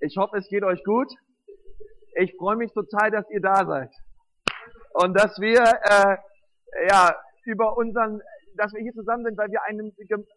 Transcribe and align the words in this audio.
Ich 0.00 0.16
hoffe, 0.16 0.36
es 0.38 0.48
geht 0.48 0.64
euch 0.64 0.82
gut. 0.84 1.12
Ich 2.16 2.34
freue 2.36 2.56
mich 2.56 2.72
total, 2.72 3.10
dass 3.10 3.28
ihr 3.30 3.40
da 3.40 3.66
seid. 3.66 3.90
Und 4.94 5.14
dass 5.14 5.38
wir, 5.40 5.60
äh, 5.60 6.16
ja, 6.88 7.16
über 7.44 7.76
unseren, 7.76 8.20
dass 8.56 8.72
wir 8.72 8.80
hier 8.80 8.92
zusammen 8.92 9.24
sind, 9.24 9.36
weil 9.36 9.50
wir 9.50 9.62
einen, 9.64 9.92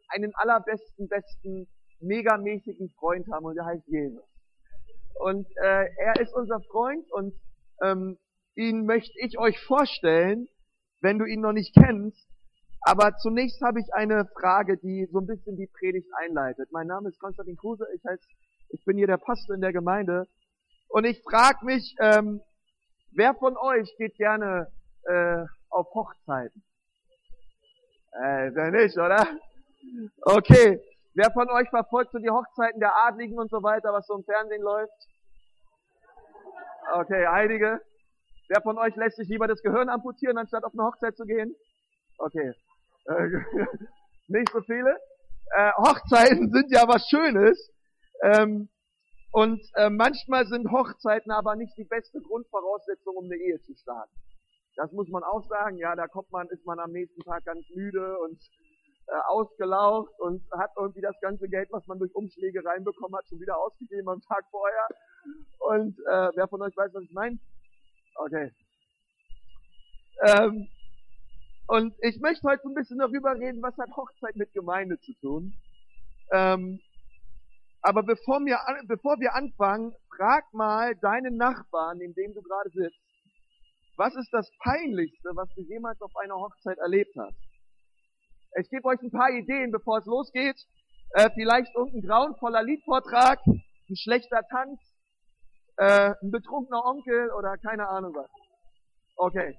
einen 0.10 0.34
allerbesten, 0.36 1.08
besten, 1.08 1.68
megamäßigen 2.00 2.90
Freund 2.98 3.28
haben 3.32 3.46
und 3.46 3.56
der 3.56 3.66
heißt 3.66 3.88
Jesus. 3.88 4.24
Und 5.20 5.48
äh, 5.58 5.88
er 5.98 6.20
ist 6.20 6.34
unser 6.34 6.60
Freund 6.62 7.12
und 7.12 7.34
ähm, 7.82 8.18
ihn 8.56 8.86
möchte 8.86 9.14
ich 9.20 9.38
euch 9.38 9.60
vorstellen, 9.60 10.48
wenn 11.02 11.20
du 11.20 11.26
ihn 11.26 11.42
noch 11.42 11.54
nicht 11.54 11.76
kennst. 11.76 12.28
Aber 12.82 13.16
zunächst 13.18 13.62
habe 13.62 13.80
ich 13.80 13.94
eine 13.94 14.26
Frage, 14.40 14.78
die 14.78 15.08
so 15.12 15.20
ein 15.20 15.28
bisschen 15.28 15.58
die 15.58 15.68
Predigt 15.68 16.08
einleitet. 16.16 16.72
Mein 16.72 16.88
Name 16.88 17.10
ist 17.10 17.20
Konstantin 17.20 17.58
Kruse, 17.58 17.86
ich 17.96 18.04
heiße 18.06 18.24
ich 18.70 18.84
bin 18.86 18.98
hier 18.98 19.08
der 19.08 19.18
Pastor 19.18 19.56
in 19.56 19.62
der 19.62 19.74
Gemeinde. 19.74 20.28
Und 20.90 21.06
ich 21.06 21.22
frage 21.24 21.66
mich, 21.66 21.96
ähm, 22.00 22.42
wer 23.12 23.34
von 23.36 23.58
euch 23.58 23.94
geht 23.98 24.16
gerne 24.16 24.68
äh, 25.04 25.44
auf 25.70 25.88
Hochzeiten? 25.94 26.64
Äh, 28.14 28.52
wer 28.54 28.72
nicht, 28.72 28.98
oder? 28.98 29.28
Okay. 30.22 30.82
Wer 31.14 31.32
von 31.32 31.50
euch 31.50 31.70
verfolgt 31.70 32.12
so 32.12 32.20
die 32.20 32.30
Hochzeiten 32.30 32.80
der 32.80 32.96
Adligen 32.96 33.40
und 33.40 33.50
so 33.50 33.64
weiter, 33.64 33.92
was 33.92 34.06
so 34.06 34.16
im 34.16 34.24
Fernsehen 34.24 34.62
läuft? 34.62 34.94
Okay, 36.94 37.26
einige. 37.26 37.82
Wer 38.50 38.62
von 38.62 38.78
euch 38.78 38.96
lässt 38.96 39.18
sich 39.18 39.28
lieber 39.28 39.48
das 39.48 39.62
Gehirn 39.62 39.90
amputieren, 39.90 40.38
anstatt 40.38 40.64
auf 40.64 40.74
eine 40.74 40.84
Hochzeit 40.84 41.18
zu 41.18 41.26
gehen? 41.26 41.56
Okay. 42.18 42.54
Äh, 43.06 43.30
nicht 44.28 44.52
so 44.52 44.62
viele. 44.62 44.98
Äh, 45.56 45.72
Hochzeiten 45.78 46.52
sind 46.52 46.72
ja 46.72 46.88
was 46.88 47.08
Schönes. 47.10 47.72
Ähm, 48.24 48.70
und 49.32 49.62
äh, 49.76 49.90
manchmal 49.90 50.48
sind 50.48 50.72
Hochzeiten 50.72 51.32
aber 51.32 51.56
nicht 51.56 51.78
die 51.78 51.84
beste 51.84 52.22
Grundvoraussetzung, 52.22 53.16
um 53.16 53.26
eine 53.26 53.36
Ehe 53.36 53.62
zu 53.62 53.76
starten. 53.76 54.16
Das 54.76 54.92
muss 54.92 55.10
man 55.10 55.24
auch 55.24 55.48
sagen. 55.48 55.78
Ja, 55.78 55.96
da 55.96 56.08
kommt 56.08 56.32
man, 56.32 56.48
ist 56.50 56.66
man 56.66 56.80
am 56.80 56.92
nächsten 56.92 57.22
Tag 57.22 57.46
ganz 57.46 57.66
müde 57.76 58.18
und 58.20 58.40
äh, 59.08 59.16
ausgelaucht 59.28 60.14
und 60.20 60.44
hat 60.52 60.72
irgendwie 60.78 61.02
das 61.02 61.20
ganze 61.22 61.48
Geld, 61.50 61.70
was 61.72 61.86
man 61.88 62.00
durch 62.00 62.14
Umschläge 62.16 62.64
reinbekommen 62.64 63.18
hat, 63.18 63.28
schon 63.28 63.40
wieder 63.40 63.58
ausgegeben 63.58 64.10
am 64.10 64.22
Tag 64.22 64.46
vorher. 64.52 64.88
Und 65.60 65.98
äh, 66.00 66.32
wer 66.36 66.48
von 66.48 66.62
euch 66.62 66.76
weiß, 66.76 66.94
was 66.94 67.04
ich 67.04 67.14
meine? 67.14 67.38
Okay. 68.16 68.52
Ähm, 70.26 70.68
und 71.68 71.94
ich 72.02 72.20
möchte 72.20 72.48
heute 72.48 72.68
ein 72.68 72.74
bisschen 72.74 73.00
darüber 73.00 73.36
reden, 73.36 73.62
was 73.62 73.78
hat 73.78 73.96
Hochzeit 73.96 74.36
mit 74.36 74.54
Gemeinde 74.54 75.00
zu 75.00 75.14
tun. 75.22 75.54
Ähm, 76.32 76.80
aber 77.88 78.04
bevor 78.04 78.42
wir, 78.42 78.60
bevor 78.88 79.18
wir 79.22 79.34
anfangen, 79.34 79.96
frag 80.14 80.44
mal 80.54 80.94
deinen 80.98 81.38
Nachbarn, 81.38 82.02
in 82.02 82.14
dem 82.16 82.34
du 82.34 82.42
gerade 82.42 82.70
sitzt, 82.70 83.00
was 83.96 84.14
ist 84.14 84.30
das 84.34 84.52
Peinlichste, 84.60 85.30
was 85.36 85.48
du 85.56 85.62
jemals 85.62 86.02
auf 86.02 86.14
einer 86.18 86.36
Hochzeit 86.36 86.78
erlebt 86.80 87.16
hast? 87.18 87.38
Ich 88.60 88.70
gebe 88.70 88.86
euch 88.90 89.02
ein 89.02 89.12
paar 89.12 89.30
Ideen, 89.30 89.72
bevor 89.72 90.00
es 90.00 90.06
losgeht. 90.06 90.58
Äh, 91.12 91.30
vielleicht 91.34 91.74
irgendein 91.76 92.02
grauenvoller 92.02 92.62
Liedvortrag, 92.62 93.40
ein 93.48 93.96
schlechter 93.96 94.42
Tanz, 94.50 94.82
äh, 95.78 96.14
ein 96.22 96.32
betrunkener 96.32 96.84
Onkel 96.84 97.32
oder 97.32 97.58
keine 97.58 97.88
Ahnung 97.88 98.14
was. 98.14 98.30
Okay. 99.16 99.58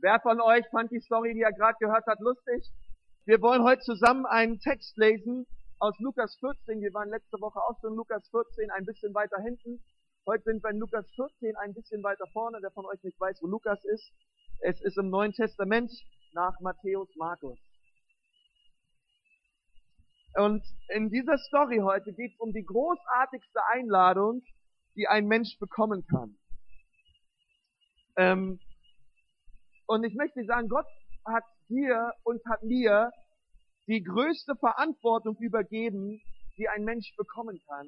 Wer 0.00 0.20
von 0.20 0.40
euch 0.40 0.66
fand 0.70 0.90
die 0.90 1.00
Story, 1.00 1.34
die 1.34 1.42
er 1.42 1.52
gerade 1.52 1.76
gehört 1.78 2.06
hat, 2.06 2.18
lustig? 2.20 2.64
Wir 3.28 3.42
wollen 3.42 3.62
heute 3.62 3.82
zusammen 3.82 4.24
einen 4.24 4.58
Text 4.58 4.96
lesen 4.96 5.46
aus 5.80 5.94
Lukas 5.98 6.34
14. 6.40 6.80
Wir 6.80 6.94
waren 6.94 7.10
letzte 7.10 7.38
Woche 7.42 7.60
auch 7.60 7.78
schon 7.82 7.94
Lukas 7.94 8.26
14 8.30 8.70
ein 8.70 8.86
bisschen 8.86 9.12
weiter 9.12 9.36
hinten. 9.42 9.84
Heute 10.26 10.44
sind 10.44 10.64
wir 10.64 10.70
in 10.70 10.78
Lukas 10.78 11.04
14 11.14 11.54
ein 11.56 11.74
bisschen 11.74 12.02
weiter 12.02 12.24
vorne. 12.32 12.56
Wer 12.62 12.70
von 12.70 12.86
euch 12.86 13.02
nicht 13.02 13.20
weiß, 13.20 13.42
wo 13.42 13.46
Lukas 13.46 13.84
ist, 13.84 14.10
es 14.60 14.80
ist 14.80 14.96
im 14.96 15.10
Neuen 15.10 15.34
Testament 15.34 15.92
nach 16.32 16.58
Matthäus, 16.60 17.10
Markus. 17.16 17.58
Und 20.36 20.64
in 20.88 21.10
dieser 21.10 21.36
Story 21.36 21.80
heute 21.84 22.14
geht 22.14 22.32
es 22.32 22.40
um 22.40 22.54
die 22.54 22.64
großartigste 22.64 23.60
Einladung, 23.66 24.40
die 24.96 25.06
ein 25.06 25.26
Mensch 25.26 25.58
bekommen 25.58 26.06
kann. 26.06 26.38
Ähm, 28.16 28.58
und 29.84 30.04
ich 30.04 30.14
möchte 30.14 30.42
sagen, 30.46 30.70
Gott 30.70 30.86
hat 31.26 31.44
dir 31.68 32.12
und 32.24 32.40
hat 32.46 32.62
mir 32.62 33.10
die 33.88 34.02
größte 34.02 34.54
Verantwortung 34.56 35.36
übergeben, 35.38 36.20
die 36.58 36.68
ein 36.68 36.84
Mensch 36.84 37.14
bekommen 37.16 37.60
kann. 37.66 37.86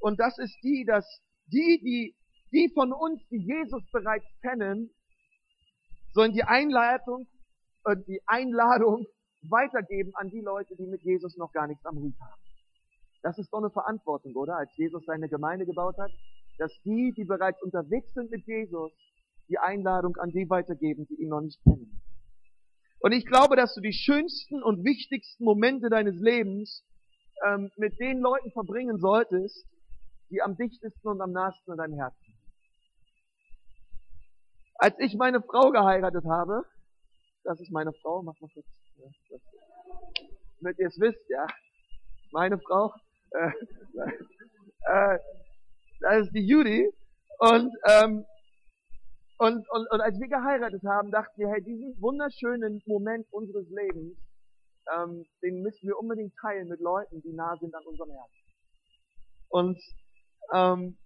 Und 0.00 0.18
das 0.18 0.38
ist 0.38 0.56
die, 0.62 0.84
dass 0.84 1.06
die, 1.46 1.80
die, 1.82 2.16
die 2.52 2.72
von 2.74 2.92
uns, 2.92 3.20
die 3.28 3.38
Jesus 3.38 3.82
bereits 3.92 4.26
kennen, 4.42 4.90
sollen 6.12 6.32
die 6.32 6.42
Einladung, 6.42 7.28
äh, 7.84 7.96
die 8.08 8.20
Einladung 8.26 9.06
weitergeben 9.42 10.12
an 10.16 10.30
die 10.30 10.40
Leute, 10.40 10.74
die 10.76 10.86
mit 10.86 11.02
Jesus 11.02 11.36
noch 11.36 11.52
gar 11.52 11.66
nichts 11.66 11.84
am 11.86 11.96
Hut 11.96 12.14
haben. 12.20 12.42
Das 13.22 13.38
ist 13.38 13.52
doch 13.52 13.58
eine 13.58 13.70
Verantwortung, 13.70 14.34
oder? 14.34 14.56
Als 14.56 14.74
Jesus 14.76 15.04
seine 15.06 15.28
Gemeinde 15.28 15.66
gebaut 15.66 15.96
hat, 15.98 16.10
dass 16.58 16.72
die, 16.84 17.12
die 17.16 17.24
bereits 17.24 17.62
unterwegs 17.62 18.12
sind 18.14 18.30
mit 18.30 18.46
Jesus, 18.46 18.90
die 19.48 19.58
Einladung 19.58 20.16
an 20.16 20.30
die 20.30 20.48
weitergeben, 20.48 21.06
die 21.06 21.22
ihn 21.22 21.28
noch 21.28 21.40
nicht 21.40 21.62
kennen. 21.62 21.99
Und 23.00 23.12
ich 23.12 23.24
glaube, 23.24 23.56
dass 23.56 23.74
du 23.74 23.80
die 23.80 23.92
schönsten 23.92 24.62
und 24.62 24.84
wichtigsten 24.84 25.44
Momente 25.44 25.88
deines 25.88 26.20
Lebens 26.20 26.84
ähm, 27.46 27.70
mit 27.76 27.98
den 27.98 28.20
Leuten 28.20 28.50
verbringen 28.52 28.98
solltest, 28.98 29.66
die 30.30 30.42
am 30.42 30.56
dichtesten 30.56 31.08
und 31.08 31.20
am 31.20 31.32
nahesten 31.32 31.72
an 31.72 31.78
deinem 31.78 31.98
Herzen 31.98 32.22
sind. 32.22 32.36
Als 34.76 34.98
ich 34.98 35.14
meine 35.14 35.42
Frau 35.42 35.70
geheiratet 35.70 36.24
habe, 36.26 36.64
das 37.44 37.60
ist 37.60 37.70
meine 37.70 37.92
Frau, 38.02 38.22
mach 38.22 38.38
mal 38.40 38.50
kurz, 38.52 38.66
ja, 38.96 39.38
damit 40.60 40.78
ihr 40.78 40.88
es 40.88 41.00
wisst, 41.00 41.28
ja, 41.28 41.46
meine 42.32 42.58
Frau, 42.58 42.92
äh, 43.30 43.50
äh, 45.14 45.18
das 46.00 46.26
ist 46.26 46.34
die 46.34 46.46
Judy, 46.46 46.90
und 47.38 47.72
ähm, 47.88 48.26
und, 49.40 49.66
und, 49.70 49.90
und 49.90 50.00
als 50.02 50.20
wir 50.20 50.28
geheiratet 50.28 50.82
haben, 50.84 51.10
dachten 51.10 51.32
wir, 51.40 51.48
hey, 51.48 51.62
diesen 51.62 51.96
wunderschönen 51.98 52.82
Moment 52.84 53.26
unseres 53.30 53.66
Lebens, 53.70 54.18
ähm, 54.94 55.24
den 55.42 55.62
müssen 55.62 55.88
wir 55.88 55.98
unbedingt 55.98 56.34
teilen 56.42 56.68
mit 56.68 56.78
Leuten, 56.80 57.22
die 57.22 57.32
nah 57.32 57.56
sind 57.56 57.74
an 57.74 57.82
unserem 57.86 58.10
Herzen. 58.10 58.44
Und 59.48 59.78
ähm, 60.52 60.98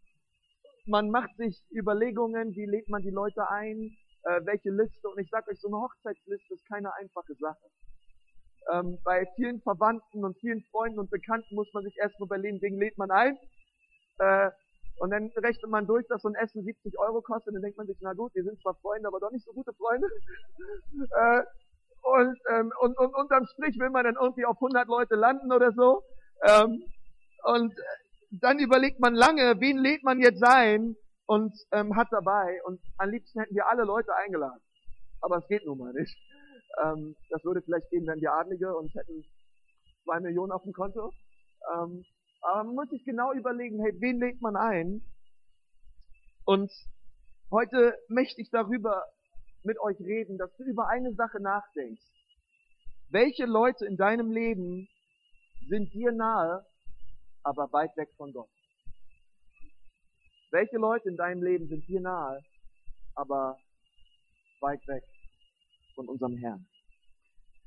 man 0.87 1.11
macht 1.11 1.31
sich 1.37 1.62
Überlegungen, 1.71 2.50
wie 2.56 2.67
lädt 2.67 2.89
man 2.89 3.03
die 3.03 3.15
Leute 3.15 3.49
ein, 3.50 3.97
äh, 4.25 4.41
welche 4.44 4.71
Liste. 4.71 5.09
Und 5.09 5.21
ich 5.21 5.31
sage 5.31 5.53
euch, 5.53 5.61
so 5.61 5.69
eine 5.69 5.77
Hochzeitsliste 5.77 6.55
ist 6.55 6.67
keine 6.67 6.93
einfache 6.97 7.37
Sache. 7.37 7.71
Ähm, 8.73 8.99
bei 9.05 9.27
vielen 9.37 9.61
Verwandten 9.62 10.25
und 10.25 10.37
vielen 10.41 10.65
Freunden 10.73 10.99
und 10.99 11.11
Bekannten 11.11 11.55
muss 11.55 11.73
man 11.73 11.84
sich 11.84 11.97
erst 12.00 12.19
mal 12.19 12.27
überlegen, 12.27 12.61
wen 12.61 12.81
lädt 12.81 12.99
man 12.99 13.12
ein. 13.12 13.39
Äh, 14.19 14.50
und 14.99 15.10
dann 15.10 15.31
rechnet 15.37 15.71
man 15.71 15.87
durch, 15.87 16.06
dass 16.09 16.22
so 16.22 16.28
ein 16.28 16.34
Essen 16.34 16.65
70 16.65 16.99
Euro 16.99 17.21
kostet, 17.21 17.49
und 17.49 17.55
dann 17.55 17.62
denkt 17.62 17.78
man 17.78 17.87
sich, 17.87 17.97
na 18.00 18.12
gut, 18.12 18.34
wir 18.34 18.44
sind 18.44 18.60
zwar 18.60 18.75
Freunde, 18.77 19.09
aber 19.09 19.21
doch 19.21 19.31
nicht 19.31 19.44
so 19.44 19.53
gute 19.53 19.72
Freunde. 19.75 20.06
äh, 21.10 21.43
und, 22.03 22.38
ähm, 22.50 22.72
und, 22.81 22.99
und 22.99 23.15
unterm 23.15 23.47
Strich 23.47 23.78
will 23.78 23.91
man 23.91 24.05
dann 24.05 24.16
irgendwie 24.21 24.44
auf 24.44 24.56
100 24.56 24.87
Leute 24.88 25.15
landen 25.15 25.53
oder 25.53 25.72
so. 25.72 26.03
Ähm, 26.43 26.82
und 27.44 27.75
dann 28.31 28.59
überlegt 28.59 29.00
man 29.00 29.15
lange, 29.15 29.60
wen 29.60 29.78
lädt 29.78 30.05
man 30.05 30.21
jetzt 30.21 30.43
ein 30.44 30.97
und 31.26 31.55
ähm, 31.72 31.97
hat 31.97 32.09
dabei. 32.11 32.61
Und 32.65 32.81
am 32.99 33.11
liebsten 33.11 33.41
hätten 33.41 33.55
wir 33.55 33.69
alle 33.69 33.84
Leute 33.84 34.15
eingeladen. 34.15 34.61
Aber 35.21 35.38
es 35.38 35.49
geht 35.49 35.65
nun 35.65 35.78
mal 35.78 35.93
nicht. 35.93 36.16
Ähm, 36.82 37.16
das 37.31 37.43
würde 37.44 37.62
vielleicht 37.62 37.88
gehen, 37.91 38.06
wenn 38.06 38.21
wir 38.21 38.34
Adlige 38.34 38.76
und 38.76 38.94
hätten 38.94 39.25
zwei 40.05 40.21
Millionen 40.21 40.53
auf 40.53 40.62
dem 40.62 40.72
Konto. 40.72 41.12
Ähm, 41.75 42.05
aber 42.44 42.64
man 42.64 42.75
muss 42.75 42.91
sich 42.91 43.05
genau 43.05 43.32
überlegen, 43.32 43.81
hey, 43.82 43.93
wen 44.00 44.19
lädt 44.19 44.41
man 44.43 44.55
ein? 44.55 45.02
Und 46.44 46.70
heute 47.50 47.99
möchte 48.08 48.43
ich 48.43 48.50
darüber 48.50 49.02
mit 49.62 49.81
euch 49.81 49.99
reden, 50.00 50.37
dass 50.37 50.55
du 50.56 50.64
über 50.64 50.88
eine 50.88 51.14
Sache 51.14 51.41
nachdenkst. 51.41 52.02
Welche 53.08 53.46
Leute 53.46 53.87
in 53.87 53.96
deinem 53.96 54.31
Leben 54.31 54.88
sind 55.69 55.93
dir 55.94 56.12
nahe, 56.12 56.67
aber 57.43 57.73
weit 57.73 57.96
weg 57.96 58.11
von 58.19 58.32
Gott? 58.35 58.50
Welche 60.50 60.76
Leute 60.76 61.08
in 61.08 61.17
deinem 61.17 61.43
Leben 61.43 61.67
sind 61.69 61.88
dir 61.88 62.00
nahe, 62.00 62.43
aber 63.14 63.56
weit 64.61 64.87
weg 64.87 65.05
von 65.94 66.08
unserem 66.08 66.37
Herrn? 66.37 66.67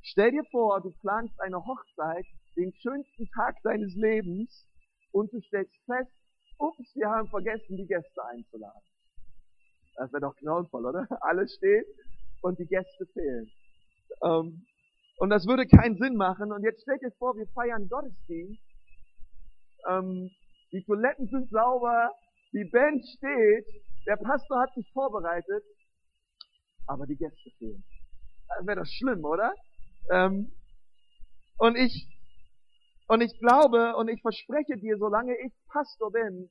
Stell 0.03 0.31
dir 0.31 0.43
vor, 0.51 0.81
du 0.81 0.91
planst 1.01 1.39
eine 1.41 1.65
Hochzeit 1.65 2.25
den 2.55 2.71
schönsten 2.73 3.27
Tag 3.31 3.55
deines 3.63 3.95
Lebens 3.95 4.66
und 5.11 5.31
du 5.33 5.41
stellst 5.41 5.73
fest, 5.85 6.11
ups, 6.59 6.95
wir 6.95 7.09
haben 7.09 7.27
vergessen, 7.29 7.77
die 7.77 7.87
Gäste 7.87 8.25
einzuladen. 8.25 8.81
Das 9.95 10.11
wäre 10.11 10.21
doch 10.21 10.35
grauenvoll, 10.37 10.85
oder? 10.85 11.07
Alles 11.21 11.53
steht 11.55 11.85
und 12.41 12.59
die 12.59 12.67
Gäste 12.67 13.05
fehlen. 13.13 13.49
Ähm, 14.23 14.65
und 15.19 15.29
das 15.29 15.47
würde 15.47 15.65
keinen 15.65 15.97
Sinn 15.97 16.15
machen. 16.15 16.51
Und 16.51 16.63
jetzt 16.63 16.81
stellt 16.83 17.01
dir 17.01 17.11
vor, 17.17 17.35
wir 17.35 17.47
feiern 17.47 17.89
Gottesdienst 17.89 18.61
ähm, 19.87 20.29
die 20.71 20.83
Toiletten 20.83 21.27
sind 21.27 21.49
sauber, 21.49 22.11
die 22.51 22.65
Band 22.65 23.05
steht, 23.17 23.65
der 24.05 24.17
Pastor 24.17 24.61
hat 24.61 24.73
sich 24.73 24.89
vorbereitet, 24.91 25.63
aber 26.87 27.05
die 27.05 27.15
Gäste 27.15 27.49
fehlen. 27.57 27.83
Das 28.49 28.65
wäre 28.65 28.79
doch 28.79 28.85
schlimm, 28.85 29.23
oder? 29.23 29.53
Ähm, 30.11 30.51
und 31.57 31.75
ich, 31.75 32.07
und 33.07 33.21
ich 33.21 33.37
glaube 33.39 33.95
und 33.95 34.09
ich 34.09 34.21
verspreche 34.21 34.77
dir, 34.77 34.97
solange 34.97 35.33
ich 35.45 35.53
Pastor 35.71 36.11
bin, 36.11 36.49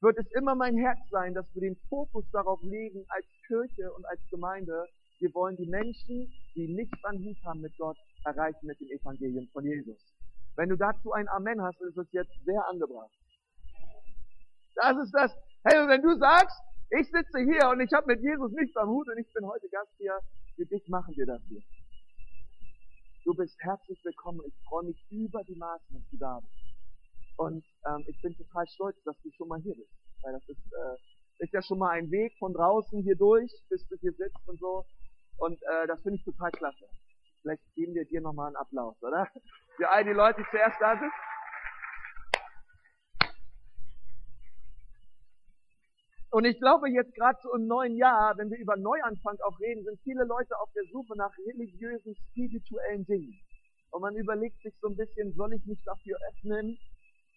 wird 0.00 0.18
es 0.18 0.30
immer 0.32 0.54
mein 0.54 0.76
Herz 0.76 0.98
sein, 1.10 1.34
dass 1.34 1.46
wir 1.54 1.62
den 1.62 1.76
Fokus 1.88 2.24
darauf 2.32 2.62
legen, 2.62 3.04
als 3.08 3.26
Kirche 3.46 3.92
und 3.94 4.04
als 4.06 4.20
Gemeinde, 4.30 4.86
wir 5.18 5.32
wollen 5.34 5.56
die 5.56 5.68
Menschen, 5.68 6.32
die 6.54 6.74
nichts 6.74 7.02
an 7.04 7.18
Hut 7.18 7.36
haben 7.44 7.60
mit 7.60 7.76
Gott, 7.78 7.96
erreichen 8.24 8.66
mit 8.66 8.78
dem 8.80 8.88
Evangelium 8.88 9.48
von 9.52 9.64
Jesus. 9.64 9.98
Wenn 10.56 10.68
du 10.68 10.76
dazu 10.76 11.12
ein 11.12 11.28
Amen 11.28 11.62
hast, 11.62 11.80
ist 11.80 11.96
es 11.96 12.10
jetzt 12.12 12.32
sehr 12.44 12.66
angebracht. 12.68 13.10
Das 14.74 14.96
ist 14.98 15.12
das. 15.12 15.32
Hey, 15.64 15.88
wenn 15.88 16.02
du 16.02 16.16
sagst, 16.18 16.60
ich 16.90 17.10
sitze 17.10 17.40
hier 17.40 17.68
und 17.70 17.80
ich 17.80 17.92
habe 17.92 18.06
mit 18.06 18.20
Jesus 18.20 18.52
nichts 18.52 18.76
am 18.76 18.88
Hut 18.88 19.08
und 19.08 19.18
ich 19.18 19.32
bin 19.32 19.46
heute 19.46 19.68
Gast 19.70 19.90
hier, 19.98 20.18
für 20.54 20.66
dich 20.66 20.86
machen 20.88 21.14
wir 21.16 21.26
das 21.26 21.42
hier. 21.48 21.62
Du 23.26 23.34
bist 23.34 23.56
herzlich 23.58 23.98
willkommen. 24.04 24.40
Ich 24.46 24.54
freue 24.68 24.84
mich 24.84 25.04
über 25.10 25.42
die 25.42 25.56
Maßen, 25.56 25.84
dass 25.92 26.10
du 26.12 26.16
da 26.16 26.38
bist. 26.38 26.54
Und 27.36 27.64
ähm, 27.84 28.04
ich 28.06 28.22
bin 28.22 28.36
total 28.36 28.64
stolz, 28.68 28.96
dass 29.02 29.20
du 29.20 29.32
schon 29.32 29.48
mal 29.48 29.60
hier 29.62 29.74
bist. 29.74 29.90
Weil 30.22 30.34
das 30.34 30.48
ist, 30.48 30.62
äh, 30.72 31.42
ist 31.42 31.52
ja 31.52 31.60
schon 31.60 31.78
mal 31.78 31.90
ein 31.90 32.08
Weg 32.12 32.38
von 32.38 32.52
draußen 32.52 33.02
hier 33.02 33.16
durch, 33.16 33.50
bis 33.68 33.84
du 33.88 33.96
hier 33.96 34.12
sitzt 34.12 34.38
und 34.46 34.60
so. 34.60 34.84
Und 35.38 35.60
äh, 35.60 35.88
das 35.88 36.00
finde 36.02 36.18
ich 36.18 36.24
total 36.24 36.52
klasse. 36.52 36.86
Vielleicht 37.42 37.64
geben 37.74 37.94
wir 37.94 38.04
dir 38.04 38.20
nochmal 38.20 38.46
einen 38.46 38.56
Applaus, 38.56 38.94
oder? 39.02 39.28
Für 39.76 39.90
all 39.90 40.04
die 40.04 40.10
Leute, 40.10 40.42
die 40.42 40.50
zuerst 40.52 40.80
da 40.80 40.96
sind. 40.96 41.12
Und 46.30 46.44
ich 46.44 46.58
glaube 46.58 46.90
jetzt 46.90 47.14
gerade 47.14 47.38
so 47.42 47.54
im 47.54 47.66
neuen 47.66 47.96
Jahr, 47.96 48.36
wenn 48.36 48.50
wir 48.50 48.58
über 48.58 48.76
Neuanfang 48.76 49.38
auch 49.40 49.58
reden, 49.60 49.84
sind 49.84 50.00
viele 50.02 50.24
Leute 50.24 50.58
auf 50.60 50.70
der 50.74 50.84
Suche 50.92 51.16
nach 51.16 51.32
religiösen, 51.46 52.14
spirituellen 52.30 53.06
Dingen. 53.06 53.38
Und 53.90 54.02
man 54.02 54.16
überlegt 54.16 54.60
sich 54.62 54.74
so 54.80 54.88
ein 54.88 54.96
bisschen, 54.96 55.32
soll 55.34 55.54
ich 55.54 55.64
mich 55.64 55.78
dafür 55.84 56.18
öffnen? 56.28 56.76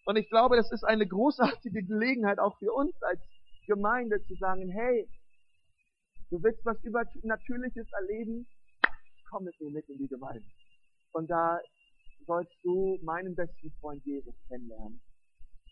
Und 0.05 0.15
ich 0.15 0.27
glaube, 0.29 0.57
das 0.57 0.71
ist 0.71 0.83
eine 0.83 1.07
großartige 1.07 1.83
Gelegenheit 1.83 2.39
auch 2.39 2.57
für 2.57 2.73
uns 2.73 2.93
als 3.03 3.21
Gemeinde 3.67 4.21
zu 4.25 4.35
sagen, 4.35 4.69
hey, 4.69 5.07
du 6.31 6.41
willst 6.41 6.65
was 6.65 6.83
Übernatürliches 6.83 7.87
erleben? 7.93 8.47
Komm 9.29 9.43
mit 9.43 9.59
mir 9.61 9.69
mit 9.69 9.87
in 9.87 9.99
die 9.99 10.07
Gemeinde. 10.07 10.45
Und 11.11 11.29
da 11.29 11.59
sollst 12.25 12.53
du 12.63 12.97
meinen 13.03 13.35
besten 13.35 13.71
Freund 13.79 14.03
Jesus 14.03 14.35
kennenlernen. 14.47 14.99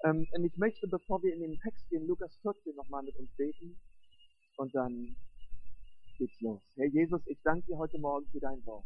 Ähm, 0.04 0.28
und 0.32 0.46
ich 0.46 0.56
möchte, 0.58 0.88
bevor 0.88 1.22
wir 1.24 1.34
in 1.34 1.42
den 1.42 1.60
Text 1.60 1.90
gehen, 1.90 2.08
Lukas 2.08 2.36
14 2.42 2.76
nochmal 2.76 3.04
mit 3.04 3.16
uns 3.18 3.30
beten. 3.36 3.80
Und 4.58 4.74
dann 4.76 5.16
geht's 6.18 6.40
los. 6.42 6.62
Herr 6.76 6.88
Jesus, 6.88 7.22
ich 7.26 7.38
danke 7.44 7.66
dir 7.68 7.78
heute 7.78 7.98
Morgen 8.00 8.28
für 8.32 8.40
dein 8.40 8.64
Wort. 8.66 8.86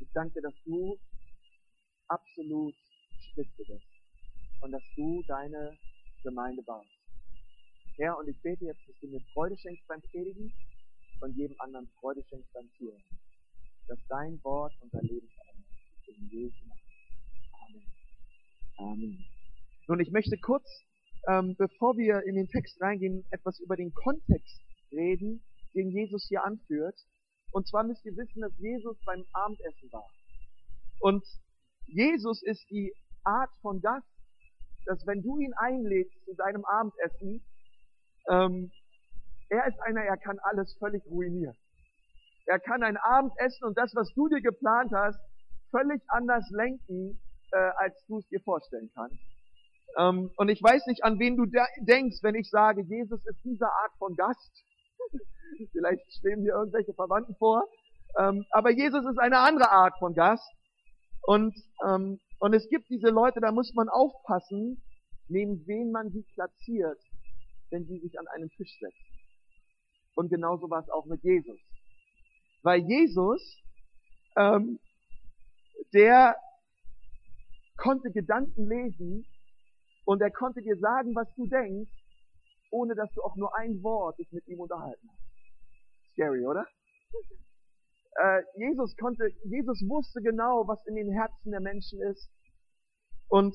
Ich 0.00 0.08
danke 0.12 0.34
dir, 0.34 0.42
dass 0.42 0.54
du 0.64 0.98
absolut 2.08 2.74
spitze 3.30 3.64
bist 3.64 3.86
und 4.62 4.72
dass 4.72 4.82
du 4.96 5.22
deine 5.26 5.76
Gemeinde 6.22 6.62
baust. 6.62 6.90
Herr, 7.96 8.18
und 8.18 8.28
ich 8.28 8.40
bete 8.40 8.64
jetzt, 8.64 8.80
dass 8.88 8.98
du 9.00 9.08
mir 9.08 9.20
Freude 9.32 9.56
schenkst 9.58 9.86
beim 9.86 10.00
Predigen 10.02 10.52
und 11.20 11.36
jedem 11.36 11.58
anderen 11.60 11.88
Freude 12.00 12.22
schenkst 12.28 12.52
beim 12.52 12.68
Zuhören. 12.78 13.02
Dass 13.88 13.98
dein 14.08 14.42
Wort 14.44 14.72
unser 14.80 15.02
Leben 15.02 15.28
verändert. 15.28 15.66
In 16.06 16.28
Jesu 16.30 16.56
Namen. 16.66 16.80
Amen. 17.52 17.84
Amen. 18.78 19.39
Nun, 19.90 19.98
ich 19.98 20.12
möchte 20.12 20.38
kurz, 20.38 20.84
ähm, 21.26 21.56
bevor 21.58 21.96
wir 21.96 22.22
in 22.22 22.36
den 22.36 22.46
Text 22.46 22.80
reingehen, 22.80 23.26
etwas 23.32 23.58
über 23.58 23.74
den 23.74 23.92
Kontext 23.92 24.60
reden, 24.92 25.42
den 25.74 25.90
Jesus 25.90 26.26
hier 26.28 26.44
anführt. 26.44 26.94
Und 27.50 27.66
zwar 27.66 27.82
müsst 27.82 28.06
ihr 28.06 28.16
wissen, 28.16 28.40
dass 28.40 28.56
Jesus 28.58 28.96
beim 29.04 29.24
Abendessen 29.32 29.90
war. 29.90 30.06
Und 31.00 31.24
Jesus 31.88 32.40
ist 32.44 32.70
die 32.70 32.94
Art 33.24 33.50
von 33.62 33.80
Gast, 33.80 34.06
dass 34.86 35.04
wenn 35.08 35.22
du 35.22 35.40
ihn 35.40 35.54
einlädst 35.54 36.24
zu 36.24 36.34
deinem 36.36 36.64
Abendessen, 36.66 37.44
ähm, 38.28 38.70
er 39.48 39.66
ist 39.66 39.80
einer, 39.80 40.02
er 40.02 40.18
kann 40.18 40.38
alles 40.38 40.72
völlig 40.78 41.04
ruinieren. 41.06 41.56
Er 42.46 42.60
kann 42.60 42.84
ein 42.84 42.96
Abendessen 42.96 43.64
und 43.64 43.76
das, 43.76 43.92
was 43.96 44.14
du 44.14 44.28
dir 44.28 44.40
geplant 44.40 44.92
hast, 44.94 45.18
völlig 45.72 46.00
anders 46.06 46.48
lenken, 46.50 47.20
äh, 47.50 47.56
als 47.56 48.06
du 48.06 48.18
es 48.18 48.28
dir 48.28 48.40
vorstellen 48.42 48.88
kannst. 48.94 49.18
Ähm, 49.98 50.30
und 50.36 50.48
ich 50.48 50.62
weiß 50.62 50.86
nicht, 50.86 51.04
an 51.04 51.18
wen 51.18 51.36
du 51.36 51.46
denkst, 51.46 52.18
wenn 52.22 52.34
ich 52.34 52.48
sage, 52.48 52.82
Jesus 52.82 53.24
ist 53.26 53.44
diese 53.44 53.66
Art 53.66 53.92
von 53.98 54.14
Gast. 54.14 54.64
Vielleicht 55.72 56.12
stehen 56.12 56.42
dir 56.42 56.54
irgendwelche 56.54 56.94
Verwandten 56.94 57.34
vor. 57.36 57.64
Ähm, 58.18 58.44
aber 58.50 58.70
Jesus 58.70 59.04
ist 59.04 59.18
eine 59.18 59.38
andere 59.38 59.70
Art 59.70 59.98
von 59.98 60.14
Gast. 60.14 60.48
Und 61.22 61.54
ähm, 61.84 62.18
und 62.40 62.54
es 62.54 62.66
gibt 62.70 62.88
diese 62.88 63.10
Leute, 63.10 63.38
da 63.40 63.52
muss 63.52 63.74
man 63.74 63.90
aufpassen, 63.90 64.82
neben 65.28 65.66
wen 65.66 65.92
man 65.92 66.10
sie 66.10 66.24
platziert, 66.34 66.98
wenn 67.68 67.86
sie 67.86 67.98
sich 67.98 68.18
an 68.18 68.26
einen 68.28 68.48
Tisch 68.48 68.78
setzen. 68.80 69.06
Und 70.14 70.30
genauso 70.30 70.68
war 70.70 70.80
es 70.80 70.88
auch 70.88 71.04
mit 71.04 71.22
Jesus. 71.22 71.60
Weil 72.62 72.80
Jesus, 72.80 73.42
ähm, 74.36 74.80
der 75.92 76.34
konnte 77.76 78.10
Gedanken 78.10 78.68
lesen 78.68 79.26
und 80.04 80.20
er 80.20 80.30
konnte 80.30 80.62
dir 80.62 80.76
sagen, 80.76 81.14
was 81.14 81.28
du 81.34 81.46
denkst, 81.46 81.92
ohne 82.70 82.94
dass 82.94 83.12
du 83.12 83.22
auch 83.22 83.36
nur 83.36 83.56
ein 83.58 83.82
Wort 83.82 84.18
dich 84.18 84.30
mit 84.32 84.46
ihm 84.48 84.60
unterhalten 84.60 85.08
hast. 85.10 86.12
Scary, 86.12 86.44
oder? 86.46 86.66
Äh, 88.16 88.42
Jesus 88.56 88.96
konnte, 88.96 89.30
Jesus 89.44 89.80
wusste 89.88 90.20
genau, 90.20 90.66
was 90.66 90.84
in 90.86 90.96
den 90.96 91.12
Herzen 91.12 91.52
der 91.52 91.60
Menschen 91.60 92.02
ist. 92.02 92.28
Und 93.28 93.54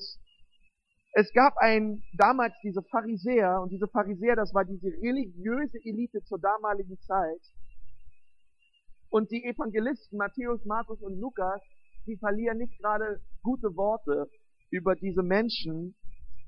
es 1.12 1.32
gab 1.34 1.56
ein, 1.58 2.02
damals 2.16 2.54
diese 2.62 2.82
Pharisäer, 2.82 3.60
und 3.62 3.70
diese 3.70 3.86
Pharisäer, 3.86 4.34
das 4.34 4.52
war 4.54 4.64
diese 4.64 4.88
religiöse 4.88 5.78
Elite 5.84 6.22
zur 6.24 6.38
damaligen 6.38 6.98
Zeit. 7.00 7.40
Und 9.08 9.30
die 9.30 9.44
Evangelisten, 9.44 10.18
Matthäus, 10.18 10.64
Markus 10.64 11.00
und 11.00 11.18
Lukas, 11.18 11.60
die 12.06 12.16
verlieren 12.16 12.58
nicht 12.58 12.78
gerade 12.80 13.20
gute 13.42 13.76
Worte 13.76 14.28
über 14.70 14.94
diese 14.94 15.22
Menschen. 15.22 15.94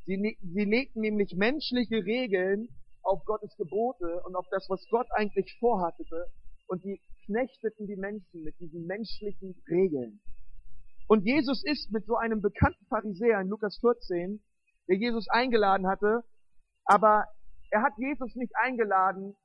Sie, 0.08 0.16
ne-, 0.16 0.38
sie 0.40 0.64
legten 0.64 1.02
nämlich 1.02 1.36
menschliche 1.36 2.02
Regeln 2.02 2.68
auf 3.02 3.26
Gottes 3.26 3.54
Gebote 3.58 4.22
und 4.24 4.36
auf 4.36 4.46
das, 4.50 4.66
was 4.70 4.82
Gott 4.88 5.06
eigentlich 5.12 5.54
vorhatte. 5.60 6.04
Und 6.66 6.82
die 6.82 6.98
knechteten 7.26 7.86
die 7.86 7.96
Menschen 7.96 8.42
mit 8.42 8.58
diesen 8.58 8.86
menschlichen 8.86 9.54
Regeln. 9.68 10.18
Und 11.08 11.26
Jesus 11.26 11.62
ist 11.62 11.92
mit 11.92 12.06
so 12.06 12.16
einem 12.16 12.40
bekannten 12.40 12.86
Pharisäer 12.86 13.42
in 13.42 13.48
Lukas 13.48 13.78
14, 13.80 14.42
der 14.88 14.96
Jesus 14.96 15.28
eingeladen 15.28 15.86
hatte, 15.86 16.24
aber 16.86 17.26
er 17.70 17.82
hat 17.82 17.92
Jesus 17.98 18.34
nicht 18.34 18.52
eingeladen, 18.56 19.36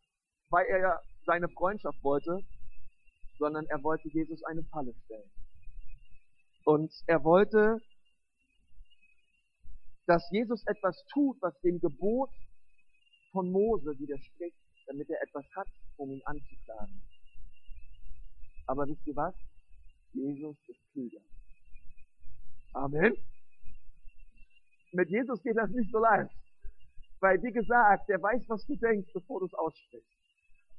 weil 0.50 0.66
er 0.68 1.02
seine 1.26 1.50
Freundschaft 1.50 2.02
wollte, 2.04 2.40
sondern 3.38 3.66
er 3.66 3.84
wollte 3.84 4.08
Jesus 4.14 4.42
eine 4.46 4.64
Falle 4.72 4.94
stellen. 5.04 5.30
Und 6.64 6.94
er 7.08 7.26
wollte, 7.26 7.82
dass 10.06 10.30
Jesus 10.32 10.66
etwas 10.68 11.04
tut, 11.14 11.38
was 11.42 11.60
dem 11.62 11.80
Gebot 11.80 12.30
von 13.32 13.52
Mose 13.52 13.98
widerspricht, 13.98 14.58
damit 14.88 15.10
er 15.10 15.22
etwas 15.22 15.46
hat, 15.56 15.68
um 15.98 16.12
ihn 16.12 16.22
anzuklagen. 16.26 17.02
Aber 18.68 18.88
wisst 18.88 19.06
ihr 19.08 19.16
was? 19.16 19.36
Jesus 20.14 20.58
ist 20.68 20.80
klüger. 20.92 21.22
Amen. 22.74 23.14
Mit 24.92 25.10
Jesus 25.10 25.42
geht 25.42 25.58
das 25.58 25.70
nicht 25.72 25.92
so 25.92 26.00
leicht. 26.00 26.32
Weil, 27.20 27.42
wie 27.42 27.52
gesagt, 27.52 28.10
der 28.10 28.22
weiß, 28.22 28.44
was 28.48 28.66
du 28.66 28.76
denkst, 28.76 29.12
bevor 29.14 29.40
du 29.40 29.46
es 29.46 29.54
aussprichst. 29.54 30.10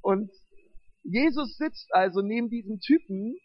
Und 0.01 0.31
Jesus 1.03 1.57
sitzt 1.57 1.93
also 1.93 2.21
neben 2.21 2.49
diesem 2.49 2.79
Typen 2.79 3.35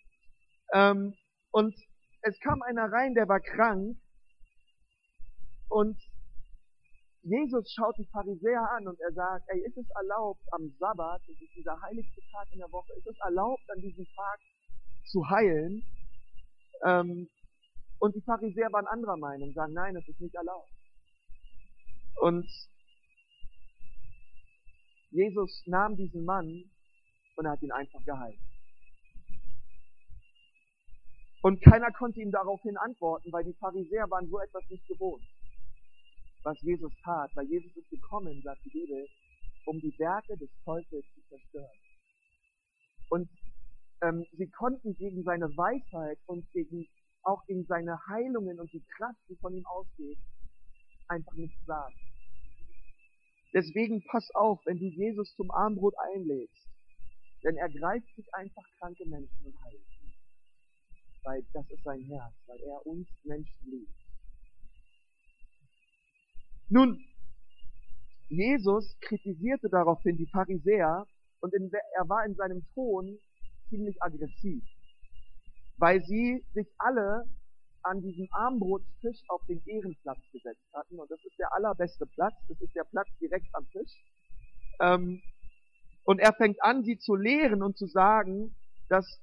ähm, 0.73 1.15
und 1.51 1.75
es 2.23 2.39
kam 2.41 2.63
einer 2.63 2.93
rein, 2.93 3.15
der 3.15 3.29
war 3.29 3.41
krank 3.41 3.97
und 5.71 5.97
Jesus 7.23 7.73
schaut 7.73 7.97
die 7.99 8.09
Pharisäer 8.13 8.69
an 8.77 8.89
und 8.89 8.99
er 9.01 9.13
sagt, 9.13 9.45
ey, 9.49 9.61
ist 9.61 9.77
es 9.77 9.87
erlaubt 9.91 10.43
am 10.53 10.69
Sabbat, 10.79 11.21
das 11.21 11.37
ist 11.41 11.55
dieser 11.55 11.81
heiligste 11.83 12.21
Tag 12.33 12.49
in 12.53 12.59
der 12.59 12.73
Woche, 12.73 12.93
ist 12.95 13.07
es 13.07 13.17
erlaubt 13.25 13.63
an 13.71 13.81
diesem 13.81 14.07
Tag 14.17 14.41
zu 15.05 15.29
heilen? 15.29 15.85
Ähm, 16.85 17.29
und 17.99 18.15
die 18.17 18.23
Pharisäer 18.23 18.73
waren 18.73 18.87
anderer 18.87 19.19
Meinung, 19.19 19.53
sagen, 19.53 19.75
nein, 19.75 19.95
das 19.95 20.09
ist 20.09 20.21
nicht 20.21 20.35
erlaubt. 20.35 20.71
Und 22.21 22.49
Jesus 25.11 25.63
nahm 25.67 25.97
diesen 25.97 26.25
Mann 26.25 26.65
und 27.37 27.45
er 27.45 27.53
hat 27.53 27.63
ihn 27.63 27.73
einfach 27.73 28.03
geheilt. 28.05 28.41
Und 31.43 31.63
keiner 31.63 31.91
konnte 31.93 32.21
ihm 32.21 32.31
daraufhin 32.31 32.77
antworten, 32.77 33.31
weil 33.33 33.45
die 33.45 33.55
Pharisäer 33.55 34.11
waren 34.11 34.29
so 34.29 34.41
etwas 34.41 34.63
nicht 34.69 34.87
gewohnt. 34.89 35.25
Was 36.43 36.61
Jesus 36.63 36.93
tat, 37.05 37.31
weil 37.35 37.47
Jesus 37.47 37.77
ist 37.77 37.91
gekommen, 37.91 38.41
sagt 38.43 38.65
die 38.65 38.71
Bibel, 38.71 39.07
um 39.67 39.81
die 39.81 39.97
Werke 39.99 40.37
des 40.37 40.51
Teufels 40.65 41.05
zu 41.15 41.21
zerstören. 41.29 41.79
Und 43.11 43.29
ähm, 44.03 44.25
sie 44.33 44.49
konnten 44.49 44.95
gegen 44.95 45.23
seine 45.25 45.55
Weisheit 45.57 46.19
und 46.27 46.51
gegen, 46.53 46.87
auch 47.23 47.45
gegen 47.47 47.65
seine 47.67 47.99
Heilungen 48.07 48.59
und 48.59 48.73
die 48.73 48.85
Kraft, 48.97 49.19
die 49.29 49.37
von 49.37 49.55
ihm 49.55 49.67
ausgeht, 49.67 50.19
einfach 51.09 51.35
nichts 51.35 51.65
sagen. 51.67 51.95
Deswegen 53.53 54.03
pass 54.05 54.31
auf, 54.35 54.61
wenn 54.65 54.79
du 54.79 54.87
Jesus 54.87 55.35
zum 55.35 55.51
Armbrot 55.51 55.95
einlädst, 56.15 56.69
denn 57.43 57.57
er 57.57 57.69
greift 57.69 58.15
sich 58.15 58.33
einfach 58.35 58.63
kranke 58.79 59.05
Menschen 59.07 59.45
und 59.45 59.65
heilt 59.65 59.83
sie. 60.01 60.13
Weil 61.25 61.45
das 61.53 61.69
ist 61.71 61.83
sein 61.83 62.03
Herz, 62.03 62.35
weil 62.47 62.61
er 62.61 62.87
uns 62.87 63.09
Menschen 63.25 63.71
liebt. 63.71 64.10
Nun, 66.71 67.05
Jesus 68.29 68.97
kritisierte 69.01 69.69
daraufhin 69.69 70.17
die 70.17 70.29
Pharisäer 70.29 71.05
und 71.41 71.53
in, 71.53 71.69
er 71.97 72.09
war 72.09 72.25
in 72.25 72.37
seinem 72.37 72.65
Ton 72.75 73.19
ziemlich 73.69 74.01
aggressiv, 74.01 74.63
weil 75.79 76.01
sie 76.05 76.45
sich 76.55 76.69
alle 76.79 77.25
an 77.83 78.01
diesem 78.03 78.29
Armbrotstisch 78.31 79.21
auf 79.29 79.45
den 79.47 79.61
Ehrenplatz 79.67 80.21
gesetzt 80.33 80.63
hatten. 80.73 80.99
Und 80.99 81.11
das 81.11 81.19
ist 81.25 81.37
der 81.41 81.53
allerbeste 81.53 82.07
Platz. 82.07 82.35
Das 82.49 82.61
ist 82.61 82.75
der 82.77 82.85
Platz 82.85 83.09
direkt 83.21 83.49
am 83.55 83.69
Tisch. 83.71 84.05
Ähm, 84.81 85.23
und 86.05 86.21
er 86.21 86.35
fängt 86.35 86.63
an, 86.63 86.85
sie 86.85 86.99
zu 86.99 87.17
lehren 87.17 87.63
und 87.63 87.77
zu 87.77 87.87
sagen, 87.87 88.55
dass 88.89 89.21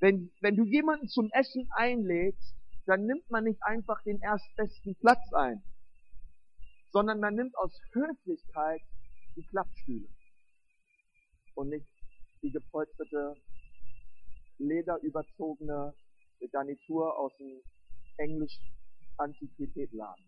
wenn, 0.00 0.30
wenn 0.40 0.56
du 0.56 0.64
jemanden 0.64 1.08
zum 1.08 1.30
Essen 1.32 1.68
einlädst, 1.74 2.54
dann 2.86 3.06
nimmt 3.06 3.30
man 3.30 3.44
nicht 3.44 3.62
einfach 3.62 4.02
den 4.02 4.20
erstbesten 4.20 4.96
Platz 4.96 5.32
ein, 5.32 5.62
sondern 6.92 7.20
man 7.20 7.34
nimmt 7.34 7.56
aus 7.56 7.80
Höflichkeit 7.92 8.82
die 9.34 9.46
Klappstühle 9.46 10.08
und 11.54 11.70
nicht 11.70 11.88
die 12.42 12.50
gepolsterte, 12.50 13.34
lederüberzogene 14.58 15.94
Garnitur 16.50 17.18
aus 17.18 17.32
dem 17.38 17.62
Englisch-Antiquitätladen. 18.18 20.24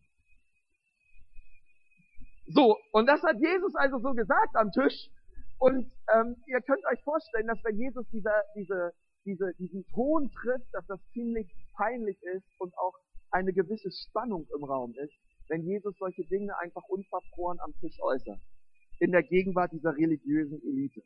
So, 2.47 2.79
und 2.93 3.07
das 3.07 3.23
hat 3.23 3.37
Jesus 3.41 3.75
also 3.75 3.99
so 3.99 4.13
gesagt 4.13 4.55
am 4.55 4.71
Tisch. 4.71 5.11
Und 5.59 5.91
ähm, 6.15 6.37
ihr 6.47 6.61
könnt 6.61 6.85
euch 6.87 7.03
vorstellen, 7.03 7.47
dass 7.47 7.63
wenn 7.65 7.79
Jesus 7.79 8.07
diese, 8.11 8.31
diese, 8.55 8.93
diese, 9.25 9.55
diesen 9.55 9.87
Ton 9.95 10.31
trifft, 10.31 10.67
dass 10.73 10.87
das 10.87 11.01
ziemlich 11.13 11.51
peinlich 11.75 12.23
ist 12.23 12.45
und 12.59 12.77
auch 12.77 12.95
eine 13.31 13.53
gewisse 13.53 13.91
Spannung 13.91 14.47
im 14.57 14.65
Raum 14.65 14.95
ist, 14.95 15.15
wenn 15.49 15.63
Jesus 15.63 15.95
solche 15.99 16.25
Dinge 16.25 16.57
einfach 16.59 16.83
unverfroren 16.85 17.61
am 17.61 17.75
Tisch 17.81 18.01
äußert. 18.01 18.41
In 19.01 19.13
der 19.13 19.23
Gegenwart 19.23 19.73
dieser 19.73 19.97
religiösen 19.97 20.63
Elite. 20.63 21.03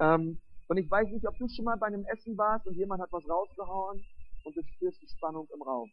Ähm, 0.00 0.38
und 0.68 0.76
ich 0.76 0.90
weiß 0.90 1.08
nicht, 1.10 1.26
ob 1.26 1.36
du 1.38 1.48
schon 1.48 1.64
mal 1.64 1.76
bei 1.76 1.86
einem 1.86 2.04
Essen 2.06 2.36
warst 2.36 2.66
und 2.66 2.76
jemand 2.76 3.02
hat 3.02 3.12
was 3.12 3.28
rausgehauen 3.28 4.04
und 4.44 4.56
du 4.56 4.62
spürst 4.62 5.00
die 5.02 5.08
Spannung 5.08 5.48
im 5.54 5.62
Raum. 5.62 5.90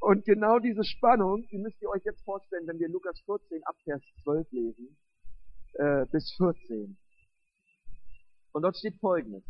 Und 0.00 0.24
genau 0.24 0.58
diese 0.58 0.84
Spannung, 0.84 1.46
die 1.50 1.58
müsst 1.58 1.80
ihr 1.80 1.88
euch 1.88 2.04
jetzt 2.04 2.22
vorstellen, 2.22 2.66
wenn 2.66 2.78
wir 2.78 2.88
Lukas 2.88 3.18
14 3.24 3.64
ab 3.64 3.76
Vers 3.84 4.02
12 4.22 4.52
lesen, 4.52 4.96
äh, 5.74 6.06
bis 6.06 6.32
14. 6.36 6.96
Und 8.52 8.62
dort 8.62 8.76
steht 8.76 8.96
Folgendes. 9.00 9.42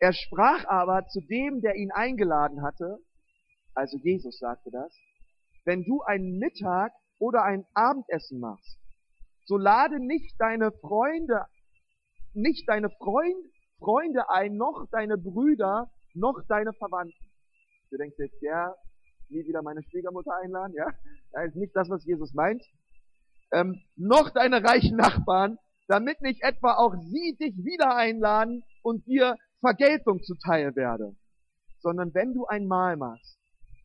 Er 0.00 0.12
sprach 0.12 0.64
aber 0.66 1.06
zu 1.08 1.20
dem, 1.20 1.60
der 1.60 1.74
ihn 1.74 1.90
eingeladen 1.90 2.62
hatte, 2.62 2.98
also 3.74 3.96
Jesus 3.98 4.38
sagte 4.38 4.70
das, 4.70 4.92
wenn 5.64 5.84
du 5.84 6.02
einen 6.02 6.38
Mittag 6.38 6.92
oder 7.18 7.42
ein 7.42 7.66
Abendessen 7.74 8.40
machst, 8.40 8.78
so 9.44 9.56
lade 9.56 9.98
nicht 9.98 10.34
deine 10.38 10.72
Freunde 10.72 11.46
nicht 12.34 12.68
deine 12.68 12.90
Freund, 12.90 13.36
Freunde 13.78 14.30
ein, 14.30 14.56
noch 14.56 14.86
deine 14.90 15.18
Brüder, 15.18 15.90
noch 16.14 16.40
deine 16.48 16.72
Verwandten. 16.72 17.26
Du 17.90 17.96
denkst 17.96 18.16
jetzt, 18.18 18.42
ja, 18.42 18.74
nie 19.28 19.46
wieder 19.46 19.62
meine 19.62 19.82
Schwiegermutter 19.82 20.34
einladen, 20.42 20.74
ja? 20.74 20.86
Das 21.32 21.48
ist 21.48 21.56
nicht 21.56 21.76
das, 21.76 21.88
was 21.88 22.04
Jesus 22.04 22.34
meint. 22.34 22.62
Ähm, 23.52 23.80
noch 23.96 24.30
deine 24.30 24.62
reichen 24.62 24.96
Nachbarn, 24.96 25.58
damit 25.86 26.20
nicht 26.20 26.42
etwa 26.42 26.74
auch 26.74 26.94
sie 26.94 27.36
dich 27.40 27.56
wieder 27.56 27.94
einladen 27.94 28.62
und 28.82 29.06
dir 29.06 29.36
Vergeltung 29.60 30.22
zuteil 30.22 30.74
werde. 30.76 31.16
Sondern 31.80 32.12
wenn 32.14 32.34
du 32.34 32.46
ein 32.46 32.66
Mahl 32.66 32.96
machst, 32.96 33.38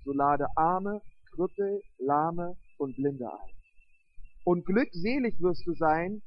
so 0.04 0.12
lade 0.12 0.48
Arme, 0.56 1.02
Krüppel, 1.32 1.82
Lahme 1.98 2.56
und 2.78 2.96
Blinde 2.96 3.32
ein. 3.32 3.54
Und 4.46 4.66
glückselig 4.66 5.40
wirst 5.40 5.66
du 5.66 5.74
sein, 5.74 6.22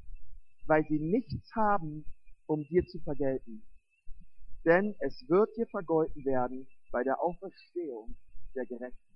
weil 0.67 0.85
sie 0.89 0.99
nichts 0.99 1.55
haben, 1.55 2.05
um 2.47 2.65
dir 2.65 2.85
zu 2.87 2.99
vergelten. 3.01 3.63
Denn 4.65 4.95
es 5.01 5.29
wird 5.29 5.55
dir 5.57 5.67
vergolten 5.67 6.25
werden 6.25 6.67
bei 6.91 7.05
der 7.05 7.21
Auferstehung 7.21 8.17
der 8.55 8.67
Gerechten. 8.67 9.07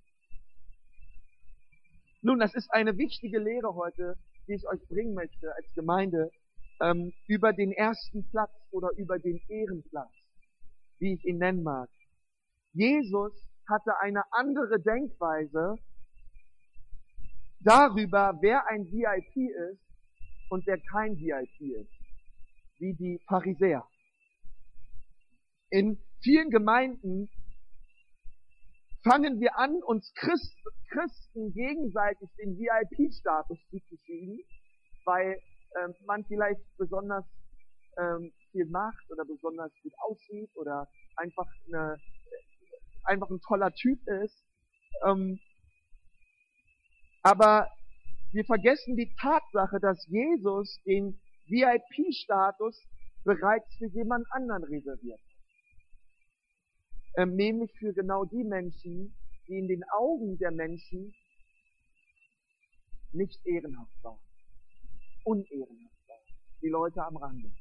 Nun, 2.21 2.39
das 2.39 2.53
ist 2.53 2.71
eine 2.71 2.97
wichtige 2.97 3.39
Lehre 3.39 3.73
heute, 3.73 4.15
die 4.47 4.53
ich 4.53 4.67
euch 4.67 4.87
bringen 4.87 5.15
möchte 5.15 5.53
als 5.55 5.65
Gemeinde 5.73 6.29
ähm, 6.79 7.11
über 7.27 7.51
den 7.51 7.71
ersten 7.71 8.29
Platz 8.29 8.51
oder 8.71 8.89
über 8.97 9.17
den 9.17 9.41
Ehrenplatz, 9.47 10.11
wie 11.01 11.15
ich 11.15 11.25
ihn 11.25 11.39
nennen 11.39 11.63
mag. 11.63 11.89
Jesus 12.73 13.33
hatte 13.67 13.99
eine 13.99 14.23
andere 14.31 14.79
Denkweise 14.79 15.75
darüber, 17.59 18.37
wer 18.41 18.67
ein 18.67 18.85
VIP 18.85 19.49
ist 19.71 19.81
und 20.49 20.65
wer 20.67 20.79
kein 20.91 21.17
VIP 21.17 21.81
ist 21.81 21.91
wie 22.77 22.93
die 22.93 23.19
Pharisäer. 23.27 23.85
In 25.69 25.99
vielen 26.21 26.49
Gemeinden 26.49 27.29
fangen 29.03 29.39
wir 29.39 29.57
an, 29.57 29.81
uns 29.83 30.13
Christ, 30.15 30.55
Christen 30.89 31.53
gegenseitig 31.53 32.29
den 32.37 32.57
VIP-Status 32.57 33.57
zuzuschieben, 33.69 34.39
weil 35.05 35.39
ähm, 35.79 35.95
man 36.05 36.25
vielleicht 36.25 36.61
besonders 36.77 37.25
ähm, 37.97 38.33
viel 38.51 38.65
macht 38.67 39.09
oder 39.09 39.25
besonders 39.25 39.71
gut 39.81 39.93
aussieht 39.99 40.49
oder 40.55 40.87
einfach, 41.15 41.47
eine, 41.67 41.97
einfach 43.05 43.29
ein 43.29 43.41
toller 43.41 43.71
Typ 43.73 43.99
ist. 44.07 44.43
Ähm, 45.05 45.39
aber 47.23 47.67
wir 48.31 48.45
vergessen 48.45 48.95
die 48.95 49.13
Tatsache, 49.19 49.79
dass 49.79 50.05
Jesus 50.07 50.79
den 50.85 51.19
VIP-Status 51.47 52.81
bereits 53.23 53.73
für 53.77 53.87
jemand 53.87 54.25
anderen 54.31 54.63
reserviert 54.63 55.19
ähm, 57.17 57.35
nämlich 57.35 57.71
für 57.77 57.93
genau 57.93 58.25
die 58.25 58.43
Menschen, 58.43 59.13
die 59.47 59.57
in 59.57 59.67
den 59.67 59.83
Augen 59.91 60.37
der 60.37 60.51
Menschen 60.51 61.13
nicht 63.11 63.45
ehrenhaft 63.45 64.03
waren, 64.03 64.19
unehrenhaft 65.25 66.07
waren, 66.07 66.37
die 66.61 66.69
Leute 66.69 67.03
am 67.03 67.17
Rande. 67.17 67.51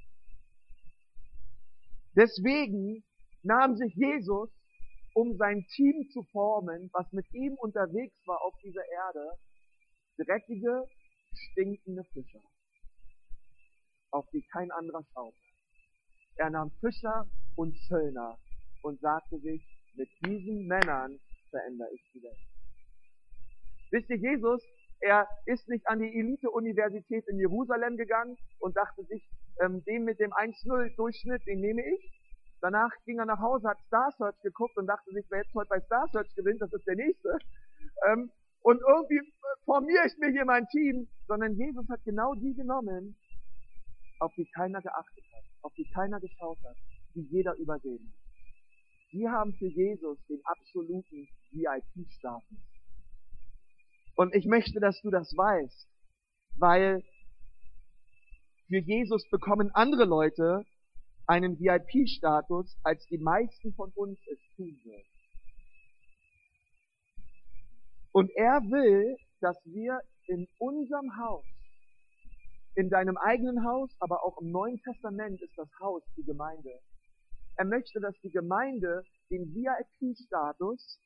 Deswegen 2.17 3.05
nahm 3.43 3.77
sich 3.77 3.95
Jesus, 3.95 4.51
um 5.15 5.37
sein 5.37 5.67
Team 5.75 6.09
zu 6.13 6.23
formen, 6.33 6.91
was 6.93 7.11
mit 7.13 7.27
ihm 7.33 7.55
unterwegs 7.55 8.17
war 8.27 8.41
auf 8.43 8.55
dieser 8.63 8.87
Erde, 8.89 9.33
dreckige, 10.19 10.85
stinkende 11.35 12.05
Fischer 12.13 12.41
auf 14.13 14.29
die 14.33 14.43
kein 14.53 14.71
anderer 14.71 15.05
schaut. 15.13 15.35
Er 16.37 16.51
nahm 16.51 16.71
Fischer 16.81 17.27
und 17.57 17.77
Zöllner 17.87 18.39
und 18.83 19.01
sagte 19.01 19.39
sich, 19.41 19.63
mit 19.95 20.09
diesen 20.25 20.67
Männern 20.67 21.19
verändere 21.51 21.89
ich 21.95 22.03
die 22.15 22.23
Welt. 22.23 22.39
Wisst 23.91 24.11
ihr, 24.11 24.17
Jesus, 24.17 24.63
er 25.01 25.29
ist 25.47 25.69
nicht 25.69 25.89
an 25.89 25.99
die 25.99 26.19
Elite-Universität 26.19 27.27
in 27.29 27.39
Jerusalem 27.39 27.97
gegangen 27.97 28.37
und 28.59 28.77
dachte 28.77 29.03
sich, 29.05 29.29
ähm, 29.61 29.83
den 29.85 30.05
mit 30.05 30.21
dem 30.21 30.33
1-0-Durchschnitt, 30.33 31.47
den 31.47 31.61
nehme 31.61 31.83
ich. 31.83 32.21
Danach 32.61 32.91
ging 33.07 33.19
er 33.19 33.25
nach 33.25 33.41
Hause, 33.41 33.69
hat 33.69 33.79
Star 33.87 34.11
Search 34.19 34.39
geguckt 34.43 34.77
und 34.77 34.87
dachte 34.87 35.11
sich, 35.13 35.25
wer 35.31 35.43
jetzt 35.43 35.55
heute 35.55 35.69
bei 35.69 35.81
Star 35.81 36.07
Search 36.13 36.35
gewinnt, 36.35 36.61
das 36.61 36.73
ist 36.73 36.87
der 36.87 36.97
Nächste. 36.97 37.39
Ähm, 38.07 38.31
und 38.63 38.81
irgendwie 38.87 39.21
formiere 39.65 40.07
ich 40.07 40.17
mir 40.19 40.31
hier 40.31 40.45
mein 40.45 40.67
Team, 40.69 41.07
sondern 41.27 41.55
Jesus 41.55 41.87
hat 41.89 42.03
genau 42.05 42.35
die 42.35 42.55
genommen, 42.55 43.17
auf 44.21 44.33
die 44.37 44.47
keiner 44.55 44.81
geachtet 44.81 45.25
hat, 45.35 45.45
auf 45.63 45.73
die 45.75 45.91
keiner 45.93 46.21
geschaut 46.21 46.59
hat, 46.65 46.77
die 47.15 47.27
jeder 47.31 47.55
übersehen 47.57 48.07
hat. 48.07 49.13
Die 49.13 49.29
haben 49.29 49.53
für 49.55 49.67
Jesus 49.67 50.19
den 50.29 50.41
absoluten 50.45 51.29
VIP-Status. 51.53 52.70
Und 54.15 54.35
ich 54.35 54.47
möchte, 54.47 54.81
dass 54.81 55.01
du 55.03 55.11
das 55.11 55.35
weißt, 55.37 55.89
weil 56.59 57.03
für 58.69 58.79
Jesus 58.79 59.29
bekommen 59.31 59.71
andere 59.75 60.05
Leute 60.05 60.65
einen 61.27 61.59
VIP-Status, 61.59 62.77
als 62.83 63.05
die 63.07 63.19
meisten 63.19 63.73
von 63.75 63.91
uns 63.95 64.19
es 64.27 64.39
tun 64.57 64.79
würden. 64.85 65.09
Und 68.13 68.31
er 68.37 68.61
will, 68.63 69.17
dass 69.41 69.57
wir 69.65 70.01
in 70.27 70.49
unserem 70.59 71.17
Haus, 71.17 71.45
in 72.75 72.91
deinem 72.91 73.17
eigenen 73.17 73.65
Haus, 73.65 73.91
aber 74.01 74.25
auch 74.25 74.41
im 74.41 74.51
Neuen 74.51 74.81
Testament 74.83 75.41
ist 75.41 75.57
das 75.57 75.69
Haus 75.81 76.03
die 76.17 76.25
Gemeinde. 76.25 76.81
Er 77.57 77.65
möchte, 77.65 78.01
dass 78.01 78.15
die 78.23 78.31
Gemeinde 78.31 79.05
den 79.31 79.55
VIP-Status 79.55 81.01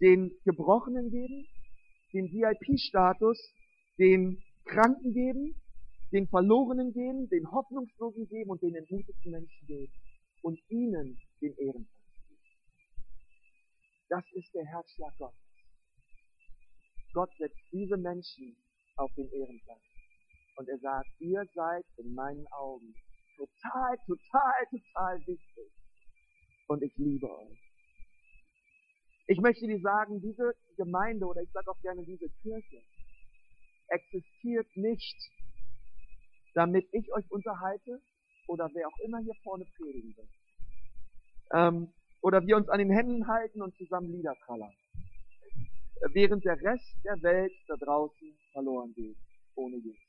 den 0.00 0.30
Gebrochenen 0.44 1.10
geben, 1.10 1.46
den 2.16 2.32
VIP-Status 2.32 3.38
den 3.98 4.42
Kranken 4.64 5.12
geben, 5.12 5.54
den 6.12 6.26
Verlorenen 6.28 6.92
geben, 6.92 7.28
den 7.28 7.50
Hoffnungslosen 7.50 8.26
geben 8.28 8.50
und 8.50 8.62
den 8.62 8.74
entmutigten 8.74 9.30
Menschen 9.30 9.66
geben 9.66 9.92
und 10.42 10.58
ihnen 10.68 11.18
den 11.42 11.54
Ehrenplatz 11.58 12.14
geben. 12.26 12.40
Das 14.08 14.24
ist 14.32 14.54
der 14.54 14.64
Herzschlag 14.64 15.12
Gottes. 15.18 15.38
Gott 17.12 17.30
setzt 17.38 17.60
diese 17.72 17.96
Menschen 17.96 18.56
auf 18.96 19.12
den 19.14 19.30
Ehrenplatz. 19.30 19.82
Und 20.56 20.68
er 20.68 20.78
sagt, 20.78 21.08
ihr 21.18 21.44
seid 21.54 21.84
in 21.98 22.14
meinen 22.14 22.46
Augen 22.48 22.94
total, 23.36 23.96
total, 24.06 24.66
total 24.70 25.18
wichtig. 25.26 25.70
Und 26.68 26.82
ich 26.82 26.96
liebe 26.96 27.30
euch. 27.30 27.65
Ich 29.28 29.40
möchte 29.40 29.66
dir 29.66 29.80
sagen, 29.80 30.20
diese 30.20 30.54
Gemeinde 30.76 31.26
oder 31.26 31.42
ich 31.42 31.50
sage 31.50 31.68
auch 31.70 31.80
gerne 31.82 32.04
diese 32.04 32.28
Kirche 32.42 32.82
existiert 33.88 34.68
nicht, 34.76 35.16
damit 36.54 36.88
ich 36.92 37.12
euch 37.12 37.28
unterhalte 37.30 38.00
oder 38.46 38.70
wer 38.72 38.86
auch 38.86 38.98
immer 39.04 39.18
hier 39.18 39.34
vorne 39.42 39.64
predigen 39.76 40.16
will. 40.16 40.28
Ähm, 41.52 41.92
oder 42.22 42.44
wir 42.46 42.56
uns 42.56 42.68
an 42.68 42.78
den 42.78 42.90
Händen 42.90 43.26
halten 43.26 43.62
und 43.62 43.76
zusammen 43.76 44.12
Lieder 44.12 44.34
trallern. 44.44 44.72
Während 46.12 46.44
der 46.44 46.60
Rest 46.60 46.96
der 47.04 47.20
Welt 47.22 47.52
da 47.68 47.76
draußen 47.76 48.36
verloren 48.52 48.92
geht, 48.94 49.16
ohne 49.54 49.76
Jesus. 49.76 50.00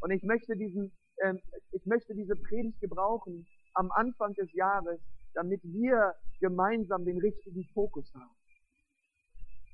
Und 0.00 0.10
ich 0.10 0.22
möchte 0.22 0.56
diesen, 0.56 0.92
ähm, 1.22 1.40
ich 1.72 1.84
möchte 1.86 2.14
diese 2.14 2.34
Predigt 2.34 2.80
gebrauchen 2.80 3.46
am 3.74 3.90
Anfang 3.92 4.34
des 4.34 4.52
Jahres, 4.52 5.00
damit 5.34 5.62
wir 5.64 6.14
gemeinsam 6.40 7.04
den 7.04 7.18
richtigen 7.18 7.64
Fokus 7.74 8.12
haben. 8.14 8.36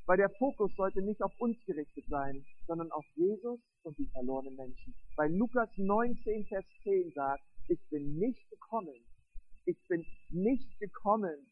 Weil 0.07 0.19
der 0.19 0.31
Fokus 0.31 0.71
sollte 0.77 1.03
nicht 1.03 1.21
auf 1.23 1.33
uns 1.39 1.57
gerichtet 1.67 2.05
sein, 2.09 2.45
sondern 2.67 2.91
auf 2.93 3.05
Jesus 3.15 3.61
und 3.83 3.99
die 3.99 4.07
verlorenen 4.07 4.55
Menschen. 4.55 4.95
Weil 5.17 5.35
Lukas 5.35 5.69
19, 5.77 6.47
Vers 6.47 6.65
10 6.85 7.13
sagt, 7.13 7.43
ich 7.69 7.81
bin 7.91 8.17
nicht 8.19 8.49
gekommen, 8.51 8.95
ich 9.65 9.79
bin 9.89 10.05
nicht 10.31 10.79
gekommen, 10.79 11.51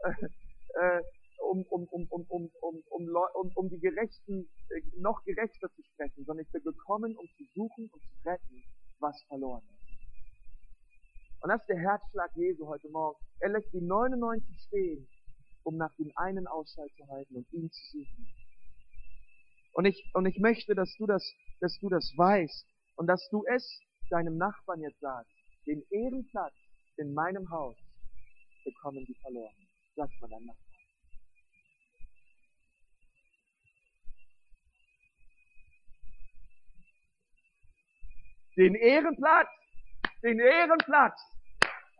äh, 0.02 1.00
um, 1.42 1.62
um, 1.70 1.86
um, 1.88 2.06
um, 2.08 2.26
um, 2.28 2.50
um, 2.60 2.82
um, 2.90 3.16
um, 3.34 3.52
um 3.54 3.68
die 3.68 3.78
Gerechten 3.78 4.48
äh, 4.70 4.82
noch 4.98 5.22
gerechter 5.24 5.70
zu 5.74 5.82
sprechen, 5.82 6.24
sondern 6.24 6.44
ich 6.44 6.52
bin 6.52 6.62
gekommen, 6.62 7.16
um 7.16 7.26
zu 7.36 7.44
suchen 7.54 7.88
und 7.92 8.02
zu 8.02 8.28
retten, 8.28 8.64
was 8.98 9.22
verloren 9.28 9.62
ist. 9.62 9.81
Und 11.42 11.48
das 11.48 11.60
ist 11.60 11.70
der 11.70 11.78
Herzschlag 11.78 12.30
Jesu 12.36 12.68
heute 12.68 12.88
Morgen. 12.90 13.18
Er 13.40 13.48
lässt 13.48 13.72
die 13.72 13.80
99 13.80 14.62
stehen, 14.68 15.08
um 15.64 15.76
nach 15.76 15.92
dem 15.96 16.12
einen 16.14 16.46
Ausschau 16.46 16.86
zu 16.96 17.08
halten 17.08 17.34
und 17.34 17.52
ihn 17.52 17.68
zu 17.68 17.84
suchen. 17.90 18.28
Und 19.72 19.86
ich, 19.86 20.08
und 20.14 20.26
ich 20.26 20.38
möchte, 20.38 20.76
dass 20.76 20.94
du 20.98 21.06
das, 21.06 21.34
dass 21.60 21.76
du 21.80 21.88
das 21.88 22.12
weißt 22.16 22.64
und 22.94 23.08
dass 23.08 23.28
du 23.30 23.44
es 23.52 23.80
deinem 24.08 24.36
Nachbarn 24.36 24.82
jetzt 24.82 25.00
sagst. 25.00 25.32
Den 25.66 25.82
Ehrenplatz 25.90 26.54
in 26.96 27.12
meinem 27.12 27.50
Haus 27.50 27.76
bekommen 28.64 29.04
die 29.04 29.16
verloren. 29.20 29.66
Sag's 29.96 30.14
mal 30.20 30.30
deinem 30.30 30.46
Nachbarn. 30.46 30.68
Den 38.56 38.74
Ehrenplatz, 38.76 39.48
den 40.22 40.38
Ehrenplatz. 40.38 41.31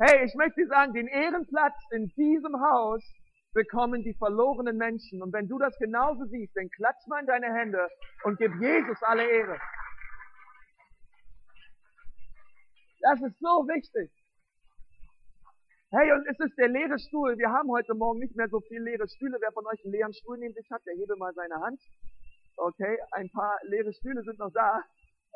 Hey, 0.05 0.25
ich 0.25 0.35
möchte 0.35 0.63
dir 0.63 0.67
sagen, 0.67 0.93
den 0.95 1.07
Ehrenplatz 1.07 1.77
in 1.93 2.09
diesem 2.17 2.61
Haus 2.61 3.05
bekommen 3.53 4.03
die 4.03 4.15
verlorenen 4.15 4.77
Menschen. 4.77 5.23
Und 5.23 5.33
wenn 5.33 5.47
du 5.47 5.61
das 5.61 5.79
genauso 5.79 6.25
siehst, 6.25 6.57
dann 6.57 6.69
klatsch 6.71 7.07
mal 7.07 7.21
in 7.21 7.27
deine 7.27 7.55
Hände 7.55 7.89
und 8.25 8.37
gib 8.37 8.53
Jesus 8.61 9.01
alle 9.03 9.23
Ehre. 9.23 9.61
Das 13.03 13.23
ist 13.23 13.39
so 13.39 13.69
wichtig. 13.69 14.11
Hey, 15.93 16.11
und 16.11 16.27
es 16.27 16.41
ist 16.41 16.59
der 16.59 16.69
leere 16.69 16.99
Stuhl. 16.99 17.39
Wir 17.39 17.51
haben 17.51 17.71
heute 17.71 17.95
Morgen 17.95 18.19
nicht 18.19 18.35
mehr 18.35 18.49
so 18.49 18.59
viele 18.59 18.83
leere 18.83 19.09
Stühle. 19.09 19.39
Wer 19.41 19.53
von 19.53 19.67
euch 19.69 19.85
einen 19.85 19.93
leeren 19.93 20.15
Stuhl 20.15 20.37
neben 20.37 20.55
sich 20.55 20.69
hat, 20.73 20.85
der 20.85 20.97
hebe 20.97 21.15
mal 21.15 21.33
seine 21.35 21.61
Hand. 21.61 21.81
Okay, 22.57 22.99
ein 23.13 23.31
paar 23.31 23.57
leere 23.69 23.93
Stühle 23.93 24.23
sind 24.25 24.41
noch 24.41 24.51
da. 24.53 24.83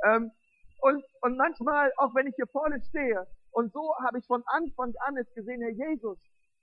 Ähm, 0.07 0.33
und, 0.81 1.05
und 1.21 1.37
manchmal, 1.37 1.93
auch 1.99 2.13
wenn 2.17 2.27
ich 2.27 2.35
hier 2.35 2.49
vorne 2.49 2.83
stehe, 2.89 3.29
und 3.57 3.73
so 3.73 3.95
habe 4.05 4.19
ich 4.19 4.27
von 4.27 4.43
Anfang 4.49 4.93
an 5.07 5.17
es 5.17 5.33
gesehen, 5.33 5.63
Herr 5.63 5.71
Jesus, 5.71 6.19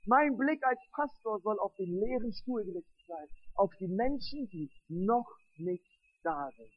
mein 0.06 0.38
Blick 0.38 0.64
als 0.64 0.80
Pastor 0.92 1.40
soll 1.40 1.58
auf 1.60 1.74
den 1.76 1.90
leeren 2.00 2.32
Stuhl 2.32 2.64
gerichtet 2.64 3.08
sein, 3.08 3.28
auf 3.56 3.72
die 3.80 3.88
Menschen, 3.88 4.48
die 4.50 4.70
noch 4.90 5.28
nicht 5.58 5.90
da 6.22 6.52
sind. 6.56 6.72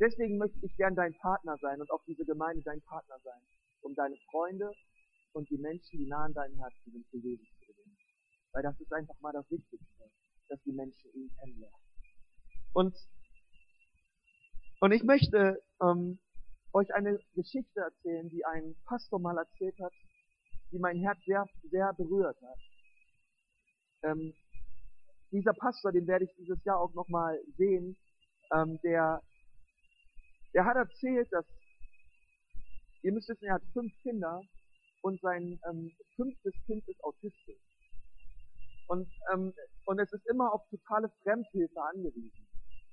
Deswegen 0.00 0.38
möchte 0.38 0.58
ich 0.62 0.74
gern 0.78 0.94
dein 0.94 1.12
Partner 1.18 1.58
sein 1.60 1.78
und 1.78 1.90
auch 1.90 2.02
diese 2.06 2.24
Gemeinde 2.24 2.62
dein 2.62 2.80
Partner 2.88 3.16
sein, 3.22 3.42
um 3.82 3.94
deine 3.94 4.16
Freunde 4.30 4.72
und 5.34 5.50
die 5.50 5.58
Menschen, 5.58 5.98
die 5.98 6.06
nah 6.06 6.24
an 6.24 6.32
deinem 6.32 6.56
Herzen 6.56 6.92
sind, 6.92 7.06
für 7.10 7.18
Jesus 7.18 7.46
zu 7.58 7.66
gewinnen. 7.66 7.98
Weil 8.52 8.62
das 8.62 8.80
ist 8.80 8.94
einfach 8.94 9.20
mal 9.20 9.32
das 9.32 9.50
Wichtigste, 9.50 10.10
dass 10.48 10.62
die 10.62 10.72
Menschen 10.72 11.10
ihn 11.12 11.30
kennenlernen. 11.38 11.80
Und, 12.72 12.96
und 14.80 14.92
ich 14.92 15.02
möchte 15.02 15.62
ähm, 15.82 16.18
euch 16.74 16.92
eine 16.92 17.18
Geschichte 17.34 17.80
erzählen, 17.80 18.28
die 18.28 18.44
ein 18.44 18.74
Pastor 18.84 19.20
mal 19.20 19.38
erzählt 19.38 19.78
hat, 19.80 19.92
die 20.72 20.78
mein 20.78 20.98
Herz 20.98 21.18
sehr, 21.24 21.46
sehr 21.70 21.92
berührt 21.94 22.36
hat. 22.42 22.58
Ähm, 24.02 24.34
dieser 25.30 25.52
Pastor, 25.54 25.92
den 25.92 26.06
werde 26.06 26.24
ich 26.24 26.34
dieses 26.36 26.62
Jahr 26.64 26.80
auch 26.80 26.92
nochmal 26.94 27.40
sehen, 27.56 27.96
ähm, 28.52 28.78
der, 28.82 29.22
der 30.52 30.64
hat 30.64 30.76
erzählt, 30.76 31.28
dass, 31.32 31.46
ihr 33.02 33.12
müsst 33.12 33.28
wissen, 33.28 33.46
er 33.46 33.54
hat 33.54 33.62
fünf 33.72 33.92
Kinder 34.02 34.40
und 35.02 35.20
sein 35.20 35.58
ähm, 35.70 35.92
fünftes 36.16 36.54
Kind 36.66 36.86
ist 36.88 37.02
autistisch. 37.04 37.60
Und, 38.88 39.08
ähm, 39.32 39.52
und 39.86 39.98
es 39.98 40.12
ist 40.12 40.26
immer 40.28 40.52
auf 40.52 40.62
totale 40.70 41.10
Fremdhilfe 41.22 41.80
angewiesen. 41.82 42.46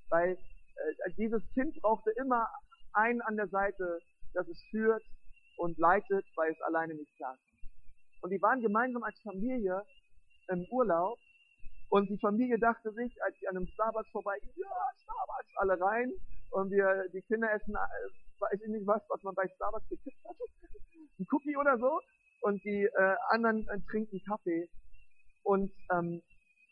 Weil 0.08 0.32
äh, 0.32 1.12
dieses 1.16 1.42
Kind 1.52 1.74
brauchte 1.82 2.10
immer 2.12 2.48
einen 2.94 3.20
an 3.22 3.36
der 3.36 3.48
Seite, 3.48 4.00
das 4.34 4.48
es 4.48 4.60
führt 4.70 5.02
und 5.56 5.78
leitet, 5.78 6.26
weil 6.36 6.52
es 6.52 6.60
alleine 6.62 6.94
nicht 6.94 7.14
klarkommt. 7.16 7.40
Und 8.22 8.30
die 8.30 8.40
waren 8.40 8.60
gemeinsam 8.60 9.02
als 9.02 9.18
Familie 9.20 9.82
im 10.48 10.64
Urlaub 10.70 11.18
und 11.88 12.08
die 12.08 12.18
Familie 12.18 12.58
dachte 12.58 12.92
sich, 12.92 13.22
als 13.22 13.36
sie 13.38 13.48
an 13.48 13.56
einem 13.56 13.66
Starbucks 13.66 14.08
vorbeigingen, 14.10 14.54
ja, 14.56 14.68
Starbucks, 15.02 15.56
alle 15.56 15.80
rein 15.80 16.12
und 16.50 16.70
wir, 16.70 17.08
die 17.12 17.22
Kinder 17.22 17.52
essen, 17.52 17.74
äh, 17.74 18.40
weiß 18.40 18.60
ich 18.62 18.68
nicht 18.68 18.86
was, 18.86 19.02
was 19.08 19.22
man 19.22 19.34
bei 19.34 19.48
Starbucks 19.48 19.88
gekippt 19.88 20.24
hat, 20.24 20.36
ein 21.18 21.26
Cookie 21.30 21.56
oder 21.56 21.78
so. 21.78 22.00
Und 22.40 22.62
die 22.64 22.84
äh, 22.84 23.16
anderen 23.28 23.68
äh, 23.68 23.78
trinken 23.88 24.20
Kaffee. 24.26 24.68
Und 25.44 25.70
ähm, 25.92 26.22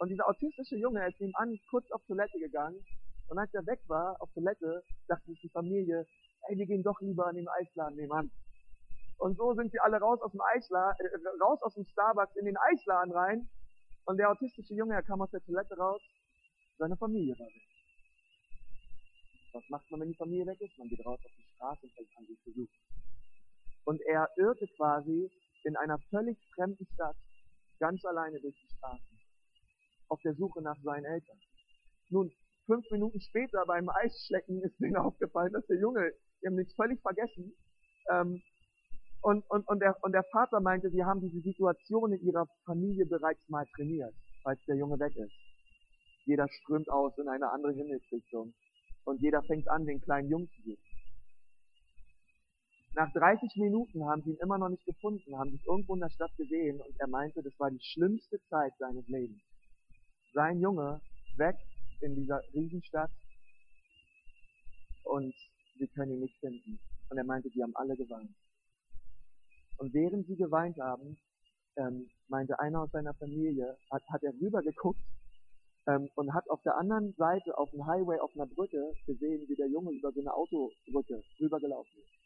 und 0.00 0.08
dieser 0.08 0.26
autistische 0.26 0.76
Junge 0.76 1.06
ist 1.06 1.20
nebenan 1.20 1.60
kurz 1.68 1.90
auf 1.92 2.02
Toilette 2.06 2.38
gegangen 2.38 2.82
und 3.30 3.38
als 3.38 3.54
er 3.54 3.64
weg 3.66 3.80
war, 3.86 4.20
auf 4.20 4.28
Toilette, 4.32 4.82
dachte 5.06 5.26
sich 5.26 5.40
die 5.40 5.48
Familie, 5.50 6.04
ey, 6.48 6.58
wir 6.58 6.66
gehen 6.66 6.82
doch 6.82 7.00
lieber 7.00 7.28
an 7.28 7.36
den 7.36 7.46
Eisladen 7.48 7.96
nebenan. 7.96 8.30
Und 9.18 9.36
so 9.36 9.54
sind 9.54 9.70
sie 9.70 9.78
alle 9.78 9.98
raus 9.98 10.20
aus 10.20 10.32
dem 10.32 10.40
Eisladen, 10.40 11.06
äh, 11.06 11.28
raus 11.40 11.62
aus 11.62 11.74
dem 11.74 11.84
Starbucks 11.84 12.34
in 12.36 12.46
den 12.46 12.56
Eisladen 12.56 13.12
rein. 13.12 13.48
Und 14.06 14.16
der 14.16 14.30
autistische 14.30 14.74
Junge, 14.74 14.94
er 14.94 15.04
kam 15.04 15.22
aus 15.22 15.30
der 15.30 15.42
Toilette 15.42 15.76
raus, 15.76 16.02
seine 16.78 16.96
Familie 16.96 17.38
war 17.38 17.46
weg. 17.46 17.68
Was 19.52 19.68
macht 19.68 19.88
man, 19.92 20.00
wenn 20.00 20.08
die 20.08 20.16
Familie 20.16 20.46
weg 20.46 20.60
ist? 20.60 20.76
Man 20.78 20.88
geht 20.88 21.04
raus 21.06 21.20
auf 21.24 21.30
die 21.36 21.54
Straße 21.54 21.86
und 21.86 21.92
fängt 21.92 22.16
an, 22.16 22.26
sie 22.26 22.38
zu 22.42 22.50
suchen. 22.50 22.80
Und 23.84 24.00
er 24.02 24.28
irrte 24.38 24.66
quasi 24.76 25.30
in 25.62 25.76
einer 25.76 25.98
völlig 26.10 26.36
fremden 26.54 26.86
Stadt, 26.94 27.16
ganz 27.78 28.04
alleine 28.04 28.40
durch 28.40 28.56
die 28.56 28.74
Straßen, 28.76 29.20
auf 30.08 30.20
der 30.22 30.34
Suche 30.34 30.62
nach 30.62 30.80
seinen 30.82 31.04
Eltern. 31.04 31.38
Nun, 32.08 32.32
fünf 32.70 32.88
Minuten 32.92 33.20
später 33.20 33.64
beim 33.66 33.88
Eisschlecken 33.88 34.62
ist 34.62 34.78
denen 34.78 34.96
aufgefallen, 34.96 35.52
dass 35.52 35.66
der 35.66 35.80
Junge, 35.80 36.12
die 36.40 36.46
haben 36.46 36.54
nichts 36.54 36.74
völlig 36.74 37.00
vergessen. 37.02 37.52
Ähm, 38.12 38.40
und, 39.22 39.44
und, 39.50 39.66
und, 39.66 39.80
der, 39.80 39.96
und 40.02 40.12
der 40.12 40.24
Vater 40.30 40.60
meinte, 40.60 40.88
sie 40.90 41.04
haben 41.04 41.20
diese 41.20 41.40
Situation 41.40 42.12
in 42.12 42.22
ihrer 42.22 42.46
Familie 42.64 43.06
bereits 43.06 43.46
mal 43.48 43.66
trainiert, 43.74 44.14
als 44.44 44.60
der 44.66 44.76
Junge 44.76 44.98
weg 45.00 45.14
ist. 45.16 45.34
Jeder 46.26 46.46
strömt 46.48 46.88
aus 46.88 47.18
in 47.18 47.28
eine 47.28 47.50
andere 47.50 47.72
Himmelsrichtung. 47.72 48.54
Und 49.04 49.20
jeder 49.20 49.42
fängt 49.42 49.68
an, 49.68 49.84
den 49.84 50.00
kleinen 50.00 50.28
Jungen 50.28 50.48
zu 50.50 50.62
suchen. 50.62 50.90
Nach 52.94 53.12
30 53.12 53.56
Minuten 53.56 54.04
haben 54.04 54.22
sie 54.22 54.30
ihn 54.30 54.38
immer 54.42 54.58
noch 54.58 54.68
nicht 54.68 54.84
gefunden, 54.84 55.36
haben 55.36 55.50
sich 55.50 55.66
irgendwo 55.66 55.94
in 55.94 56.00
der 56.00 56.10
Stadt 56.10 56.36
gesehen 56.36 56.80
und 56.80 56.94
er 56.98 57.08
meinte, 57.08 57.42
das 57.42 57.58
war 57.58 57.70
die 57.70 57.80
schlimmste 57.80 58.40
Zeit 58.48 58.72
seines 58.78 59.06
Lebens. 59.08 59.40
Sein 60.34 60.60
Junge 60.60 61.00
weg 61.36 61.56
in 62.00 62.14
dieser 62.14 62.42
Riesenstadt 62.54 63.10
und 65.04 65.34
sie 65.78 65.88
können 65.88 66.12
ihn 66.12 66.20
nicht 66.20 66.38
finden. 66.38 66.78
Und 67.08 67.18
er 67.18 67.24
meinte, 67.24 67.50
die 67.50 67.62
haben 67.62 67.74
alle 67.76 67.96
geweint. 67.96 68.34
Und 69.78 69.92
während 69.94 70.26
sie 70.26 70.36
geweint 70.36 70.76
haben, 70.78 71.18
ähm, 71.76 72.08
meinte 72.28 72.58
einer 72.58 72.82
aus 72.82 72.90
seiner 72.92 73.14
Familie, 73.14 73.76
hat, 73.90 74.02
hat 74.08 74.22
er 74.22 74.32
rübergeguckt 74.34 75.00
ähm, 75.86 76.08
und 76.14 76.34
hat 76.34 76.48
auf 76.50 76.62
der 76.62 76.76
anderen 76.76 77.14
Seite, 77.14 77.56
auf 77.56 77.70
dem 77.70 77.86
Highway, 77.86 78.18
auf 78.18 78.30
einer 78.34 78.46
Brücke 78.46 78.92
gesehen, 79.06 79.48
wie 79.48 79.56
der 79.56 79.68
Junge 79.68 79.92
über 79.92 80.12
so 80.12 80.20
eine 80.20 80.34
Autobrücke 80.34 81.22
rübergelaufen 81.40 81.98
ist. 81.98 82.20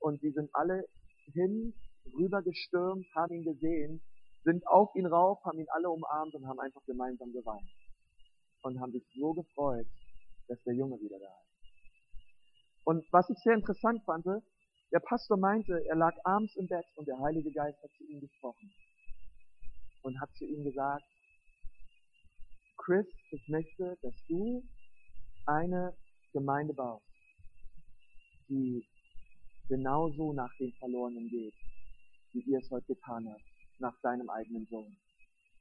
Und 0.00 0.22
die 0.22 0.30
sind 0.30 0.50
alle 0.52 0.84
hin, 1.32 1.74
rübergestürmt, 2.18 3.06
haben 3.14 3.34
ihn 3.34 3.44
gesehen, 3.44 4.02
sind 4.44 4.66
auf 4.66 4.94
ihn 4.94 5.06
rauf, 5.06 5.38
haben 5.44 5.58
ihn 5.58 5.70
alle 5.70 5.88
umarmt 5.88 6.34
und 6.34 6.46
haben 6.46 6.60
einfach 6.60 6.84
gemeinsam 6.84 7.32
geweint. 7.32 7.68
Und 8.62 8.80
haben 8.80 8.92
sich 8.92 9.04
so 9.14 9.32
gefreut, 9.32 9.86
dass 10.48 10.62
der 10.64 10.74
Junge 10.74 11.00
wieder 11.00 11.18
da 11.18 11.26
ist. 11.26 11.52
Und 12.84 13.04
was 13.12 13.28
ich 13.30 13.38
sehr 13.38 13.54
interessant 13.54 14.02
fand, 14.04 14.24
der 14.24 15.00
Pastor 15.00 15.36
meinte, 15.36 15.84
er 15.86 15.96
lag 15.96 16.14
abends 16.24 16.54
im 16.56 16.66
Bett 16.66 16.84
und 16.96 17.06
der 17.08 17.18
Heilige 17.18 17.50
Geist 17.52 17.82
hat 17.82 17.90
zu 17.96 18.04
ihm 18.04 18.20
gesprochen 18.20 18.72
und 20.02 20.20
hat 20.20 20.30
zu 20.34 20.44
ihm 20.44 20.64
gesagt, 20.64 21.04
Chris, 22.76 23.06
ich 23.30 23.48
möchte, 23.48 23.96
dass 24.02 24.14
du 24.28 24.62
eine 25.46 25.96
Gemeinde 26.32 26.74
baust, 26.74 27.06
die 28.48 28.84
genauso 29.68 30.32
nach 30.32 30.54
den 30.58 30.72
Verlorenen 30.74 31.28
geht, 31.28 31.54
wie 32.32 32.40
ihr 32.40 32.58
es 32.58 32.70
heute 32.70 32.94
getan 32.94 33.28
habt, 33.30 33.44
nach 33.78 33.98
deinem 34.02 34.28
eigenen 34.28 34.66
Sohn. 34.66 34.96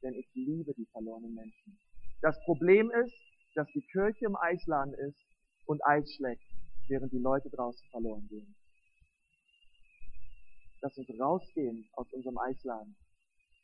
Denn 0.01 0.15
ich 0.15 0.27
liebe 0.33 0.73
die 0.73 0.87
verlorenen 0.87 1.35
Menschen. 1.35 1.79
Das 2.21 2.39
Problem 2.45 2.91
ist, 2.91 3.13
dass 3.55 3.67
die 3.73 3.85
Kirche 3.91 4.25
im 4.25 4.35
Eisladen 4.35 4.93
ist 4.93 5.17
und 5.65 5.83
Eis 5.85 6.11
schlägt, 6.15 6.43
während 6.87 7.11
die 7.11 7.19
Leute 7.19 7.49
draußen 7.49 7.87
verloren 7.89 8.27
gehen. 8.29 8.55
Lass 10.81 10.97
uns 10.97 11.09
rausgehen 11.19 11.89
aus 11.93 12.11
unserem 12.11 12.37
Eisladen 12.37 12.95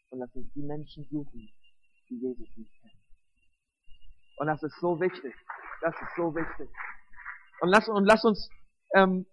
und 0.10 0.20
lass 0.20 0.34
uns 0.36 0.52
die 0.54 0.62
Menschen 0.62 1.04
suchen, 1.06 1.50
die 2.10 2.16
Jesus 2.16 2.48
nicht 2.56 2.72
kennen. 2.82 3.02
Und 4.38 4.48
das 4.48 4.62
ist 4.64 4.80
so 4.80 5.00
wichtig. 5.00 5.34
Das 5.82 5.96
ist 5.96 6.16
so 6.16 6.34
wichtig. 6.36 6.70
Und 7.62 7.70
lass, 7.70 7.88
und 7.88 8.06
lass 8.06 8.24
uns, 8.24 8.50
ähm, 8.94 9.26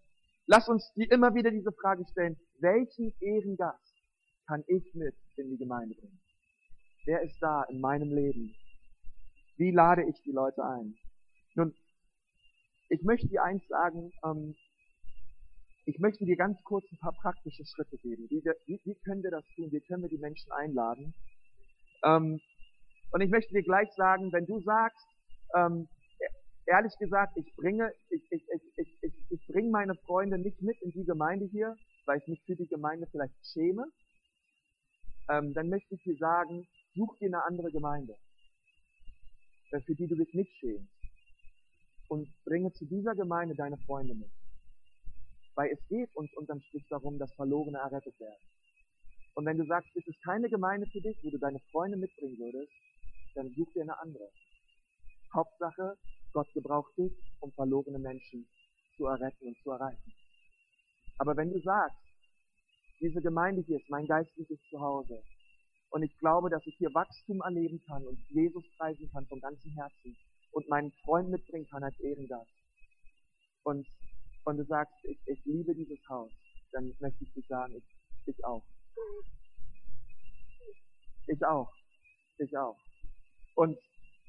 lass 0.46 0.68
uns 0.68 0.92
die 0.94 1.04
immer 1.04 1.34
wieder 1.34 1.50
diese 1.50 1.72
Frage 1.72 2.04
stellen, 2.10 2.38
welchen 2.60 3.14
Ehrengast 3.20 3.94
kann 4.46 4.64
ich 4.66 4.94
mit 4.94 5.14
in 5.37 5.50
die 5.50 5.58
Gemeinde 5.58 5.94
bringen? 5.94 6.20
Wer 7.04 7.22
ist 7.22 7.38
da 7.40 7.64
in 7.64 7.80
meinem 7.80 8.10
Leben? 8.14 8.54
Wie 9.57 9.71
lade 9.71 10.03
ich 10.09 10.21
die 10.23 10.33
Leute 10.33 10.64
ein? 10.64 10.95
Nun, 11.55 11.75
ich 12.88 13.03
möchte 13.03 13.29
dir 13.29 13.43
eins 13.43 13.67
sagen, 13.69 14.11
ähm, 14.25 14.55
ich 15.87 15.99
möchte 15.99 16.25
dir 16.25 16.37
ganz 16.37 16.62
kurz 16.64 16.85
ein 16.90 16.99
paar 16.99 17.14
praktische 17.21 17.64
Schritte 17.64 17.97
geben. 17.99 18.27
Wie, 18.31 18.43
wie, 18.67 18.81
wie 18.85 18.95
können 19.05 19.23
wir 19.23 19.31
das 19.31 19.45
tun? 19.55 19.71
Wie 19.71 19.81
können 19.81 20.03
wir 20.03 20.09
die 20.09 20.19
Menschen 20.19 20.51
einladen? 20.53 21.14
Ähm, 22.05 22.40
und 23.12 23.21
ich 23.21 23.31
möchte 23.31 23.53
dir 23.53 23.62
gleich 23.62 23.90
sagen, 23.93 24.33
wenn 24.33 24.47
du 24.47 24.61
sagst, 24.61 25.07
ähm, 25.55 25.88
ehrlich 26.67 26.97
gesagt, 26.99 27.37
ich 27.37 27.55
bringe, 27.57 27.93
ich, 28.11 28.23
ich, 28.31 28.43
ich, 28.77 28.99
ich, 29.03 29.14
ich 29.31 29.47
bringe 29.47 29.71
meine 29.71 29.95
Freunde 30.07 30.38
nicht 30.38 30.61
mit 30.62 30.81
in 30.83 30.90
die 30.90 31.05
Gemeinde 31.05 31.47
hier, 31.47 31.77
weil 32.07 32.19
ich 32.19 32.27
mich 32.27 32.43
für 32.45 32.57
die 32.57 32.67
Gemeinde 32.67 33.07
vielleicht 33.11 33.35
schäme, 33.53 33.87
ähm, 35.31 35.53
dann 35.55 35.69
möchte 35.69 35.95
ich 35.95 36.03
dir 36.03 36.17
sagen, 36.17 36.67
such 36.95 37.17
dir 37.19 37.29
eine 37.29 37.45
andere 37.45 37.71
Gemeinde, 37.71 38.17
für 39.70 39.94
die 39.94 40.07
du 40.07 40.16
dich 40.16 40.33
nicht 40.35 40.53
schämst. 40.59 40.92
Und 42.09 42.29
bringe 42.44 42.72
zu 42.72 42.85
dieser 42.85 43.14
Gemeinde 43.14 43.55
deine 43.55 43.79
Freunde 43.79 44.14
mit. 44.14 44.31
Weil 45.55 45.70
es 45.70 45.79
geht 45.88 46.14
uns 46.14 46.33
unterm 46.35 46.61
Strich 46.61 46.85
darum, 46.88 47.18
dass 47.18 47.33
Verlorene 47.35 47.79
errettet 47.79 48.18
werden. 48.20 48.44
Und 49.35 49.46
wenn 49.46 49.59
du 49.59 49.66
sagst, 49.66 49.88
es 49.96 50.07
ist 50.07 50.22
keine 50.22 50.48
Gemeinde 50.48 50.87
für 50.87 51.00
dich, 51.00 51.16
wo 51.22 51.31
du 51.31 51.38
deine 51.38 51.59
Freunde 51.72 51.96
mitbringen 51.96 52.38
würdest, 52.38 52.72
dann 53.35 53.50
such 53.57 53.72
dir 53.72 53.83
eine 53.83 53.98
andere. 53.98 54.31
Hauptsache, 55.35 55.96
Gott 56.33 56.53
gebraucht 56.53 56.96
dich, 56.96 57.12
um 57.40 57.50
verlorene 57.53 57.98
Menschen 57.98 58.46
zu 58.96 59.07
erretten 59.07 59.48
und 59.48 59.57
zu 59.62 59.70
erreichen. 59.70 60.12
Aber 61.18 61.37
wenn 61.37 61.53
du 61.53 61.61
sagst, 61.61 61.96
diese 63.00 63.20
Gemeinde 63.20 63.62
hier 63.62 63.79
ist 63.79 63.90
mein 63.90 64.07
geistliches 64.07 64.59
Zuhause 64.70 65.22
und 65.94 66.02
ich 66.02 66.16
glaube, 66.18 66.50
dass 66.50 66.66
ich 66.66 66.76
hier 66.76 66.92
Wachstum 66.92 67.40
erleben 67.40 67.80
kann 67.87 68.04
und 68.04 68.18
Jesus 68.28 68.64
preisen 68.76 69.09
kann 69.12 69.26
von 69.26 69.40
ganzem 69.40 69.70
Herzen 69.72 70.16
und 70.52 70.68
meinen 70.68 70.92
Freund 71.04 71.30
mitbringen 71.30 71.66
kann 71.70 71.85
als 71.85 71.98
Ehrengast 72.00 72.50
und 73.62 73.87
und 74.44 74.59
du 74.59 74.64
sagst, 74.64 74.94
ich, 75.04 75.18
ich 75.26 75.44
liebe 75.44 75.74
dieses 75.74 75.98
Haus, 76.09 76.30
dann 76.72 76.92
möchte 77.00 77.24
ich 77.24 77.33
dir 77.33 77.42
sagen, 77.48 77.74
ich, 77.74 77.85
ich 78.26 78.44
auch. 78.44 78.62
Ich 81.26 81.44
auch. 81.44 81.72
Ich 82.38 82.57
auch. 82.57 82.76
Und, 83.54 83.78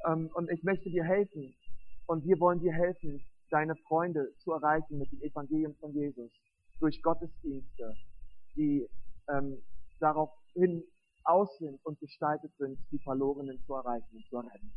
ähm, 0.07 0.29
und 0.35 0.49
ich 0.51 0.63
möchte 0.63 0.89
dir 0.89 1.03
helfen. 1.03 1.53
Und 2.07 2.23
wir 2.25 2.39
wollen 2.39 2.59
dir 2.59 2.71
helfen, 2.71 3.21
deine 3.49 3.75
Freunde 3.87 4.33
zu 4.37 4.53
erreichen 4.53 4.97
mit 4.97 5.11
dem 5.11 5.21
Evangelium 5.21 5.75
von 5.75 5.91
Jesus. 5.93 6.31
Durch 6.79 7.01
Gottesdienste, 7.01 7.93
die 8.55 8.87
ähm, 9.27 9.61
daraufhin 9.99 10.83
aus 11.25 11.57
sind 11.57 11.79
und 11.83 11.99
gestaltet 11.99 12.51
sind, 12.57 12.77
die 12.91 12.99
Verlorenen 12.99 13.59
zu 13.65 13.73
erreichen 13.73 14.15
und 14.15 14.25
zu 14.29 14.37
retten. 14.37 14.71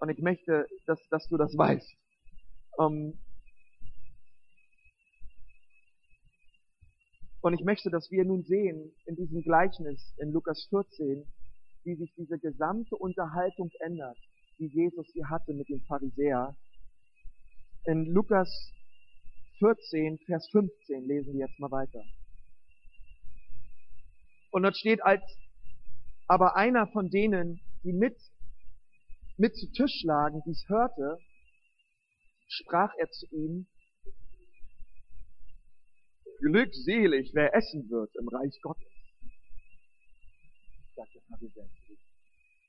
Und 0.00 0.08
ich 0.08 0.18
möchte, 0.18 0.66
dass, 0.86 1.00
dass 1.10 1.28
du 1.28 1.36
das 1.36 1.56
weißt. 1.56 1.94
Ähm, 2.80 3.18
Und 7.42 7.54
ich 7.54 7.64
möchte, 7.64 7.90
dass 7.90 8.08
wir 8.12 8.24
nun 8.24 8.44
sehen, 8.44 8.92
in 9.04 9.16
diesem 9.16 9.42
Gleichnis 9.42 10.14
in 10.18 10.30
Lukas 10.30 10.64
14, 10.70 11.26
wie 11.82 11.96
sich 11.96 12.14
diese 12.14 12.38
gesamte 12.38 12.94
Unterhaltung 12.94 13.68
ändert, 13.80 14.16
die 14.60 14.68
Jesus 14.68 15.08
hier 15.12 15.28
hatte 15.28 15.52
mit 15.52 15.68
dem 15.68 15.80
Pharisäer. 15.80 16.56
In 17.86 18.06
Lukas 18.06 18.48
14, 19.58 20.20
Vers 20.24 20.48
15 20.52 21.04
lesen 21.04 21.32
wir 21.32 21.48
jetzt 21.48 21.58
mal 21.58 21.72
weiter. 21.72 22.04
Und 24.52 24.62
dort 24.62 24.76
steht, 24.76 25.02
als 25.02 25.22
aber 26.26 26.56
einer 26.56 26.86
von 26.88 27.10
denen, 27.10 27.60
die 27.82 27.92
mit, 27.92 28.16
mit 29.36 29.56
zu 29.56 29.70
Tisch 29.72 30.02
lagen, 30.04 30.42
dies 30.46 30.64
hörte, 30.68 31.18
sprach 32.48 32.92
er 32.98 33.10
zu 33.10 33.26
ihm, 33.30 33.66
Glückselig, 36.42 37.30
wer 37.34 37.54
essen 37.54 37.88
wird 37.88 38.10
im 38.16 38.26
Reich 38.26 38.60
Gottes. 38.62 38.92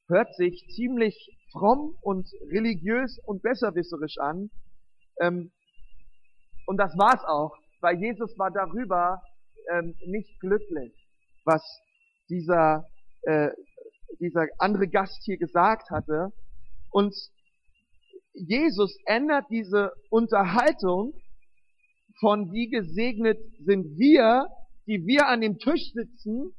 Hört 0.08 0.36
sich 0.36 0.63
ziemlich 0.76 1.16
fromm 1.52 1.98
und 2.02 2.30
religiös 2.52 3.18
und 3.26 3.42
besserwisserisch 3.42 4.20
an. 4.20 4.52
Ähm, 5.20 5.52
und 6.68 6.78
das 6.78 6.96
war's 7.00 7.24
auch, 7.26 7.58
weil 7.82 8.00
Jesus 8.00 8.38
war 8.38 8.52
darüber 8.52 9.24
ähm, 9.72 9.96
nicht 10.06 10.39
glücklich, 10.39 10.94
was 11.44 11.63
dieser, 12.30 12.88
äh, 13.23 13.49
dieser 14.19 14.47
andere 14.57 14.88
Gast 14.88 15.23
hier 15.23 15.38
gesagt 15.38 15.89
hatte. 15.89 16.31
Und 16.91 17.15
Jesus 18.33 18.97
ändert 19.05 19.45
diese 19.49 19.91
Unterhaltung 20.09 21.13
von 22.19 22.51
wie 22.51 22.69
gesegnet 22.69 23.39
sind 23.59 23.97
wir, 23.97 24.47
die 24.88 25.05
wir 25.05 25.27
an 25.27 25.41
dem 25.41 25.57
Tisch 25.57 25.91
sitzen, 25.93 26.53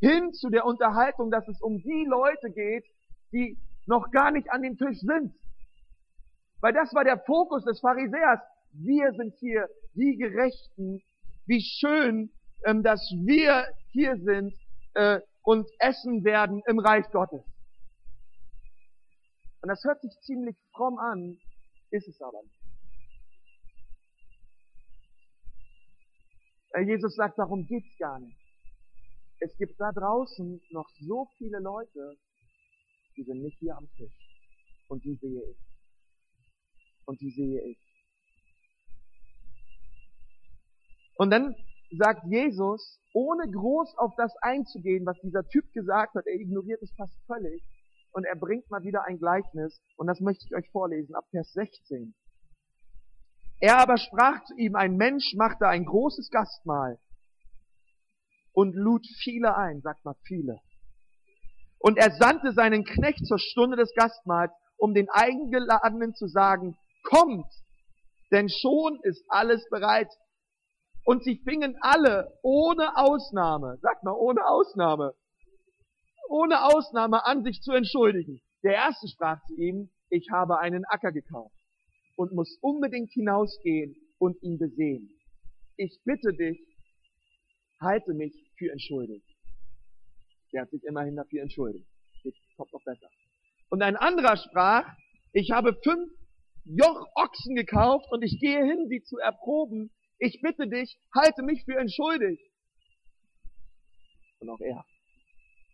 hin 0.00 0.32
zu 0.32 0.50
der 0.50 0.66
Unterhaltung, 0.66 1.30
dass 1.30 1.46
es 1.48 1.60
um 1.60 1.78
die 1.78 2.04
Leute 2.08 2.50
geht, 2.50 2.84
die 3.32 3.58
noch 3.86 4.10
gar 4.10 4.30
nicht 4.30 4.50
an 4.50 4.62
dem 4.62 4.76
Tisch 4.76 4.98
sind. 5.00 5.34
Weil 6.60 6.72
das 6.72 6.94
war 6.94 7.04
der 7.04 7.18
Fokus 7.18 7.64
des 7.64 7.80
Pharisäers. 7.80 8.40
Wir 8.72 9.12
sind 9.12 9.34
hier 9.38 9.68
die 9.94 10.16
Gerechten. 10.16 11.02
Wie 11.46 11.60
schön, 11.60 12.30
ähm, 12.64 12.82
dass 12.82 13.00
wir 13.24 13.66
hier 13.92 14.16
sind 14.16 14.54
äh, 14.94 15.20
und 15.44 15.70
essen 15.78 16.24
werden 16.24 16.62
im 16.66 16.78
Reich 16.78 17.08
Gottes. 17.12 17.44
Und 19.60 19.68
das 19.68 19.84
hört 19.84 20.00
sich 20.00 20.12
ziemlich 20.22 20.56
fromm 20.72 20.98
an, 20.98 21.38
ist 21.90 22.08
es 22.08 22.20
aber 22.20 22.42
nicht. 22.42 22.64
Jesus 26.88 27.14
sagt, 27.14 27.38
darum 27.38 27.66
geht's 27.66 27.96
gar 27.98 28.18
nicht. 28.18 28.36
Es 29.38 29.56
gibt 29.58 29.78
da 29.78 29.92
draußen 29.92 30.60
noch 30.70 30.88
so 31.00 31.28
viele 31.38 31.60
Leute, 31.60 32.16
die 33.16 33.22
sind 33.22 33.42
nicht 33.42 33.58
hier 33.58 33.76
am 33.76 33.88
Tisch. 33.96 34.12
Und 34.88 35.04
die 35.04 35.14
sehe 35.14 35.42
ich. 35.50 35.56
Und 37.04 37.20
die 37.20 37.30
sehe 37.30 37.62
ich. 37.62 37.78
Und 41.16 41.30
dann 41.30 41.54
sagt 41.90 42.24
Jesus, 42.26 43.00
ohne 43.12 43.50
groß 43.50 43.96
auf 43.98 44.12
das 44.16 44.34
einzugehen, 44.42 45.06
was 45.06 45.20
dieser 45.20 45.46
Typ 45.48 45.72
gesagt 45.72 46.14
hat, 46.14 46.26
er 46.26 46.40
ignoriert 46.40 46.82
es 46.82 46.92
fast 46.96 47.16
völlig, 47.26 47.62
und 48.14 48.24
er 48.24 48.36
bringt 48.36 48.70
mal 48.70 48.82
wieder 48.84 49.04
ein 49.04 49.18
Gleichnis 49.18 49.80
und 49.96 50.06
das 50.06 50.20
möchte 50.20 50.44
ich 50.46 50.54
euch 50.54 50.70
vorlesen 50.70 51.14
ab 51.16 51.24
Vers 51.30 51.52
16. 51.52 52.14
Er 53.60 53.78
aber 53.78 53.98
sprach 53.98 54.44
zu 54.44 54.54
ihm, 54.56 54.76
ein 54.76 54.96
Mensch 54.96 55.34
machte 55.36 55.66
ein 55.66 55.84
großes 55.84 56.30
Gastmahl 56.30 56.98
und 58.52 58.74
lud 58.74 59.04
viele 59.22 59.56
ein, 59.56 59.80
sagt 59.80 60.04
mal 60.04 60.14
viele. 60.22 60.60
Und 61.78 61.98
er 61.98 62.12
sandte 62.12 62.52
seinen 62.52 62.84
Knecht 62.84 63.26
zur 63.26 63.38
Stunde 63.38 63.76
des 63.76 63.92
Gastmahls, 63.94 64.52
um 64.76 64.94
den 64.94 65.08
Eingeladenen 65.10 66.14
zu 66.14 66.28
sagen, 66.28 66.76
kommt, 67.02 67.50
denn 68.30 68.48
schon 68.48 68.98
ist 69.02 69.24
alles 69.28 69.68
bereit. 69.70 70.08
Und 71.04 71.22
sie 71.22 71.36
fingen 71.44 71.76
alle 71.80 72.38
ohne 72.42 72.96
Ausnahme, 72.96 73.78
sagt 73.82 74.04
mal 74.04 74.14
ohne 74.14 74.46
Ausnahme, 74.46 75.14
ohne 76.28 76.64
Ausnahme 76.64 77.26
an 77.26 77.44
sich 77.44 77.60
zu 77.60 77.72
entschuldigen. 77.72 78.40
Der 78.62 78.74
erste 78.74 79.08
sprach 79.08 79.44
zu 79.46 79.54
ihm, 79.54 79.90
ich 80.08 80.30
habe 80.30 80.58
einen 80.58 80.84
Acker 80.86 81.12
gekauft 81.12 81.54
und 82.16 82.32
muss 82.32 82.56
unbedingt 82.62 83.10
hinausgehen 83.12 83.94
und 84.18 84.42
ihn 84.42 84.58
besehen. 84.58 85.10
Ich 85.76 86.00
bitte 86.04 86.32
dich, 86.32 86.58
halte 87.80 88.14
mich 88.14 88.32
für 88.56 88.70
entschuldigt. 88.70 89.26
Der 90.52 90.62
hat 90.62 90.70
sich 90.70 90.84
immerhin 90.84 91.16
dafür 91.16 91.42
entschuldigt. 91.42 91.86
Jetzt 92.22 92.38
kommt 92.56 92.72
noch 92.72 92.84
besser. 92.84 93.08
Und 93.68 93.82
ein 93.82 93.96
anderer 93.96 94.36
sprach, 94.36 94.86
ich 95.32 95.50
habe 95.50 95.76
fünf 95.82 96.10
Joch 96.64 97.06
Ochsen 97.16 97.56
gekauft 97.56 98.06
und 98.10 98.22
ich 98.22 98.38
gehe 98.40 98.64
hin, 98.64 98.86
sie 98.88 99.02
zu 99.02 99.18
erproben. 99.18 99.90
Ich 100.24 100.40
bitte 100.40 100.66
dich, 100.66 100.98
halte 101.14 101.42
mich 101.42 101.66
für 101.66 101.76
entschuldigt. 101.76 102.42
Und 104.40 104.48
auch 104.48 104.60
er 104.60 104.82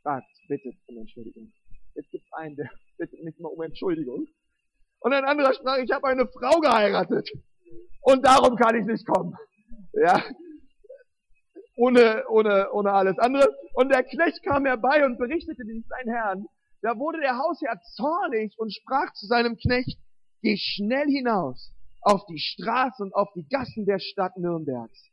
fragt, 0.03 0.27
bittet 0.49 0.75
um 0.89 0.99
Entschuldigung. 0.99 1.53
Jetzt 1.95 2.11
gibt 2.11 2.25
es 2.27 2.33
einen, 2.33 2.57
der 2.57 2.69
bittet 2.99 3.23
nicht 3.23 3.39
mal 3.39 3.51
um 3.51 3.63
Entschuldigung. 3.63 4.27
Und 4.99 5.13
ein 5.13 5.25
anderer 5.25 5.55
sprach, 5.55 5.79
ich 5.79 5.93
habe 5.93 6.09
eine 6.09 6.27
Frau 6.27 6.59
geheiratet. 6.59 7.31
Und 8.01 8.27
darum 8.27 8.57
kann 8.57 8.75
ich 8.75 8.85
nicht 8.87 9.07
kommen. 9.07 9.37
Ja. 9.93 10.21
Ohne, 11.77 12.25
ohne, 12.29 12.73
ohne 12.73 12.93
alles 12.93 13.21
andere. 13.21 13.57
Und 13.75 13.91
der 13.93 14.03
Knecht 14.03 14.43
kam 14.43 14.67
herbei 14.67 15.07
und 15.07 15.17
berichtete 15.17 15.63
dies 15.65 15.87
seinen 15.87 16.13
Herrn. 16.13 16.47
Da 16.83 16.99
wurde 16.99 17.21
der 17.21 17.39
Hausherr 17.39 17.81
zornig 17.95 18.59
und 18.59 18.75
sprach 18.75 19.13
zu 19.13 19.27
seinem 19.27 19.57
Knecht, 19.57 19.97
Geh 20.43 20.57
schnell 20.57 21.07
hinaus 21.07 21.73
auf 22.01 22.25
die 22.27 22.39
Straßen 22.39 23.07
und 23.07 23.15
auf 23.15 23.29
die 23.35 23.47
Gassen 23.49 23.85
der 23.85 23.99
Stadt 23.99 24.37
Nürnbergs 24.37 25.11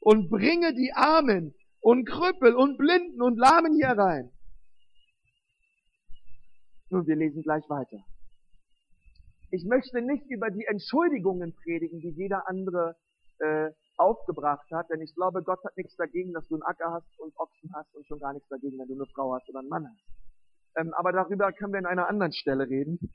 und 0.00 0.30
bringe 0.30 0.74
die 0.74 0.92
Armen 0.94 1.54
und 1.80 2.06
Krüppel 2.06 2.54
und 2.54 2.78
Blinden 2.78 3.22
und 3.22 3.36
Lahmen 3.38 3.74
hier 3.74 3.90
rein. 3.90 4.30
Nun, 6.90 7.06
wir 7.06 7.16
lesen 7.16 7.42
gleich 7.42 7.68
weiter. 7.68 7.98
Ich 9.50 9.64
möchte 9.64 10.00
nicht 10.02 10.26
über 10.30 10.50
die 10.50 10.64
Entschuldigungen 10.66 11.54
predigen, 11.54 12.00
die 12.00 12.10
jeder 12.10 12.48
andere 12.48 12.96
äh, 13.38 13.70
aufgebracht 13.96 14.70
hat, 14.70 14.90
denn 14.90 15.00
ich 15.00 15.14
glaube, 15.14 15.42
Gott 15.42 15.62
hat 15.64 15.76
nichts 15.76 15.96
dagegen, 15.96 16.32
dass 16.32 16.46
du 16.48 16.54
einen 16.54 16.62
Acker 16.62 16.92
hast 16.92 17.18
und 17.18 17.36
Ochsen 17.36 17.70
hast 17.74 17.94
und 17.94 18.06
schon 18.06 18.20
gar 18.20 18.32
nichts 18.32 18.48
dagegen, 18.48 18.78
wenn 18.78 18.88
du 18.88 18.94
eine 18.94 19.06
Frau 19.06 19.34
hast 19.34 19.48
oder 19.48 19.60
einen 19.60 19.68
Mann 19.68 19.86
hast. 19.86 20.18
Ähm, 20.76 20.94
aber 20.94 21.12
darüber 21.12 21.52
können 21.52 21.72
wir 21.72 21.80
in 21.80 21.86
einer 21.86 22.08
anderen 22.08 22.32
Stelle 22.32 22.68
reden. 22.68 23.12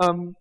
Ähm, 0.00 0.36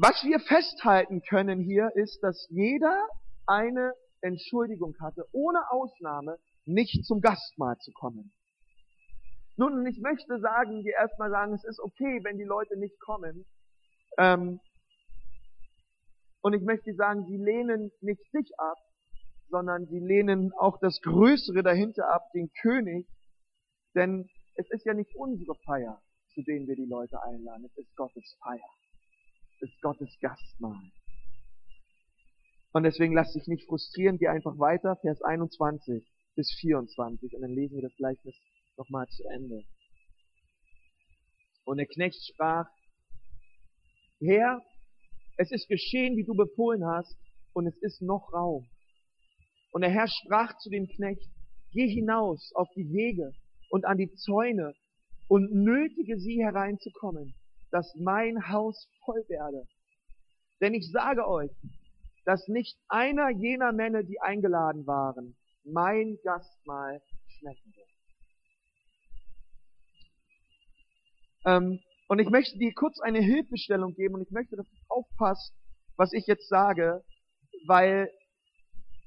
was 0.00 0.24
wir 0.24 0.40
festhalten 0.40 1.20
können 1.28 1.60
hier 1.60 1.90
ist, 1.94 2.22
dass 2.22 2.48
jeder 2.48 3.06
eine 3.46 3.92
Entschuldigung 4.22 4.96
hatte, 4.98 5.26
ohne 5.32 5.70
Ausnahme 5.70 6.38
nicht 6.64 7.04
zum 7.04 7.20
Gastmahl 7.20 7.76
zu 7.78 7.92
kommen. 7.92 8.32
Nun, 9.56 9.84
ich 9.86 10.00
möchte 10.00 10.40
sagen, 10.40 10.82
dir 10.82 10.94
erstmal 10.94 11.30
sagen, 11.30 11.52
es 11.52 11.64
ist 11.64 11.80
okay, 11.80 12.20
wenn 12.22 12.38
die 12.38 12.44
Leute 12.44 12.78
nicht 12.78 12.98
kommen. 13.00 13.44
Ähm, 14.16 14.60
und 16.40 16.54
ich 16.54 16.62
möchte 16.62 16.94
sagen, 16.94 17.26
sie 17.26 17.36
lehnen 17.36 17.92
nicht 18.00 18.22
dich 18.32 18.58
ab, 18.58 18.78
sondern 19.50 19.86
sie 19.86 20.00
lehnen 20.00 20.52
auch 20.54 20.78
das 20.80 20.98
Größere 21.02 21.62
dahinter 21.62 22.08
ab, 22.08 22.22
den 22.32 22.50
König. 22.62 23.06
Denn 23.94 24.30
es 24.54 24.70
ist 24.70 24.86
ja 24.86 24.94
nicht 24.94 25.14
unsere 25.14 25.56
Feier, 25.66 26.00
zu 26.32 26.42
denen 26.42 26.66
wir 26.66 26.76
die 26.76 26.88
Leute 26.88 27.22
einladen, 27.22 27.66
es 27.66 27.76
ist 27.76 27.94
Gottes 27.96 28.38
Feier 28.42 28.70
ist 29.60 29.80
Gottes 29.80 30.10
Gastmahl. 30.20 30.90
Und 32.72 32.84
deswegen 32.84 33.14
lass 33.14 33.32
dich 33.32 33.46
nicht 33.46 33.66
frustrieren, 33.66 34.18
geh 34.18 34.28
einfach 34.28 34.58
weiter, 34.58 34.96
Vers 34.96 35.20
21 35.22 36.06
bis 36.36 36.52
24, 36.60 37.34
und 37.34 37.42
dann 37.42 37.54
lesen 37.54 37.76
wir 37.76 37.82
das 37.82 37.96
Gleichnis 37.96 38.36
nochmal 38.76 39.06
zu 39.08 39.24
Ende. 39.24 39.64
Und 41.64 41.78
der 41.78 41.86
Knecht 41.86 42.24
sprach, 42.32 42.68
Herr, 44.20 44.62
es 45.36 45.50
ist 45.50 45.68
geschehen, 45.68 46.16
wie 46.16 46.24
du 46.24 46.34
befohlen 46.34 46.84
hast, 46.86 47.16
und 47.52 47.66
es 47.66 47.76
ist 47.82 48.00
noch 48.02 48.32
Raum. 48.32 48.68
Und 49.72 49.82
der 49.82 49.90
Herr 49.90 50.08
sprach 50.08 50.56
zu 50.58 50.70
dem 50.70 50.86
Knecht, 50.88 51.28
geh 51.72 51.88
hinaus 51.88 52.52
auf 52.54 52.68
die 52.76 52.92
Wege 52.92 53.32
und 53.70 53.84
an 53.84 53.98
die 53.98 54.12
Zäune 54.14 54.74
und 55.28 55.52
nötige 55.52 56.18
sie 56.18 56.42
hereinzukommen 56.42 57.34
dass 57.70 57.94
mein 57.96 58.48
Haus 58.48 58.88
voll 59.04 59.24
werde. 59.28 59.66
Denn 60.60 60.74
ich 60.74 60.90
sage 60.90 61.26
euch, 61.26 61.50
dass 62.24 62.46
nicht 62.48 62.78
einer 62.88 63.30
jener 63.30 63.72
Männer, 63.72 64.02
die 64.02 64.20
eingeladen 64.20 64.86
waren, 64.86 65.36
mein 65.64 66.18
Gastmahl 66.22 67.00
schmecken 67.26 67.72
wird. 67.74 67.88
Ähm, 71.46 71.80
und 72.08 72.18
ich 72.18 72.28
möchte 72.28 72.58
dir 72.58 72.72
kurz 72.74 73.00
eine 73.00 73.20
Hilfestellung 73.20 73.94
geben 73.94 74.14
und 74.14 74.22
ich 74.22 74.30
möchte, 74.30 74.56
dass 74.56 74.66
du 74.68 74.76
aufpasst, 74.88 75.54
was 75.96 76.12
ich 76.12 76.26
jetzt 76.26 76.48
sage, 76.48 77.02
weil 77.66 78.10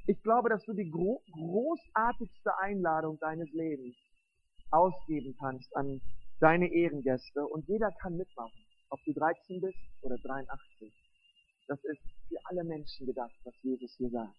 ich 0.07 0.21
glaube, 0.21 0.49
dass 0.49 0.63
du 0.65 0.73
die 0.73 0.89
gro 0.89 1.21
großartigste 1.31 2.57
Einladung 2.59 3.19
deines 3.19 3.51
Lebens 3.51 3.95
ausgeben 4.71 5.35
kannst 5.39 5.75
an 5.75 6.01
deine 6.43 6.67
Ehrengäste 6.67 7.47
und 7.47 7.65
jeder 7.69 7.89
kann 8.01 8.17
mitmachen, 8.17 8.65
ob 8.89 8.99
du 9.05 9.13
13 9.13 9.61
bist 9.61 9.77
oder 10.01 10.17
83. 10.17 10.93
Das 11.69 11.81
ist 11.85 12.01
für 12.27 12.37
alle 12.43 12.65
Menschen 12.65 13.07
gedacht, 13.07 13.33
was 13.45 13.53
Jesus 13.61 13.95
hier 13.97 14.09
sagt. 14.09 14.35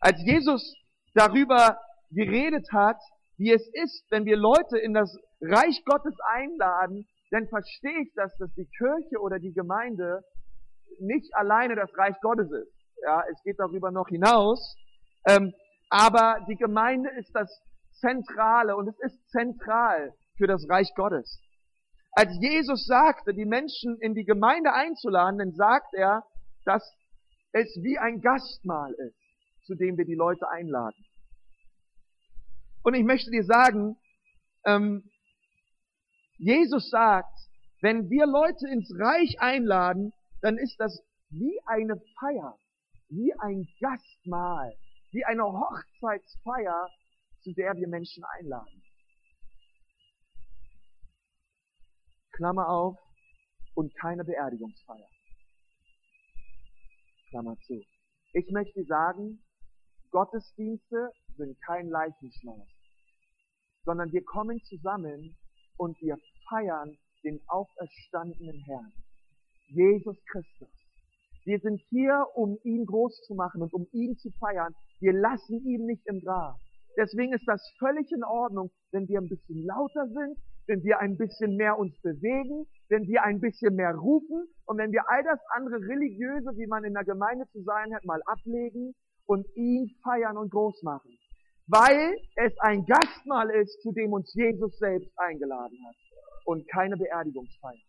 Als 0.00 0.20
Jesus 0.24 0.74
darüber 1.14 1.80
geredet 2.10 2.66
hat, 2.72 3.00
wie 3.36 3.52
es 3.52 3.64
ist, 3.72 4.04
wenn 4.10 4.24
wir 4.24 4.36
Leute 4.36 4.76
in 4.78 4.94
das 4.94 5.16
Reich 5.40 5.80
Gottes 5.84 6.14
einladen, 6.32 7.06
dann 7.30 7.46
verstehe 7.48 8.02
ich 8.02 8.12
das, 8.14 8.36
dass 8.38 8.52
die 8.54 8.68
Kirche 8.76 9.20
oder 9.20 9.38
die 9.38 9.52
Gemeinde 9.52 10.24
nicht 10.98 11.32
alleine 11.36 11.76
das 11.76 11.96
Reich 11.96 12.16
Gottes 12.20 12.50
ist. 12.50 12.72
Ja, 13.02 13.22
es 13.30 13.40
geht 13.44 13.60
darüber 13.60 13.92
noch 13.92 14.08
hinaus. 14.08 14.76
Ähm, 15.26 15.54
aber 15.88 16.44
die 16.48 16.56
Gemeinde 16.56 17.10
ist 17.10 17.32
das 17.32 17.62
Zentrale 17.92 18.76
und 18.76 18.88
es 18.88 18.98
ist 19.00 19.30
zentral 19.30 20.12
für 20.36 20.46
das 20.46 20.68
Reich 20.68 20.92
Gottes. 20.94 21.40
Als 22.12 22.30
Jesus 22.40 22.86
sagte, 22.86 23.34
die 23.34 23.44
Menschen 23.44 23.98
in 24.00 24.14
die 24.14 24.24
Gemeinde 24.24 24.72
einzuladen, 24.72 25.38
dann 25.38 25.52
sagt 25.52 25.94
er, 25.94 26.24
dass 26.64 26.82
es 27.52 27.76
wie 27.82 27.98
ein 27.98 28.20
Gastmahl 28.20 28.92
ist, 28.92 29.16
zu 29.66 29.74
dem 29.74 29.96
wir 29.96 30.04
die 30.04 30.14
Leute 30.14 30.48
einladen. 30.48 31.04
Und 32.82 32.94
ich 32.94 33.04
möchte 33.04 33.30
dir 33.30 33.44
sagen, 33.44 33.96
ähm, 34.64 35.10
Jesus 36.38 36.90
sagt, 36.90 37.34
wenn 37.80 38.10
wir 38.10 38.26
Leute 38.26 38.68
ins 38.68 38.92
Reich 38.98 39.40
einladen, 39.40 40.12
dann 40.40 40.58
ist 40.58 40.78
das 40.78 41.02
wie 41.30 41.58
eine 41.66 42.00
Feier, 42.18 42.56
wie 43.08 43.32
ein 43.40 43.66
Gastmahl, 43.80 44.72
wie 45.10 45.24
eine 45.24 45.44
Hochzeitsfeier, 45.44 46.88
zu 47.42 47.52
der 47.54 47.74
wir 47.74 47.88
Menschen 47.88 48.24
einladen. 48.38 48.83
Klammer 52.36 52.68
auf, 52.68 52.98
und 53.74 53.94
keine 53.96 54.24
Beerdigungsfeier. 54.24 55.08
Klammer 57.30 57.56
zu. 57.66 57.82
Ich 58.32 58.50
möchte 58.50 58.84
sagen, 58.84 59.42
Gottesdienste 60.10 61.10
sind 61.36 61.60
kein 61.62 61.88
Leichenschmaus, 61.88 62.68
sondern 63.84 64.12
wir 64.12 64.24
kommen 64.24 64.60
zusammen 64.62 65.36
und 65.76 66.00
wir 66.00 66.16
feiern 66.48 66.96
den 67.24 67.40
auferstandenen 67.48 68.62
Herrn, 68.66 68.92
Jesus 69.66 70.16
Christus. 70.30 70.68
Wir 71.44 71.58
sind 71.58 71.80
hier, 71.90 72.26
um 72.34 72.58
ihn 72.62 72.86
groß 72.86 73.22
zu 73.26 73.34
machen 73.34 73.62
und 73.62 73.74
um 73.74 73.86
ihn 73.92 74.16
zu 74.16 74.30
feiern. 74.38 74.74
Wir 75.00 75.12
lassen 75.12 75.60
ihn 75.66 75.84
nicht 75.86 76.06
im 76.06 76.20
Grab. 76.20 76.56
Deswegen 76.96 77.32
ist 77.32 77.46
das 77.46 77.60
völlig 77.78 78.10
in 78.12 78.22
Ordnung, 78.24 78.70
wenn 78.92 79.08
wir 79.08 79.20
ein 79.20 79.28
bisschen 79.28 79.64
lauter 79.64 80.06
sind, 80.08 80.38
wenn 80.66 80.82
wir 80.82 81.00
ein 81.00 81.16
bisschen 81.16 81.56
mehr 81.56 81.78
uns 81.78 81.98
bewegen, 82.02 82.66
wenn 82.88 83.06
wir 83.06 83.24
ein 83.24 83.40
bisschen 83.40 83.74
mehr 83.74 83.94
rufen 83.94 84.46
und 84.66 84.78
wenn 84.78 84.92
wir 84.92 85.08
all 85.08 85.22
das 85.24 85.40
andere 85.54 85.76
religiöse, 85.80 86.56
wie 86.56 86.66
man 86.66 86.84
in 86.84 86.94
der 86.94 87.04
Gemeinde 87.04 87.46
zu 87.52 87.62
sein 87.62 87.94
hat, 87.94 88.04
mal 88.04 88.22
ablegen 88.26 88.94
und 89.26 89.46
ihn 89.56 89.90
feiern 90.02 90.36
und 90.36 90.50
groß 90.50 90.82
machen. 90.82 91.16
weil 91.66 92.16
es 92.36 92.52
ein 92.60 92.84
Gastmahl 92.84 93.50
ist, 93.50 93.80
zu 93.82 93.92
dem 93.92 94.12
uns 94.12 94.32
Jesus 94.34 94.76
selbst 94.78 95.10
eingeladen 95.18 95.78
hat 95.86 95.96
und 96.44 96.68
keine 96.68 96.96
Beerdigungsfeier. 96.96 97.80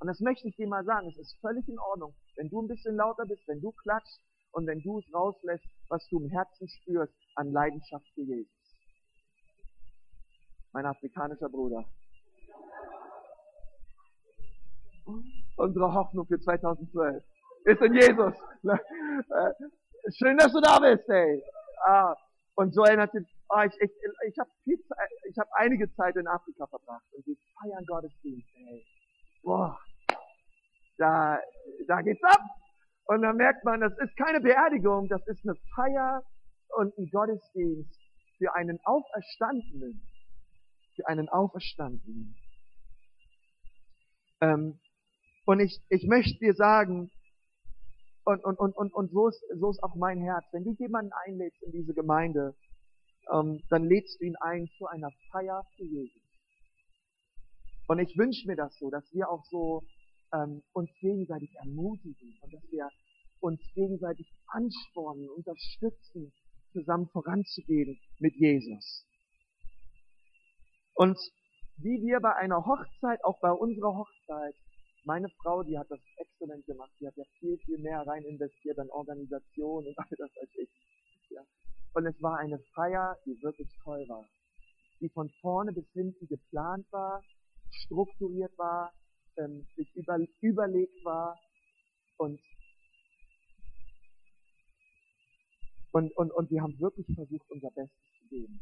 Und 0.00 0.08
das 0.08 0.20
möchte 0.20 0.48
ich 0.48 0.56
dir 0.56 0.68
mal 0.68 0.84
sagen, 0.84 1.08
es 1.08 1.18
ist 1.18 1.38
völlig 1.40 1.66
in 1.68 1.78
Ordnung, 1.78 2.14
wenn 2.36 2.50
du 2.50 2.60
ein 2.60 2.68
bisschen 2.68 2.96
lauter 2.96 3.24
bist, 3.24 3.46
wenn 3.48 3.60
du 3.60 3.72
klatschst 3.72 4.20
und 4.52 4.66
wenn 4.66 4.82
du 4.82 4.98
es 4.98 5.14
rauslässt, 5.14 5.64
was 5.88 6.06
du 6.08 6.20
im 6.20 6.28
Herzen 6.28 6.68
spürst 6.68 7.14
an 7.36 7.52
Leidenschaft 7.52 8.06
für 8.14 8.22
Jesus. 8.22 8.61
Mein 10.72 10.86
afrikanischer 10.86 11.48
Bruder. 11.48 11.84
Unsere 15.56 15.92
Hoffnung 15.92 16.26
für 16.26 16.40
2012 16.40 17.22
ist 17.64 17.82
in 17.82 17.94
Jesus. 17.94 18.34
Schön, 20.16 20.36
dass 20.38 20.52
du 20.52 20.60
da 20.60 20.78
bist, 20.78 21.08
ey. 21.08 21.42
Ah, 21.84 22.14
und 22.54 22.72
so 22.74 22.82
erinnert 22.82 23.12
sich, 23.12 23.26
ah, 23.48 23.64
ich, 23.64 23.74
ich, 23.80 23.90
ich 24.28 24.38
habe 24.38 24.50
habe 25.38 25.50
einige 25.56 25.92
Zeit 25.94 26.16
in 26.16 26.26
Afrika 26.26 26.66
verbracht 26.66 27.04
und 27.12 27.26
die 27.26 27.36
feiern 27.60 27.84
Gottesdienst, 27.86 28.48
ey. 28.56 28.84
Boah, 29.42 29.78
da, 30.98 31.38
da 31.86 32.00
geht's 32.02 32.22
ab. 32.22 32.40
Und 33.06 33.22
dann 33.22 33.36
merkt 33.36 33.64
man, 33.64 33.80
das 33.80 33.92
ist 33.98 34.16
keine 34.16 34.40
Beerdigung, 34.40 35.08
das 35.08 35.26
ist 35.26 35.44
eine 35.44 35.54
Feier 35.74 36.22
und 36.78 36.96
ein 36.96 37.10
Gottesdienst 37.10 37.98
für 38.38 38.54
einen 38.54 38.78
Auferstandenen. 38.84 40.00
Für 40.94 41.06
einen 41.08 41.28
Auferstandenen. 41.28 42.34
Ähm, 44.40 44.78
und 45.44 45.60
ich, 45.60 45.80
ich 45.88 46.06
möchte 46.06 46.38
dir 46.38 46.54
sagen, 46.54 47.10
und, 48.24 48.44
und, 48.44 48.58
und, 48.58 48.76
und, 48.76 48.92
und 48.94 49.10
so, 49.10 49.28
ist, 49.28 49.42
so 49.58 49.70
ist 49.70 49.82
auch 49.82 49.94
mein 49.96 50.20
Herz. 50.20 50.44
Wenn 50.52 50.64
du 50.64 50.72
jemanden 50.78 51.12
einlädst 51.26 51.62
in 51.62 51.72
diese 51.72 51.94
Gemeinde, 51.94 52.54
ähm, 53.32 53.62
dann 53.70 53.84
lädst 53.84 54.20
du 54.20 54.24
ihn 54.26 54.36
ein 54.36 54.68
zu 54.78 54.86
einer 54.86 55.10
Feier 55.30 55.64
für 55.76 55.84
Jesus. 55.84 56.22
Und 57.88 57.98
ich 57.98 58.16
wünsche 58.16 58.46
mir 58.46 58.56
das 58.56 58.76
so, 58.78 58.90
dass 58.90 59.04
wir 59.12 59.28
auch 59.28 59.44
so 59.46 59.82
ähm, 60.32 60.62
uns 60.72 60.90
gegenseitig 61.00 61.54
ermutigen 61.56 62.38
und 62.40 62.52
dass 62.52 62.62
wir 62.70 62.88
uns 63.40 63.60
gegenseitig 63.74 64.32
anspornen, 64.46 65.28
unterstützen, 65.28 66.32
zusammen 66.72 67.08
voranzugehen 67.08 67.98
mit 68.18 68.34
Jesus. 68.36 69.04
Und 70.94 71.18
wie 71.76 72.02
wir 72.02 72.20
bei 72.20 72.34
einer 72.36 72.64
Hochzeit, 72.64 73.24
auch 73.24 73.40
bei 73.40 73.50
unserer 73.50 73.96
Hochzeit, 73.96 74.54
meine 75.04 75.28
Frau, 75.42 75.62
die 75.62 75.78
hat 75.78 75.90
das 75.90 76.00
exzellent 76.16 76.64
gemacht. 76.66 76.92
Die 77.00 77.06
hat 77.06 77.16
ja 77.16 77.24
viel, 77.38 77.58
viel 77.58 77.78
mehr 77.78 78.06
rein 78.06 78.22
investiert 78.24 78.78
an 78.78 78.88
Organisation 78.90 79.86
und 79.86 79.94
all 79.98 80.16
das 80.16 80.30
als 80.40 80.50
ich. 80.54 80.70
Ja. 81.30 81.42
Und 81.94 82.06
es 82.06 82.20
war 82.22 82.38
eine 82.38 82.58
Feier, 82.74 83.18
die 83.26 83.40
wirklich 83.42 83.68
toll 83.82 84.04
war. 84.08 84.24
Die 85.00 85.08
von 85.08 85.28
vorne 85.40 85.72
bis 85.72 85.86
hinten 85.92 86.28
geplant 86.28 86.86
war, 86.92 87.22
strukturiert 87.70 88.56
war, 88.56 88.92
ähm, 89.36 89.66
sich 89.76 89.92
über, 89.96 90.18
überlegt 90.40 91.04
war 91.04 91.38
und, 92.18 92.40
und, 95.90 96.16
und, 96.16 96.30
und 96.30 96.50
wir 96.50 96.62
haben 96.62 96.78
wirklich 96.78 97.06
versucht, 97.14 97.50
unser 97.50 97.70
Bestes 97.70 98.12
zu 98.20 98.28
geben. 98.28 98.60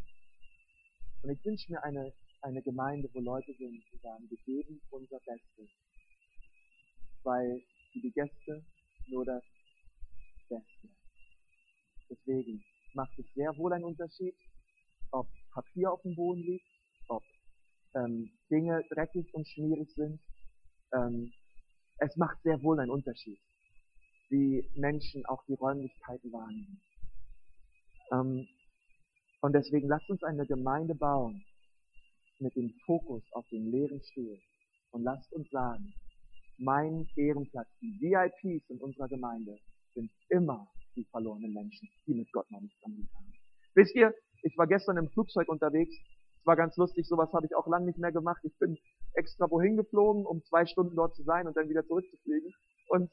Und 1.23 1.31
ich 1.31 1.45
wünsche 1.45 1.71
mir 1.73 1.83
eine, 1.85 2.13
eine 2.43 2.63
Gemeinde, 2.63 3.09
wo 3.13 3.21
Leute 3.21 3.53
sind, 3.55 3.83
die 3.93 3.99
sagen, 3.99 4.29
wir 4.29 4.39
geben 4.45 4.81
unser 4.91 5.19
Bestes 5.21 5.69
weil 7.25 7.63
die 7.95 8.13
Gäste 8.13 8.65
nur 9.09 9.25
das 9.25 9.43
Beste. 10.49 10.89
Deswegen 12.09 12.65
macht 12.95 13.19
es 13.19 13.27
sehr 13.35 13.57
wohl 13.57 13.73
einen 13.73 13.85
Unterschied, 13.85 14.35
ob 15.13 15.29
Papier 15.53 15.93
auf 15.93 16.03
dem 16.03 16.15
Boden 16.15 16.43
liegt, 16.43 16.67
ob 17.09 17.23
ähm, 17.95 18.31
Dinge 18.51 18.83
dreckig 18.91 19.33
und 19.35 19.47
schmierig 19.49 19.93
sind. 19.95 20.21
Ähm, 20.93 21.33
es 21.99 22.17
macht 22.17 22.41
sehr 22.43 22.63
wohl 22.63 22.81
einen 22.81 22.91
Unterschied, 22.91 23.39
wie 24.29 24.69
Menschen 24.75 25.25
auch 25.27 25.45
die 25.47 25.55
Räumlichkeiten 25.55 26.33
wahrnehmen. 26.33 26.81
Ähm, 28.13 28.49
und 29.41 29.53
deswegen 29.55 29.89
lasst 29.89 30.09
uns 30.11 30.23
eine 30.23 30.47
Gemeinde 30.47 30.95
bauen 30.95 31.45
mit 32.39 32.55
dem 32.57 32.73
Fokus 32.87 33.23
auf 33.33 33.47
den 33.49 33.71
leeren 33.71 34.03
Stuhl. 34.03 34.39
Und 34.93 35.05
lasst 35.05 35.33
uns 35.33 35.49
sagen, 35.51 35.95
mein 36.59 37.09
Ehrenplatz. 37.17 37.69
Die 37.81 37.99
VIPs 38.01 38.69
in 38.69 38.79
unserer 38.79 39.09
Gemeinde 39.09 39.59
sind 39.95 40.11
immer 40.29 40.69
die 40.95 41.05
verlorenen 41.05 41.55
Menschen, 41.55 41.89
die 42.07 42.15
mit 42.15 42.31
Gott 42.33 42.51
noch 42.51 42.61
nichts 42.61 42.83
am 42.85 42.93
haben. 42.93 43.33
Wisst 43.75 43.95
ihr, 43.95 44.15
ich 44.43 44.57
war 44.59 44.67
gestern 44.67 44.97
im 44.97 45.09
Flugzeug 45.11 45.49
unterwegs. 45.49 45.95
Es 46.41 46.47
war 46.47 46.57
ganz 46.57 46.77
lustig, 46.77 47.07
sowas 47.07 47.33
habe 47.33 47.47
ich 47.47 47.55
auch 47.55 47.67
lange 47.67 47.87
nicht 47.87 47.99
mehr 47.99 48.13
gemacht. 48.13 48.41
Ich 48.45 48.57
bin 48.59 48.77
extra 49.15 49.51
wohin 49.51 49.77
geflogen, 49.77 50.27
um 50.27 50.43
zwei 50.45 50.67
Stunden 50.67 50.97
dort 50.97 51.15
zu 51.15 51.23
sein 51.23 51.47
und 51.47 51.57
dann 51.57 51.69
wieder 51.69 51.87
zurückzufliegen. 51.87 52.53
Und, 52.89 53.11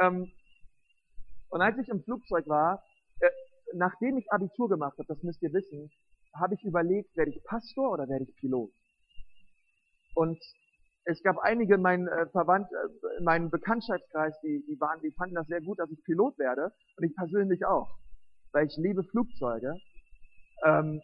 ähm, 0.00 0.30
und 1.48 1.60
als 1.60 1.78
ich 1.78 1.88
im 1.88 2.02
Flugzeug 2.02 2.46
war, 2.48 2.82
nachdem 3.74 4.16
ich 4.18 4.30
Abitur 4.32 4.68
gemacht 4.68 4.98
habe, 4.98 5.08
das 5.08 5.22
müsst 5.22 5.42
ihr 5.42 5.52
wissen, 5.52 5.90
habe 6.34 6.54
ich 6.54 6.64
überlegt, 6.64 7.16
werde 7.16 7.30
ich 7.30 7.42
Pastor 7.44 7.92
oder 7.92 8.08
werde 8.08 8.24
ich 8.24 8.36
Pilot? 8.36 8.70
Und 10.14 10.42
es 11.04 11.22
gab 11.22 11.38
einige 11.38 11.74
in 11.74 11.82
meinen 11.82 12.08
äh, 12.08 12.26
Verwandt, 12.28 12.68
äh, 12.72 13.18
in 13.18 13.24
meinem 13.24 13.50
Bekanntschaftskreis, 13.50 14.34
die, 14.42 14.64
die 14.68 14.80
waren, 14.80 15.00
die 15.00 15.12
fanden 15.12 15.36
das 15.36 15.46
sehr 15.46 15.60
gut, 15.60 15.78
dass 15.78 15.90
ich 15.90 16.02
Pilot 16.04 16.38
werde 16.38 16.72
und 16.96 17.04
ich 17.04 17.14
persönlich 17.14 17.64
auch, 17.64 17.96
weil 18.52 18.66
ich 18.66 18.76
liebe 18.76 19.04
Flugzeuge. 19.04 19.74
Ähm, 20.64 21.00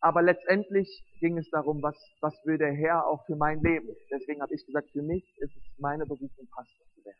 aber 0.00 0.22
letztendlich 0.22 1.04
ging 1.20 1.36
es 1.38 1.50
darum, 1.50 1.82
was, 1.82 1.96
was 2.20 2.34
will 2.44 2.56
der 2.56 2.72
Herr 2.72 3.06
auch 3.06 3.26
für 3.26 3.36
mein 3.36 3.60
Leben. 3.60 3.88
Deswegen 4.10 4.40
habe 4.40 4.54
ich 4.54 4.64
gesagt, 4.64 4.90
für 4.92 5.02
mich 5.02 5.24
ist 5.38 5.56
es 5.56 5.62
meine 5.78 6.06
Berufung, 6.06 6.48
Pastor 6.54 6.86
zu 6.94 7.04
werden. 7.04 7.18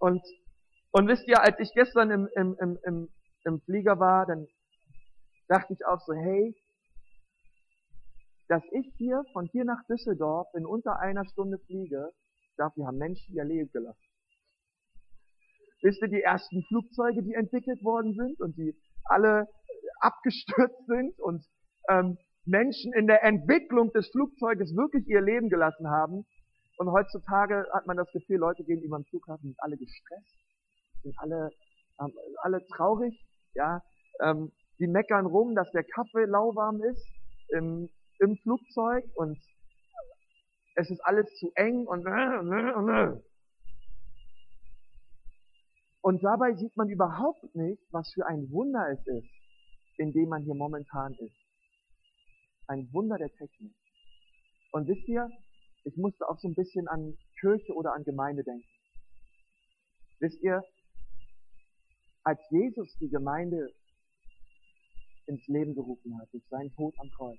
Und, 0.00 0.22
und 0.90 1.08
wisst 1.08 1.28
ihr, 1.28 1.40
als 1.40 1.58
ich 1.60 1.72
gestern 1.72 2.10
im, 2.10 2.28
im, 2.34 2.56
im, 2.60 2.78
im, 2.84 3.08
im 3.44 3.60
Flieger 3.60 3.98
war, 3.98 4.26
dann 4.26 4.46
dachte 5.48 5.72
ich 5.72 5.84
auch 5.86 6.00
so, 6.00 6.12
hey, 6.12 6.54
dass 8.48 8.62
ich 8.72 8.92
hier 8.96 9.22
von 9.32 9.46
hier 9.46 9.64
nach 9.64 9.82
Düsseldorf 9.88 10.48
in 10.54 10.66
unter 10.66 10.98
einer 10.98 11.24
Stunde 11.24 11.58
fliege, 11.58 12.10
dafür 12.56 12.86
haben 12.86 12.98
Menschen 12.98 13.34
ihr 13.34 13.44
Leben 13.44 13.70
gelassen. 13.72 14.04
Wisst 15.82 16.00
ihr, 16.02 16.08
die 16.08 16.22
ersten 16.22 16.62
Flugzeuge, 16.64 17.22
die 17.22 17.34
entwickelt 17.34 17.82
worden 17.82 18.14
sind 18.14 18.40
und 18.40 18.56
die 18.56 18.74
alle 19.04 19.46
abgestürzt 20.00 20.86
sind 20.86 21.18
und 21.20 21.44
ähm, 21.88 22.16
Menschen 22.46 22.92
in 22.94 23.06
der 23.06 23.22
Entwicklung 23.22 23.92
des 23.92 24.08
Flugzeuges 24.10 24.74
wirklich 24.76 25.06
ihr 25.08 25.20
Leben 25.20 25.48
gelassen 25.48 25.88
haben. 25.88 26.26
Und 26.76 26.90
heutzutage 26.90 27.66
hat 27.72 27.86
man 27.86 27.96
das 27.96 28.10
Gefühl, 28.12 28.38
Leute 28.38 28.64
gehen 28.64 28.82
über 28.82 28.98
den 28.98 29.04
Flughafen, 29.06 29.48
sind 29.48 29.60
alle 29.60 29.76
gestresst, 29.76 30.36
sind 31.02 31.14
alle, 31.18 31.50
ähm, 32.00 32.12
alle 32.42 32.64
traurig, 32.66 33.24
ja, 33.54 33.82
ähm, 34.20 34.52
die 34.78 34.86
meckern 34.86 35.26
rum, 35.26 35.54
dass 35.54 35.70
der 35.72 35.84
Kaffee 35.84 36.24
lauwarm 36.24 36.82
ist. 36.82 37.06
Im 37.50 37.88
im 38.20 38.36
Flugzeug 38.38 39.04
und 39.14 39.38
es 40.76 40.90
ist 40.90 41.00
alles 41.04 41.32
zu 41.38 41.52
eng 41.54 41.86
und 41.86 42.04
und 46.00 46.22
dabei 46.22 46.54
sieht 46.54 46.76
man 46.76 46.88
überhaupt 46.88 47.54
nicht, 47.54 47.82
was 47.90 48.12
für 48.12 48.26
ein 48.26 48.50
Wunder 48.50 48.88
es 48.90 49.06
ist, 49.06 49.28
in 49.98 50.12
dem 50.12 50.28
man 50.28 50.42
hier 50.42 50.54
momentan 50.54 51.14
ist. 51.14 51.36
Ein 52.66 52.92
Wunder 52.92 53.16
der 53.18 53.30
Technik. 53.30 53.74
Und 54.72 54.88
wisst 54.88 55.06
ihr, 55.08 55.30
ich 55.84 55.96
musste 55.96 56.28
auch 56.28 56.38
so 56.40 56.48
ein 56.48 56.54
bisschen 56.54 56.88
an 56.88 57.16
Kirche 57.38 57.72
oder 57.74 57.94
an 57.94 58.04
Gemeinde 58.04 58.42
denken. 58.42 58.66
Wisst 60.18 60.42
ihr, 60.42 60.64
als 62.24 62.40
Jesus 62.50 62.88
die 62.98 63.08
Gemeinde 63.08 63.72
ins 65.26 65.46
Leben 65.46 65.74
gerufen 65.74 66.18
hat, 66.18 66.28
durch 66.32 66.44
seinen 66.48 66.74
Tod 66.74 66.94
am 66.98 67.10
Kreuz, 67.10 67.38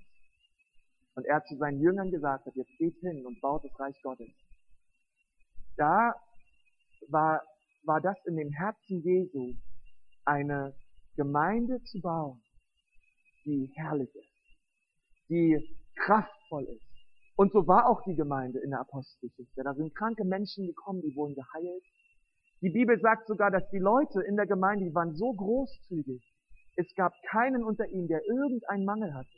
und 1.15 1.25
er 1.25 1.43
zu 1.45 1.55
seinen 1.55 1.79
Jüngern 1.79 2.11
gesagt 2.11 2.45
hat, 2.45 2.55
jetzt 2.55 2.77
geht 2.77 2.97
hin 2.99 3.25
und 3.25 3.39
baut 3.41 3.63
das 3.63 3.79
Reich 3.79 3.99
Gottes. 4.01 4.29
Da 5.77 6.13
war, 7.07 7.41
war 7.83 8.01
das 8.01 8.17
in 8.25 8.35
dem 8.35 8.51
Herzen 8.51 9.01
Jesu, 9.01 9.55
eine 10.25 10.75
Gemeinde 11.15 11.81
zu 11.83 12.01
bauen, 12.01 12.41
die 13.45 13.71
herrlich 13.75 14.13
ist, 14.13 15.29
die 15.29 15.77
kraftvoll 15.95 16.65
ist. 16.65 16.83
Und 17.37 17.51
so 17.51 17.67
war 17.67 17.89
auch 17.89 18.01
die 18.03 18.15
Gemeinde 18.15 18.59
in 18.59 18.71
der 18.71 18.81
Apostelgeschichte. 18.81 19.63
Da 19.63 19.73
sind 19.73 19.95
kranke 19.95 20.25
Menschen 20.25 20.67
gekommen, 20.67 21.01
die 21.01 21.15
wurden 21.15 21.35
geheilt. 21.35 21.83
Die 22.61 22.69
Bibel 22.69 22.99
sagt 22.99 23.27
sogar, 23.27 23.51
dass 23.51 23.69
die 23.69 23.79
Leute 23.79 24.21
in 24.21 24.37
der 24.37 24.47
Gemeinde, 24.47 24.85
die 24.85 24.95
waren 24.95 25.13
so 25.15 25.33
großzügig. 25.33 26.23
Es 26.77 26.93
gab 26.95 27.13
keinen 27.29 27.63
unter 27.63 27.87
ihnen, 27.87 28.07
der 28.07 28.25
irgendeinen 28.25 28.85
Mangel 28.85 29.13
hatte. 29.13 29.29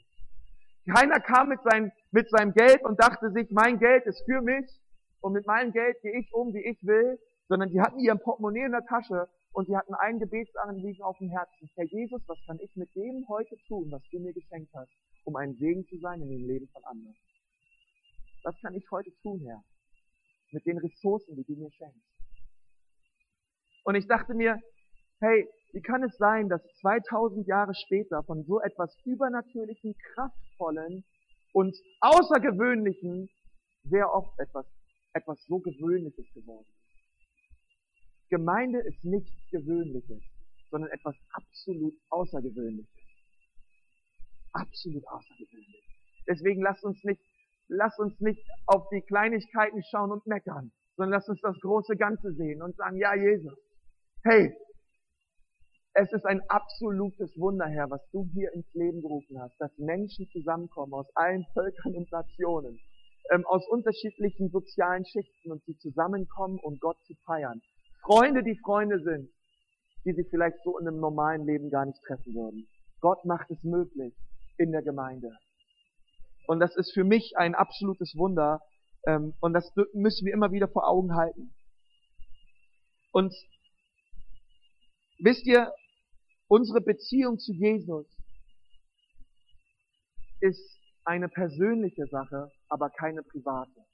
Keiner 0.93 1.19
kam 1.19 1.49
mit, 1.49 1.59
sein, 1.63 1.91
mit 2.11 2.29
seinem 2.29 2.53
Geld 2.53 2.83
und 2.83 3.01
dachte 3.01 3.31
sich, 3.31 3.51
mein 3.51 3.79
Geld 3.79 4.05
ist 4.05 4.23
für 4.25 4.41
mich 4.41 4.65
und 5.19 5.33
mit 5.33 5.45
meinem 5.45 5.71
Geld 5.73 6.01
gehe 6.01 6.17
ich 6.17 6.33
um, 6.33 6.53
wie 6.53 6.63
ich 6.63 6.81
will, 6.83 7.19
sondern 7.49 7.69
die 7.69 7.81
hatten 7.81 7.99
ihren 7.99 8.19
Portemonnaie 8.19 8.65
in 8.65 8.71
der 8.71 8.85
Tasche 8.85 9.27
und 9.51 9.67
sie 9.67 9.75
hatten 9.75 9.93
ein 9.95 10.19
Gebetsanliegen 10.19 11.03
auf 11.03 11.17
dem 11.17 11.29
Herzen. 11.29 11.69
Herr 11.75 11.85
Jesus, 11.85 12.21
was 12.27 12.37
kann 12.45 12.59
ich 12.59 12.73
mit 12.75 12.93
dem 12.95 13.27
heute 13.27 13.57
tun, 13.67 13.91
was 13.91 14.01
du 14.11 14.19
mir 14.19 14.33
geschenkt 14.33 14.73
hast, 14.73 14.91
um 15.25 15.35
ein 15.35 15.55
Segen 15.55 15.85
zu 15.87 15.97
sein 15.99 16.21
in 16.21 16.29
dem 16.29 16.47
Leben 16.47 16.67
von 16.69 16.83
anderen? 16.85 17.15
Was 18.43 18.55
kann 18.61 18.73
ich 18.75 18.89
heute 18.91 19.11
tun, 19.21 19.41
Herr, 19.45 19.63
mit 20.51 20.65
den 20.65 20.77
Ressourcen, 20.77 21.35
die 21.35 21.43
du 21.43 21.55
mir 21.55 21.71
schenkst? 21.71 22.16
Und 23.87 23.95
ich 23.95 24.05
dachte 24.05 24.33
mir, 24.33 24.59
hey, 25.21 25.47
wie 25.71 25.81
kann 25.81 26.03
es 26.03 26.17
sein, 26.17 26.49
dass 26.49 26.61
2000 26.81 27.47
Jahre 27.47 27.73
später 27.73 28.21
von 28.23 28.43
so 28.43 28.59
etwas 28.59 28.93
übernatürlichen, 29.05 29.95
kraftvollen 30.13 31.05
und 31.53 31.73
außergewöhnlichen 32.01 33.29
sehr 33.85 34.13
oft 34.13 34.37
etwas, 34.39 34.65
etwas 35.13 35.41
so 35.45 35.59
Gewöhnliches 35.59 36.25
geworden 36.33 36.65
ist? 36.67 38.29
Gemeinde 38.29 38.79
ist 38.79 39.05
nichts 39.05 39.31
Gewöhnliches, 39.51 40.21
sondern 40.69 40.91
etwas 40.91 41.15
absolut 41.31 41.93
Außergewöhnliches. 42.09 42.91
Absolut 44.51 45.07
außergewöhnlich. 45.07 45.83
Deswegen 46.27 46.61
lasst 46.61 46.83
uns 46.83 47.01
nicht, 47.05 47.21
lasst 47.69 47.99
uns 47.99 48.19
nicht 48.19 48.45
auf 48.65 48.89
die 48.89 49.01
Kleinigkeiten 49.01 49.81
schauen 49.89 50.11
und 50.11 50.27
meckern, 50.27 50.73
sondern 50.97 51.13
lasst 51.13 51.29
uns 51.29 51.39
das 51.39 51.57
große 51.61 51.95
Ganze 51.95 52.33
sehen 52.33 52.61
und 52.61 52.75
sagen, 52.75 52.97
ja, 52.97 53.15
Jesus, 53.15 53.57
hey, 54.27 54.53
es 55.93 56.11
ist 56.11 56.25
ein 56.25 56.41
absolutes 56.49 57.31
Wunder, 57.39 57.65
Herr, 57.65 57.89
was 57.89 58.01
du 58.11 58.27
hier 58.33 58.51
ins 58.53 58.67
Leben 58.73 59.01
gerufen 59.01 59.39
hast, 59.39 59.55
dass 59.57 59.71
Menschen 59.77 60.27
zusammenkommen 60.31 60.93
aus 60.93 61.07
allen 61.15 61.45
Völkern 61.53 61.95
und 61.95 62.11
Nationen, 62.11 62.77
ähm, 63.31 63.45
aus 63.45 63.65
unterschiedlichen 63.69 64.49
sozialen 64.49 65.05
Schichten 65.05 65.51
und 65.51 65.63
sie 65.63 65.77
zusammenkommen, 65.77 66.59
um 66.61 66.77
Gott 66.79 66.97
zu 67.05 67.13
feiern. 67.25 67.61
Freunde, 68.03 68.43
die 68.43 68.59
Freunde 68.65 69.01
sind, 69.01 69.29
die 70.03 70.11
sich 70.11 70.27
vielleicht 70.29 70.57
so 70.63 70.77
in 70.77 70.87
einem 70.87 70.99
normalen 70.99 71.45
Leben 71.45 71.69
gar 71.69 71.85
nicht 71.85 72.01
treffen 72.05 72.33
würden. 72.35 72.67
Gott 72.99 73.23
macht 73.23 73.49
es 73.49 73.63
möglich 73.63 74.13
in 74.57 74.73
der 74.73 74.81
Gemeinde. 74.81 75.31
Und 76.47 76.59
das 76.59 76.75
ist 76.75 76.93
für 76.93 77.05
mich 77.05 77.37
ein 77.37 77.55
absolutes 77.55 78.13
Wunder. 78.17 78.59
Ähm, 79.05 79.35
und 79.39 79.53
das 79.53 79.71
müssen 79.93 80.25
wir 80.25 80.33
immer 80.33 80.51
wieder 80.51 80.67
vor 80.67 80.85
Augen 80.85 81.15
halten. 81.15 81.53
Und 83.13 83.33
wisst 85.19 85.45
ihr, 85.45 85.71
unsere 86.47 86.81
Beziehung 86.81 87.39
zu 87.39 87.53
Jesus 87.53 88.05
ist 90.39 90.79
eine 91.03 91.29
persönliche 91.29 92.05
Sache, 92.07 92.51
aber 92.69 92.89
keine 92.89 93.23
private. 93.23 93.85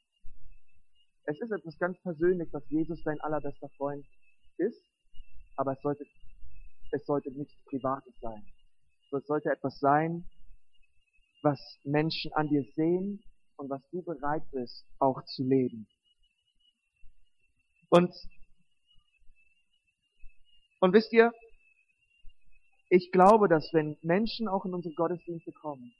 Es 1.25 1.39
ist 1.39 1.51
etwas 1.51 1.77
ganz 1.77 1.97
Persönliches, 2.01 2.51
dass 2.51 2.69
Jesus 2.69 3.01
dein 3.03 3.19
allerbester 3.21 3.69
Freund 3.77 4.05
ist, 4.57 4.83
aber 5.55 5.73
es 5.73 5.81
sollte, 5.81 6.05
es 6.91 7.05
sollte 7.05 7.31
nichts 7.31 7.53
Privates 7.65 8.13
sein. 8.19 8.45
Es 9.11 9.25
sollte 9.27 9.51
etwas 9.51 9.79
sein, 9.79 10.25
was 11.43 11.59
Menschen 11.83 12.33
an 12.33 12.47
dir 12.47 12.65
sehen 12.75 13.23
und 13.57 13.69
was 13.69 13.81
du 13.91 14.01
bereit 14.01 14.43
bist, 14.51 14.85
auch 14.99 15.23
zu 15.25 15.43
leben. 15.43 15.87
Und, 17.89 18.11
und 20.83 20.91
wisst 20.91 21.13
ihr, 21.13 21.31
ich 22.89 23.09
glaube, 23.13 23.47
dass 23.47 23.71
wenn 23.71 23.95
Menschen 24.01 24.49
auch 24.49 24.65
in 24.65 24.73
unsere 24.73 24.93
Gottesdienste 24.95 25.53
kommen, 25.53 25.93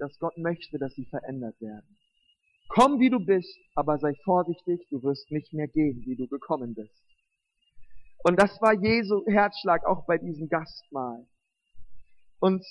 dass 0.00 0.18
Gott 0.18 0.36
möchte, 0.38 0.76
dass 0.76 0.92
sie 0.94 1.04
verändert 1.04 1.60
werden. 1.60 1.96
Komm, 2.66 2.98
wie 2.98 3.10
du 3.10 3.20
bist, 3.20 3.56
aber 3.76 3.96
sei 3.98 4.12
vorsichtig, 4.24 4.88
du 4.90 5.00
wirst 5.04 5.30
nicht 5.30 5.52
mehr 5.52 5.68
gehen, 5.68 6.02
wie 6.04 6.16
du 6.16 6.26
gekommen 6.26 6.74
bist. 6.74 7.00
Und 8.24 8.42
das 8.42 8.60
war 8.60 8.72
Jesu 8.72 9.24
Herzschlag 9.24 9.86
auch 9.86 10.04
bei 10.04 10.18
diesem 10.18 10.48
Gastmahl. 10.48 11.24
Und 12.40 12.66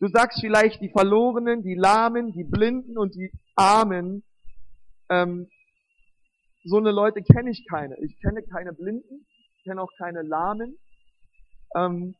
du 0.00 0.08
sagst 0.08 0.40
vielleicht, 0.40 0.80
die 0.80 0.88
Verlorenen, 0.88 1.62
die 1.62 1.74
Lahmen, 1.74 2.32
die 2.32 2.44
Blinden 2.44 2.96
und 2.96 3.14
die 3.14 3.30
Armen, 3.56 4.24
ähm, 5.10 5.50
so 6.64 6.78
eine 6.78 6.92
Leute 6.92 7.22
kenne 7.22 7.50
ich 7.50 7.66
keine. 7.68 7.94
Ich 8.00 8.18
kenne 8.22 8.42
keine 8.42 8.72
Blinden, 8.72 9.26
ich 9.58 9.64
kenne 9.64 9.82
auch 9.82 9.92
keine 9.98 10.22
Lahmen. 10.22 10.78
Ähm, 11.74 12.14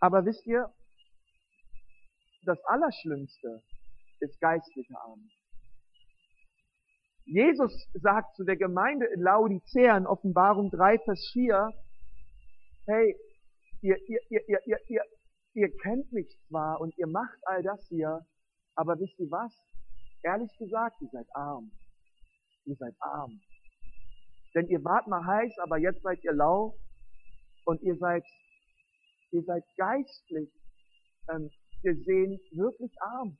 aber 0.00 0.24
wisst 0.24 0.46
ihr, 0.46 0.72
das 2.44 2.58
Allerschlimmste 2.64 3.62
ist 4.20 4.40
geistliche 4.40 4.98
Armut. 5.00 5.30
Jesus 7.24 7.88
sagt 7.94 8.34
zu 8.34 8.44
der 8.44 8.56
Gemeinde 8.56 9.06
in 9.06 9.20
Laodicea 9.20 9.96
in 9.96 10.06
Offenbarung 10.06 10.70
3, 10.70 10.98
Vers 10.98 11.30
4, 11.32 11.70
hey, 12.86 13.16
ihr, 13.80 13.96
ihr, 14.08 14.18
ihr, 14.28 14.48
ihr, 14.48 14.60
ihr, 14.66 14.78
ihr, 14.88 15.02
ihr 15.54 15.76
kennt 15.78 16.12
mich 16.12 16.36
zwar 16.48 16.80
und 16.80 16.96
ihr 16.98 17.06
macht 17.06 17.38
all 17.46 17.62
das 17.62 17.86
hier, 17.88 18.26
aber 18.74 18.98
wisst 18.98 19.18
ihr 19.18 19.30
was? 19.30 19.52
Ehrlich 20.22 20.50
gesagt, 20.58 21.00
ihr 21.00 21.08
seid 21.12 21.26
arm. 21.34 21.70
Ihr 22.64 22.76
seid 22.76 22.94
arm. 23.00 23.40
Denn 24.54 24.66
ihr 24.68 24.84
wart 24.84 25.06
mal 25.06 25.24
heiß, 25.24 25.58
aber 25.58 25.78
jetzt 25.78 26.02
seid 26.02 26.22
ihr 26.24 26.32
lau 26.32 26.76
und 27.64 27.80
ihr 27.82 27.96
seid, 27.96 28.24
ihr 29.32 29.42
seid 29.42 29.64
geistlich 29.76 30.50
ähm, 31.30 31.50
gesehen 31.82 32.38
wirklich 32.52 32.92
arm. 33.00 33.38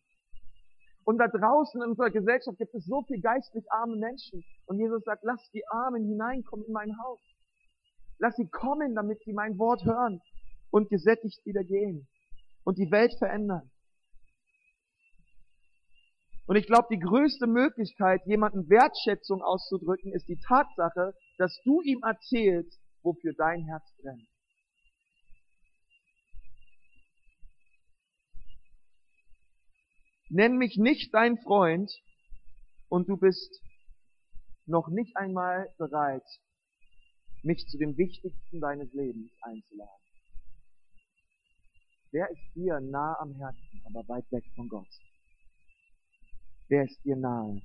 Und 1.05 1.19
da 1.19 1.27
draußen 1.27 1.83
in 1.83 1.91
unserer 1.91 2.11
Gesellschaft 2.11 2.59
gibt 2.59 2.75
es 2.75 2.85
so 2.85 3.03
viel 3.03 3.21
geistlich 3.21 3.65
arme 3.71 3.97
Menschen. 3.97 4.45
Und 4.67 4.79
Jesus 4.79 5.03
sagt, 5.05 5.25
lass 5.25 5.41
die 5.53 5.67
Armen 5.69 6.05
hineinkommen 6.05 6.67
in 6.67 6.73
mein 6.73 6.97
Haus. 7.03 7.21
Lass 8.19 8.37
sie 8.37 8.49
kommen, 8.49 8.95
damit 8.95 9.21
sie 9.25 9.33
mein 9.33 9.59
Wort 9.59 9.85
hören 9.85 10.21
und 10.71 10.89
gesättigt 10.89 11.45
wieder 11.45 11.65
gehen 11.65 12.07
und 12.65 12.79
die 12.79 12.91
Welt 12.91 13.15
verändern. 13.19 13.71
Und 16.47 16.57
ich 16.57 16.67
glaube, 16.67 16.89
die 16.91 16.99
größte 16.99 17.47
Möglichkeit, 17.47 18.23
jemanden 18.27 18.69
Wertschätzung 18.69 19.43
auszudrücken, 19.43 20.13
ist 20.13 20.29
die 20.29 20.39
Tatsache, 20.39 21.15
dass 21.39 21.59
du 21.65 21.81
ihm 21.83 22.03
erzählst, 22.05 22.81
wofür 23.03 23.33
dein 23.37 23.65
Herz 23.65 23.85
brennt. 24.01 24.32
Nenn 30.35 30.57
mich 30.57 30.79
nicht 30.79 31.13
dein 31.13 31.37
Freund 31.37 31.93
und 32.89 33.07
du 33.07 33.19
bist 33.19 33.61
noch 34.65 34.89
nicht 34.89 35.15
einmal 35.15 35.69
bereit, 35.77 36.25
mich 37.43 37.67
zu 37.69 37.77
dem 37.77 37.99
Wichtigsten 37.99 38.59
deines 38.59 38.91
Lebens 38.95 39.31
einzuladen. 39.43 40.03
Wer 42.13 42.31
ist 42.31 42.55
dir 42.55 42.81
nah 42.81 43.15
am 43.21 43.35
Herzen, 43.35 43.83
aber 43.85 44.09
weit 44.09 44.25
weg 44.33 44.45
von 44.57 44.71
Gott? 44.71 44.89
Wer 46.69 46.85
ist 46.85 47.05
dir 47.05 47.17
nahe? 47.17 47.61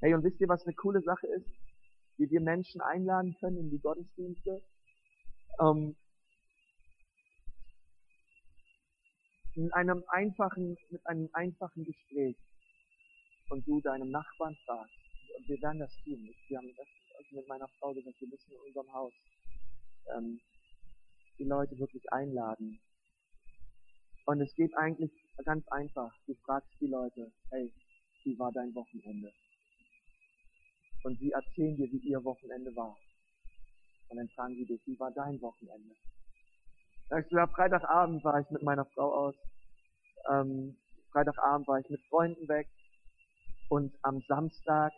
Hey, 0.00 0.14
und 0.14 0.24
wisst 0.24 0.40
ihr, 0.40 0.48
was 0.48 0.64
eine 0.64 0.74
coole 0.74 1.02
Sache 1.02 1.26
ist? 1.26 1.50
Wie 2.16 2.30
wir 2.30 2.40
Menschen 2.40 2.80
einladen 2.80 3.36
können 3.38 3.58
in 3.58 3.70
die 3.70 3.80
Gottesdienste? 3.80 4.62
Ähm, 5.60 5.94
in 9.54 9.72
einem 9.72 10.02
einfachen, 10.08 10.76
mit 10.90 11.06
einem 11.06 11.28
einfachen 11.32 11.84
Gespräch 11.84 12.36
und 13.50 13.66
du 13.66 13.80
deinem 13.80 14.10
Nachbarn 14.10 14.56
fragst, 14.66 14.94
wir 15.46 15.60
werden 15.62 15.78
das 15.78 15.92
tun. 16.04 16.28
Wir 16.48 16.58
haben 16.58 16.74
das 16.76 16.88
also 17.18 17.36
mit 17.36 17.48
meiner 17.48 17.68
Frau 17.78 17.92
gesagt, 17.92 18.20
wir 18.20 18.28
müssen 18.28 18.52
in 18.52 18.58
unserem 18.58 18.92
Haus 18.92 19.12
ähm, 20.16 20.40
die 21.38 21.44
Leute 21.44 21.78
wirklich 21.78 22.12
einladen. 22.12 22.80
Und 24.26 24.40
es 24.40 24.54
geht 24.54 24.74
eigentlich 24.76 25.12
ganz 25.44 25.66
einfach. 25.68 26.12
Du 26.26 26.34
fragst 26.44 26.70
die 26.80 26.86
Leute, 26.86 27.30
hey, 27.50 27.70
wie 28.24 28.38
war 28.38 28.50
dein 28.52 28.74
Wochenende? 28.74 29.32
Und 31.04 31.18
sie 31.18 31.30
erzählen 31.30 31.76
dir, 31.76 31.90
wie 31.92 32.08
ihr 32.08 32.24
Wochenende 32.24 32.74
war. 32.74 32.96
Und 34.08 34.16
dann 34.16 34.28
fragen 34.30 34.54
sie 34.54 34.64
dich, 34.64 34.80
wie 34.86 34.98
war 34.98 35.10
dein 35.10 35.40
Wochenende? 35.40 35.94
Du, 37.14 37.36
ja, 37.36 37.46
Freitagabend 37.46 38.24
war 38.24 38.40
ich 38.40 38.50
mit 38.50 38.64
meiner 38.64 38.84
Frau 38.86 39.14
aus. 39.14 39.34
Ähm, 40.28 40.76
Freitagabend 41.12 41.68
war 41.68 41.78
ich 41.78 41.88
mit 41.88 42.00
Freunden 42.08 42.48
weg. 42.48 42.66
Und 43.68 43.94
am 44.02 44.20
Samstag, 44.26 44.92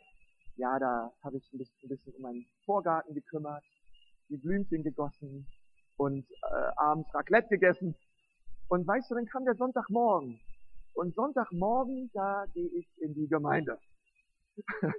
ja, 0.57 0.79
da 0.79 1.13
habe 1.23 1.37
ich 1.37 1.51
bisschen, 1.51 1.77
ein 1.83 1.89
bisschen 1.89 2.15
um 2.15 2.23
meinen 2.23 2.47
Vorgarten 2.65 3.15
gekümmert, 3.15 3.63
die 4.31 4.39
Blümchen 4.39 4.83
gegossen 4.83 5.47
und 5.99 6.25
äh, 6.31 6.71
abends 6.77 7.15
Raclette 7.15 7.49
gegessen. 7.49 7.95
Und 8.69 8.87
weißt 8.87 9.11
du, 9.11 9.15
dann 9.15 9.27
kam 9.27 9.45
der 9.45 9.55
Sonntagmorgen. 9.55 10.41
Und 10.95 11.15
Sonntagmorgen, 11.15 12.11
da 12.15 12.47
gehe 12.55 12.69
ich 12.69 12.89
in 12.97 13.13
die 13.13 13.29
Gemeinde. 13.29 13.79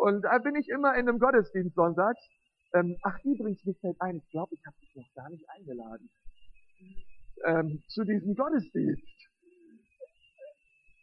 und 0.00 0.22
da 0.22 0.38
bin 0.38 0.56
ich 0.56 0.70
immer 0.70 0.94
in 0.94 1.10
einem 1.10 1.18
Gottesdienst 1.18 1.74
sonntags. 1.74 2.20
Ähm, 2.72 2.96
ach, 3.02 3.18
übrigens, 3.22 3.62
mir 3.66 3.74
fällt 3.74 4.00
ein, 4.00 4.16
ich 4.16 4.30
glaube, 4.30 4.54
ich 4.54 4.64
habe 4.64 4.76
dich 4.80 4.96
noch 4.96 5.12
gar 5.14 5.28
nicht 5.28 5.46
eingeladen 5.50 6.08
ähm, 7.46 7.82
zu 7.88 8.04
diesem 8.04 8.34
Gottesdienst. 8.34 9.02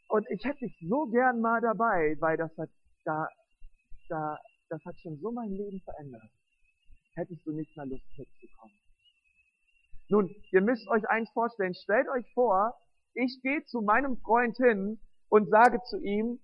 Und 0.10 0.30
ich 0.30 0.44
hätte 0.44 0.66
dich 0.66 0.78
so 0.88 1.06
gern 1.08 1.40
mal 1.40 1.62
dabei, 1.62 2.18
weil 2.20 2.38
das 2.38 2.56
hat, 2.58 2.70
da, 3.06 3.28
da, 4.10 4.38
das 4.70 4.84
hat 4.84 5.00
schon 5.00 5.18
so 5.20 5.32
mein 5.32 5.52
Leben 5.52 5.80
verändert. 5.82 6.30
Hättest 7.16 7.46
du 7.46 7.52
nicht 7.52 7.76
mal 7.78 7.88
Lust 7.88 8.06
mitzukommen. 8.18 8.76
Nun, 10.10 10.36
ihr 10.52 10.62
müsst 10.62 10.88
euch 10.90 11.08
eins 11.08 11.30
vorstellen. 11.32 11.74
Stellt 11.74 12.10
euch 12.10 12.26
vor, 12.34 12.74
ich 13.14 13.40
gehe 13.42 13.64
zu 13.66 13.82
meinem 13.82 14.18
Freund 14.18 14.58
hin 14.58 15.00
und 15.30 15.50
sage 15.50 15.82
zu 15.90 15.98
ihm, 16.02 16.40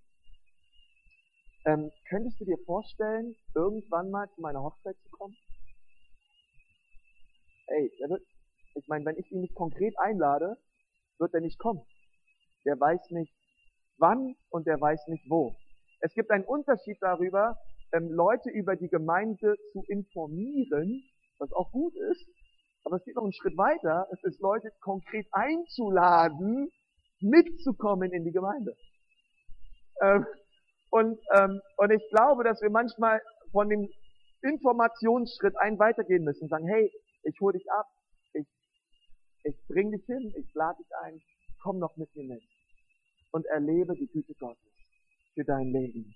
ähm, 1.66 1.92
könntest 2.08 2.40
du 2.40 2.46
dir 2.46 2.58
vorstellen, 2.66 3.36
irgendwann 3.54 4.10
mal 4.10 4.30
zu 4.36 4.40
meiner 4.40 4.64
Hochzeit 4.64 4.96
zu 5.04 5.10
kommen? 5.10 5.36
Ey, 7.68 7.92
der 8.00 8.10
wird, 8.10 8.24
ich 8.78 8.88
meine, 8.88 9.06
wenn 9.06 9.18
ich 9.18 9.32
ihn 9.32 9.42
nicht 9.42 9.56
konkret 9.56 9.98
einlade, 10.00 10.58
wird 11.20 11.34
er 11.34 11.42
nicht 11.42 11.60
kommen. 11.60 11.82
Der 12.66 12.80
weiß 12.80 13.10
nicht 13.12 13.34
wann 13.98 14.36
und 14.50 14.68
der 14.68 14.80
weiß 14.80 15.08
nicht 15.08 15.26
wo. 15.30 15.56
Es 16.00 16.14
gibt 16.14 16.30
einen 16.30 16.46
Unterschied 16.46 16.98
darüber, 17.02 17.58
ähm, 17.94 18.12
Leute 18.12 18.50
über 18.50 18.76
die 18.76 18.90
Gemeinde 18.90 19.56
zu 19.72 19.84
informieren, 19.88 21.04
was 21.40 21.52
auch 21.54 21.72
gut 21.72 21.96
ist, 21.96 22.26
aber 22.84 22.98
es 22.98 23.04
geht 23.04 23.16
noch 23.16 23.24
einen 23.24 23.34
Schritt 23.34 23.58
weiter. 23.58 24.08
Es 24.12 24.24
ist 24.24 24.40
Leute 24.40 24.72
konkret 24.82 25.28
einzuladen, 25.32 26.70
mitzukommen 27.20 28.12
in 28.12 28.24
die 28.24 28.32
Gemeinde. 28.32 28.76
Ähm, 30.02 30.26
und, 30.92 31.20
ähm, 31.36 31.62
und 31.78 31.92
ich 31.92 32.04
glaube, 32.12 32.44
dass 32.44 32.62
wir 32.62 32.70
manchmal 32.70 33.22
von 33.52 33.70
dem 33.70 33.90
Informationsschritt 34.42 35.58
einen 35.58 35.80
weitergehen 35.80 36.24
müssen 36.24 36.44
und 36.44 36.50
sagen, 36.50 36.68
hey, 36.68 36.92
ich 37.24 37.40
hole 37.42 37.58
dich 37.58 37.70
ab, 37.72 37.88
ich 39.48 39.68
bring 39.68 39.92
dich 39.92 40.06
hin, 40.06 40.34
ich 40.36 40.54
lade 40.54 40.78
dich 40.84 40.96
ein, 41.04 41.22
komm 41.62 41.80
noch 41.80 41.96
mit 41.96 42.14
mir 42.16 42.26
mit 42.26 42.44
und 43.32 43.46
erlebe 43.46 43.96
die 43.96 44.08
Güte 44.08 44.34
Gottes 44.36 44.74
für 45.34 45.44
dein 45.44 45.72
Leben. 45.72 46.14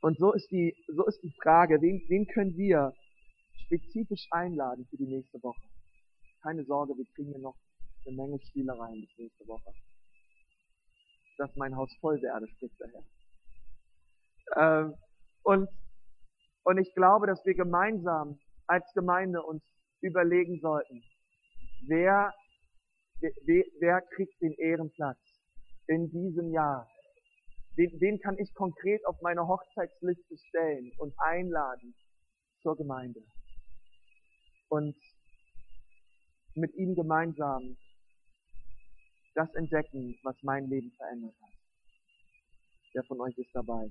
Und 0.00 0.18
so 0.18 0.32
ist 0.32 0.50
die, 0.50 0.74
so 0.88 1.06
ist 1.06 1.22
die 1.22 1.32
Frage, 1.42 1.80
wen, 1.80 2.02
wen 2.08 2.26
können 2.26 2.56
wir 2.56 2.92
spezifisch 3.66 4.26
einladen 4.30 4.86
für 4.90 4.96
die 4.96 5.06
nächste 5.06 5.42
Woche? 5.42 5.62
Keine 6.42 6.64
Sorge, 6.64 6.94
wir 6.96 7.06
kriegen 7.14 7.30
hier 7.30 7.40
noch 7.40 7.56
eine 8.04 8.16
Menge 8.16 8.38
Spielereien 8.40 9.00
bis 9.00 9.18
nächste 9.18 9.46
Woche. 9.46 9.72
Dass 11.38 11.54
mein 11.56 11.74
Haus 11.74 11.90
voll 12.00 12.20
werde, 12.20 12.46
spricht 12.48 12.78
der 12.80 12.88
Herr. 12.92 14.84
Ähm, 14.84 14.94
und, 15.42 15.68
und 16.64 16.78
ich 16.78 16.92
glaube, 16.94 17.26
dass 17.26 17.44
wir 17.46 17.54
gemeinsam 17.54 18.38
als 18.66 18.84
Gemeinde 18.94 19.42
uns 19.42 19.62
überlegen 20.00 20.60
sollten, 20.60 21.02
wer, 21.86 22.32
wer, 23.20 24.00
kriegt 24.14 24.40
den 24.40 24.54
Ehrenplatz 24.54 25.18
in 25.86 26.10
diesem 26.10 26.52
Jahr? 26.52 26.88
Wen, 27.76 27.90
wen 28.00 28.18
kann 28.20 28.38
ich 28.38 28.54
konkret 28.54 29.04
auf 29.06 29.20
meine 29.20 29.46
Hochzeitsliste 29.46 30.36
stellen 30.48 30.92
und 30.98 31.14
einladen 31.18 31.94
zur 32.62 32.76
Gemeinde? 32.76 33.20
Und 34.68 34.96
mit 36.54 36.74
ihm 36.74 36.94
gemeinsam 36.94 37.76
das 39.34 39.52
entdecken, 39.54 40.16
was 40.22 40.36
mein 40.42 40.66
Leben 40.68 40.92
verändert 40.92 41.34
hat. 41.42 41.50
Wer 42.92 43.04
von 43.04 43.20
euch 43.20 43.36
ist 43.36 43.50
dabei? 43.52 43.90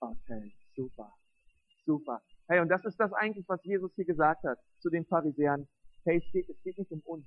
Okay, 0.00 0.52
super, 0.74 1.12
super. 1.84 2.22
Hey, 2.48 2.60
und 2.60 2.68
das 2.68 2.84
ist 2.84 2.98
das 2.98 3.12
eigentlich, 3.12 3.46
was 3.48 3.62
Jesus 3.64 3.92
hier 3.94 4.06
gesagt 4.06 4.42
hat 4.44 4.58
zu 4.80 4.88
den 4.90 5.04
Pharisäern. 5.04 5.68
Hey, 6.04 6.16
es 6.16 6.32
geht, 6.32 6.48
es 6.48 6.60
geht 6.64 6.76
nicht 6.78 6.90
um 6.90 7.00
uns. 7.04 7.24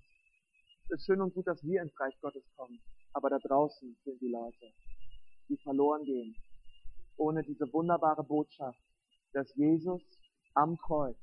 Es 0.83 0.99
ist 0.99 1.05
schön 1.05 1.21
und 1.21 1.33
gut, 1.33 1.47
dass 1.47 1.63
wir 1.63 1.81
ins 1.81 1.97
Reich 1.97 2.13
Gottes 2.19 2.43
kommen. 2.57 2.77
Aber 3.13 3.29
da 3.29 3.39
draußen 3.39 3.95
sind 4.03 4.19
die 4.19 4.27
Leute, 4.27 4.73
die 5.47 5.55
verloren 5.63 6.03
gehen. 6.03 6.35
Ohne 7.15 7.41
diese 7.43 7.71
wunderbare 7.71 8.25
Botschaft, 8.25 8.77
dass 9.31 9.55
Jesus 9.55 10.01
am 10.55 10.77
Kreuz 10.77 11.15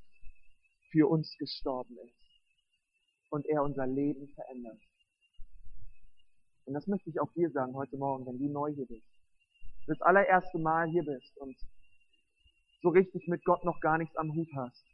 für 0.90 1.06
uns 1.06 1.36
gestorben 1.36 1.94
ist. 1.98 2.16
Und 3.28 3.44
er 3.44 3.62
unser 3.62 3.86
Leben 3.86 4.28
verändert. 4.28 4.80
Und 6.64 6.72
das 6.72 6.86
möchte 6.86 7.10
ich 7.10 7.20
auch 7.20 7.32
dir 7.34 7.50
sagen 7.50 7.74
heute 7.74 7.98
Morgen, 7.98 8.24
wenn 8.24 8.38
du 8.38 8.48
neu 8.48 8.72
hier 8.72 8.86
bist. 8.86 9.06
Das 9.88 10.00
allererste 10.00 10.58
Mal 10.58 10.88
hier 10.88 11.04
bist 11.04 11.36
und 11.36 11.56
so 12.80 12.88
richtig 12.88 13.28
mit 13.28 13.44
Gott 13.44 13.62
noch 13.62 13.78
gar 13.80 13.98
nichts 13.98 14.16
am 14.16 14.34
Hut 14.34 14.48
hast. 14.56 14.91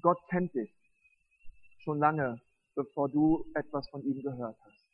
Gott 0.00 0.18
kennt 0.28 0.54
dich 0.54 0.70
schon 1.84 1.98
lange, 1.98 2.40
bevor 2.74 3.08
du 3.08 3.44
etwas 3.54 3.88
von 3.90 4.02
ihm 4.04 4.22
gehört 4.22 4.56
hast. 4.60 4.84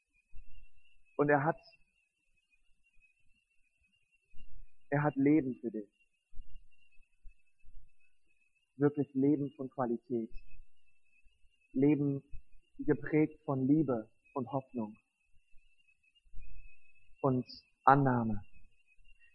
Und 1.17 1.29
er 1.29 1.45
hat, 1.45 1.57
er 4.91 5.03
hat 5.03 5.15
Leben 5.17 5.55
für 5.61 5.71
dich. 5.71 5.89
Wirklich 8.77 9.13
Leben 9.15 9.51
von 9.57 9.71
Qualität. 9.71 10.31
Leben 11.73 12.23
geprägt 12.79 13.41
von 13.45 13.67
Liebe 13.67 14.09
und 14.35 14.51
Hoffnung 14.51 14.97
und 17.23 17.47
Annahme. 17.85 18.43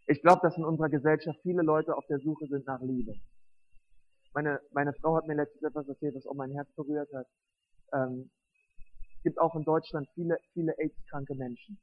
Ich 0.07 0.21
glaube, 0.21 0.41
dass 0.41 0.57
in 0.57 0.65
unserer 0.65 0.89
Gesellschaft 0.89 1.39
viele 1.41 1.63
Leute 1.63 1.95
auf 1.95 2.05
der 2.07 2.19
Suche 2.19 2.47
sind 2.47 2.65
nach 2.65 2.81
Liebe. 2.81 3.13
Meine, 4.33 4.59
meine 4.71 4.93
Frau 4.93 5.15
hat 5.15 5.27
mir 5.27 5.35
letztens 5.35 5.63
etwas 5.63 5.87
erzählt, 5.87 6.15
was 6.15 6.27
auch 6.27 6.35
mein 6.35 6.51
Herz 6.51 6.69
berührt 6.75 7.09
hat. 7.13 7.27
Ähm, 7.93 8.29
es 9.17 9.23
gibt 9.23 9.39
auch 9.39 9.55
in 9.55 9.63
Deutschland 9.63 10.07
viele, 10.13 10.37
viele 10.53 10.77
AIDS-kranke 10.77 11.35
Menschen. 11.35 11.79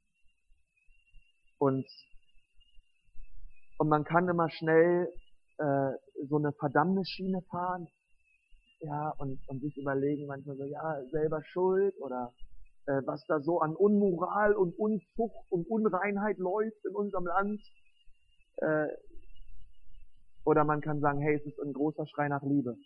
Und, 1.58 1.86
und 3.78 3.88
man 3.88 4.04
kann 4.04 4.28
immer 4.28 4.50
schnell 4.50 5.12
äh, 5.58 5.92
so 6.28 6.36
eine 6.36 6.52
Verdammnisschiene 6.52 7.42
fahren 7.50 7.88
ja, 8.80 9.10
und, 9.18 9.40
und 9.48 9.60
sich 9.60 9.76
überlegen 9.76 10.26
manchmal 10.26 10.56
so, 10.56 10.64
ja, 10.64 11.02
selber 11.10 11.42
schuld 11.44 11.94
oder 12.00 12.32
äh, 12.86 13.00
was 13.06 13.24
da 13.26 13.40
so 13.40 13.60
an 13.60 13.74
Unmoral 13.74 14.54
und 14.54 14.78
Unzucht 14.78 15.50
und 15.50 15.66
Unreinheit 15.68 16.38
läuft 16.38 16.84
in 16.84 16.94
unserem 16.94 17.26
Land. 17.26 17.60
Äh, 18.56 18.88
oder 20.44 20.64
man 20.64 20.80
kann 20.80 21.00
sagen, 21.00 21.20
hey, 21.20 21.36
es 21.36 21.46
ist 21.46 21.58
ein 21.58 21.72
großer 21.72 22.06
Schrei 22.06 22.28
nach 22.28 22.42
Liebe. 22.42 22.76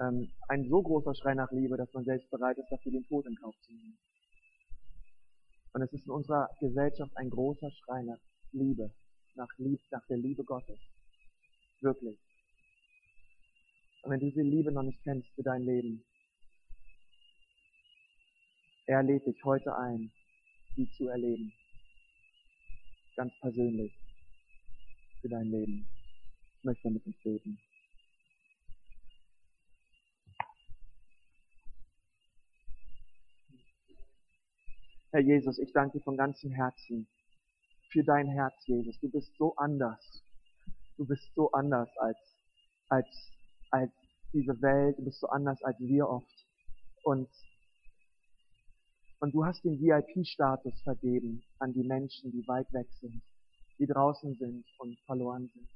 Ähm, 0.00 0.30
ein 0.48 0.68
so 0.68 0.80
großer 0.80 1.14
Schrei 1.14 1.34
nach 1.34 1.50
Liebe, 1.50 1.76
dass 1.76 1.92
man 1.92 2.04
selbst 2.04 2.30
bereit 2.30 2.56
ist, 2.56 2.70
dafür 2.70 2.92
den 2.92 3.04
Tod 3.04 3.26
in 3.26 3.34
Kauf 3.34 3.54
zu 3.62 3.72
nehmen. 3.72 3.98
Und 5.72 5.82
es 5.82 5.92
ist 5.92 6.06
in 6.06 6.12
unserer 6.12 6.48
Gesellschaft 6.60 7.16
ein 7.16 7.30
großer 7.30 7.70
Schrei 7.70 8.02
nach 8.02 8.18
Liebe, 8.52 8.92
nach, 9.34 9.48
Lieb, 9.58 9.80
nach 9.90 10.06
der 10.06 10.18
Liebe 10.18 10.44
Gottes. 10.44 10.78
Wirklich. 11.80 12.18
Und 14.02 14.12
wenn 14.12 14.20
du 14.20 14.26
diese 14.26 14.42
Liebe 14.42 14.70
noch 14.70 14.84
nicht 14.84 15.02
kennst 15.02 15.28
für 15.34 15.42
dein 15.42 15.62
Leben, 15.62 16.04
er 18.86 19.02
lädt 19.02 19.26
dich 19.26 19.44
heute 19.44 19.76
ein, 19.76 20.10
sie 20.76 20.88
zu 20.92 21.08
erleben. 21.08 21.52
Ganz 23.16 23.32
persönlich 23.40 23.92
für 25.20 25.28
dein 25.28 25.46
Leben. 25.46 25.88
Ich 26.58 26.64
möchte 26.64 26.90
mit 26.90 27.04
uns 27.06 27.16
beten. 27.22 27.58
Herr 35.10 35.20
Jesus, 35.20 35.58
ich 35.58 35.72
danke 35.72 35.98
dir 35.98 36.04
von 36.04 36.16
ganzem 36.16 36.50
Herzen 36.52 37.08
für 37.90 38.04
dein 38.04 38.28
Herz, 38.28 38.54
Jesus. 38.66 38.98
Du 39.00 39.10
bist 39.10 39.34
so 39.38 39.54
anders. 39.56 40.22
Du 40.96 41.06
bist 41.06 41.32
so 41.34 41.50
anders 41.52 41.88
als, 41.98 42.18
als 42.88 43.38
als 43.70 43.92
diese 44.32 44.60
Welt, 44.60 44.98
du 44.98 45.04
bist 45.04 45.20
so 45.20 45.28
anders 45.28 45.62
als 45.62 45.78
wir 45.80 46.08
oft. 46.08 46.46
Und, 47.04 47.28
und 49.20 49.34
du 49.34 49.44
hast 49.44 49.64
den 49.64 49.80
VIP-Status 49.80 50.82
vergeben 50.82 51.42
an 51.58 51.72
die 51.72 51.84
Menschen, 51.84 52.30
die 52.32 52.46
weit 52.46 52.72
weg 52.72 52.88
sind, 53.00 53.22
die 53.78 53.86
draußen 53.86 54.34
sind 54.34 54.64
und 54.78 54.98
verloren 55.06 55.50
sind. 55.54 55.68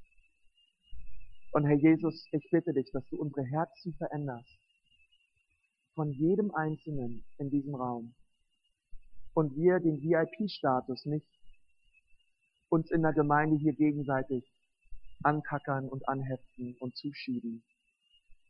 Und 1.53 1.66
Herr 1.66 1.76
Jesus, 1.76 2.26
ich 2.32 2.48
bitte 2.50 2.72
dich, 2.72 2.90
dass 2.92 3.07
du 3.11 3.20
unsere 3.20 3.44
Herzen 3.44 3.94
veränderst. 3.94 4.48
Von 5.94 6.11
jedem 6.12 6.50
Einzelnen 6.55 7.24
in 7.38 7.50
diesem 7.50 7.74
Raum. 7.74 8.14
Und 9.34 9.55
wir 9.55 9.78
den 9.78 10.00
VIP-Status 10.03 11.05
nicht 11.05 11.26
uns 12.70 12.90
in 12.90 13.03
der 13.03 13.12
Gemeinde 13.12 13.57
hier 13.57 13.74
gegenseitig 13.74 14.50
ankackern 15.22 15.88
und 15.88 16.09
anheften 16.09 16.74
und 16.80 16.96
zuschieben, 16.96 17.62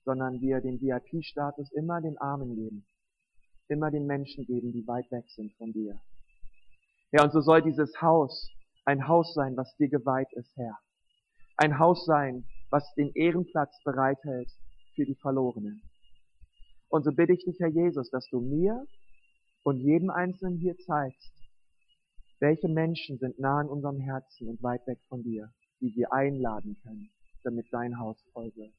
sondern 0.05 0.40
wir 0.40 0.61
den 0.61 0.80
VIP-Status 0.80 1.72
immer 1.72 2.00
den 2.00 2.18
Armen 2.18 2.55
geben, 2.55 2.86
immer 3.68 3.90
den 3.90 4.07
Menschen 4.07 4.46
geben, 4.46 4.72
die 4.72 4.86
weit 4.86 5.11
weg 5.11 5.24
sind 5.30 5.53
von 5.55 5.72
dir. 5.72 6.00
Ja, 7.11 7.24
und 7.24 7.32
so 7.32 7.40
soll 7.40 7.62
dieses 7.62 8.00
Haus 8.00 8.48
ein 8.85 9.07
Haus 9.09 9.35
sein, 9.35 9.57
was 9.57 9.74
dir 9.76 9.89
geweiht 9.89 10.33
ist, 10.33 10.57
Herr. 10.57 10.78
Ein 11.57 11.78
Haus 11.78 12.05
sein, 12.05 12.45
was 12.70 12.93
den 12.95 13.12
Ehrenplatz 13.14 13.72
bereithält 13.85 14.51
für 14.95 15.05
die 15.05 15.14
Verlorenen. 15.14 15.83
Und 16.89 17.05
so 17.05 17.12
bitte 17.12 17.33
ich 17.33 17.45
dich, 17.45 17.59
Herr 17.61 17.68
Jesus, 17.68 18.11
dass 18.11 18.28
du 18.28 18.41
mir 18.41 18.85
und 19.62 19.78
jedem 19.78 20.11
Einzelnen 20.11 20.59
hier 20.59 20.76
zeigst, 20.78 21.33
welche 22.41 22.68
Menschen 22.68 23.18
sind 23.18 23.39
nah 23.39 23.61
in 23.61 23.68
unserem 23.68 24.01
Herzen 24.01 24.49
und 24.49 24.62
weit 24.62 24.87
weg 24.87 24.99
von 25.09 25.22
dir, 25.22 25.53
die 25.80 25.95
wir 25.95 26.12
einladen 26.12 26.76
können 26.83 27.11
damit 27.45 27.66
dein 27.72 27.99
Haus 27.99 28.16
voll 28.33 28.53
wird. 28.55 28.74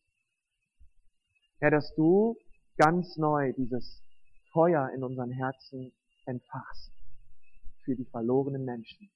Herr, 1.59 1.71
dass 1.71 1.93
du 1.95 2.35
ganz 2.77 3.17
neu 3.17 3.53
dieses 3.53 4.03
Feuer 4.51 4.89
in 4.95 5.03
unseren 5.03 5.31
Herzen 5.31 5.93
entfachst 6.25 6.91
für 7.83 7.95
die 7.95 8.05
verlorenen 8.05 8.65
Menschen. 8.65 9.09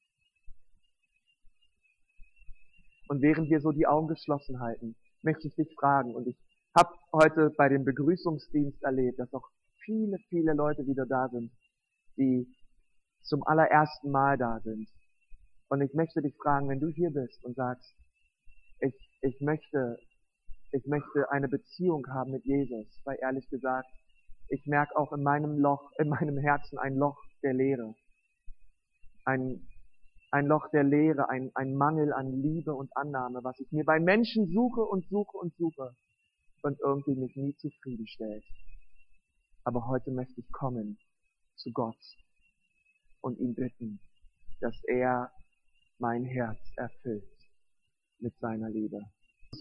Und 3.08 3.22
während 3.22 3.49
wir 3.49 3.62
so 3.62 3.72
die 3.72 3.88
Augen 3.88 4.08
geschlossen 4.08 4.60
halten, 4.60 4.95
möchte 5.22 5.47
ich 5.47 5.55
dich 5.55 5.74
fragen, 5.80 6.16
und 6.16 6.28
ich 6.28 6.38
habe 6.78 6.93
heute 7.14 7.51
bei 7.58 7.70
dem 7.70 7.86
Begrüßungsdienst 7.86 8.84
erlebt, 8.84 9.20
dass 9.20 9.34
auch 9.34 9.47
viele, 9.84 10.18
viele 10.30 10.53
Leute 10.53 10.86
wieder 10.86 11.05
da 11.05 11.30
sind, 11.30 11.51
die 12.18 12.47
zum 13.24 13.43
allerersten 13.45 14.12
Mal 14.12 14.38
da 14.38 14.60
sind. 14.60 14.88
Und 15.70 15.82
ich 15.82 15.93
möchte 15.93 16.22
dich 16.22 16.36
fragen, 16.41 16.70
wenn 16.70 16.80
du 16.80 16.88
hier 16.88 17.12
bist 17.12 17.43
und 17.43 17.55
sagst, 17.55 17.95
ich, 18.80 18.93
ich 19.22 19.41
möchte, 19.41 19.97
ich 20.72 20.86
möchte 20.86 21.30
eine 21.32 21.47
Beziehung 21.47 22.05
haben 22.08 22.32
mit 22.32 22.45
Jesus, 22.45 22.88
weil 23.05 23.18
ehrlich 23.22 23.49
gesagt, 23.49 23.88
ich 24.49 24.66
merke 24.66 24.95
auch 24.95 25.12
in 25.12 25.24
meinem 25.24 25.58
Loch, 25.58 25.91
in 25.97 26.10
meinem 26.10 26.38
Herzen 26.38 26.78
ein 26.78 26.95
Loch 26.95 27.22
der 27.43 27.53
Leere. 27.53 27.95
Ein, 29.26 29.68
ein 30.32 30.45
Loch 30.47 30.69
der 30.71 30.84
Leere, 30.84 31.30
ein, 31.30 31.51
ein 31.55 31.75
Mangel 31.75 32.13
an 32.13 32.32
Liebe 32.32 32.73
und 32.73 32.95
Annahme, 32.95 33.43
was 33.43 33.59
ich 33.59 33.71
mir 33.71 33.86
bei 33.86 33.99
Menschen 33.99 34.47
suche 34.51 34.82
und 34.82 35.07
suche 35.09 35.38
und 35.38 35.55
suche 35.55 35.95
und 36.63 36.80
irgendwie 36.82 37.15
mich 37.15 37.36
nie 37.36 37.55
zufriedenstellt. 37.55 38.43
Aber 39.63 39.88
heute 39.88 40.11
möchte 40.11 40.39
ich 40.39 40.51
kommen 40.51 40.97
zu 41.55 41.71
Gott 41.71 41.97
und 43.21 43.39
ihn 43.39 43.55
bitten, 43.55 43.99
dass 44.59 44.75
er 44.86 45.32
mein 45.99 46.25
Herz 46.25 46.59
erfüllt 46.75 47.23
mit 48.19 48.38
seiner 48.39 48.69
Liebe. 48.69 49.01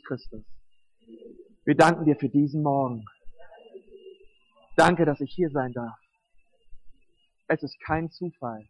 Christus. 0.07 0.45
Wir 1.65 1.77
danken 1.77 2.05
dir 2.05 2.17
für 2.17 2.29
diesen 2.29 2.63
Morgen. 2.63 3.05
Danke, 4.77 5.05
dass 5.05 5.21
ich 5.21 5.33
hier 5.33 5.51
sein 5.51 5.73
darf. 5.73 5.99
Es 7.49 7.63
ist 7.63 7.79
kein 7.81 8.11
Zufall. 8.11 8.67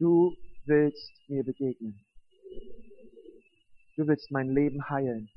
Du 0.00 0.34
willst 0.64 1.12
mir 1.28 1.44
begegnen. 1.44 2.00
Du 3.96 4.06
willst 4.08 4.30
mein 4.30 4.48
Leben 4.48 4.88
heilen. 4.88 5.28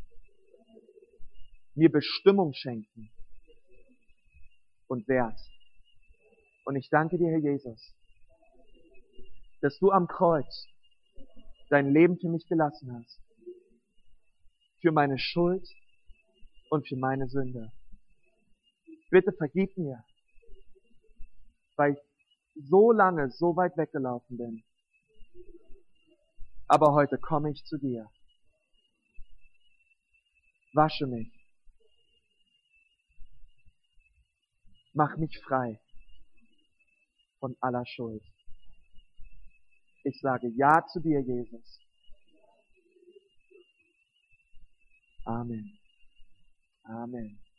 Mir 1.75 1.91
Bestimmung 1.91 2.53
schenken 2.53 3.11
und 4.87 5.05
Wert. 5.09 5.37
Und 6.63 6.77
ich 6.77 6.87
danke 6.89 7.17
dir, 7.17 7.29
Herr 7.29 7.39
Jesus, 7.39 7.93
dass 9.59 9.77
du 9.79 9.91
am 9.91 10.07
Kreuz 10.07 10.65
dein 11.69 11.91
Leben 11.91 12.17
für 12.17 12.29
mich 12.29 12.47
gelassen 12.47 12.93
hast. 12.93 13.19
Für 14.79 14.93
meine 14.93 15.19
Schuld 15.19 15.67
und 16.69 16.87
für 16.87 16.95
meine 16.95 17.27
Sünde. 17.27 17.73
Bitte 19.09 19.33
vergib 19.33 19.77
mir, 19.77 20.05
weil 21.75 21.97
so 22.55 22.91
lange 22.91 23.29
so 23.31 23.55
weit 23.55 23.77
weggelaufen 23.77 24.37
bin. 24.37 24.63
Aber 26.67 26.93
heute 26.93 27.17
komme 27.17 27.51
ich 27.51 27.63
zu 27.65 27.77
dir. 27.77 28.09
Wasche 30.73 31.05
mich. 31.07 31.31
Mach 34.93 35.17
mich 35.17 35.39
frei 35.43 35.79
von 37.39 37.55
aller 37.61 37.85
Schuld. 37.85 38.23
Ich 40.03 40.19
sage 40.21 40.47
Ja 40.55 40.85
zu 40.87 40.99
dir, 40.99 41.21
Jesus. 41.21 41.79
Amen. 45.25 45.77
Amen. 46.83 47.42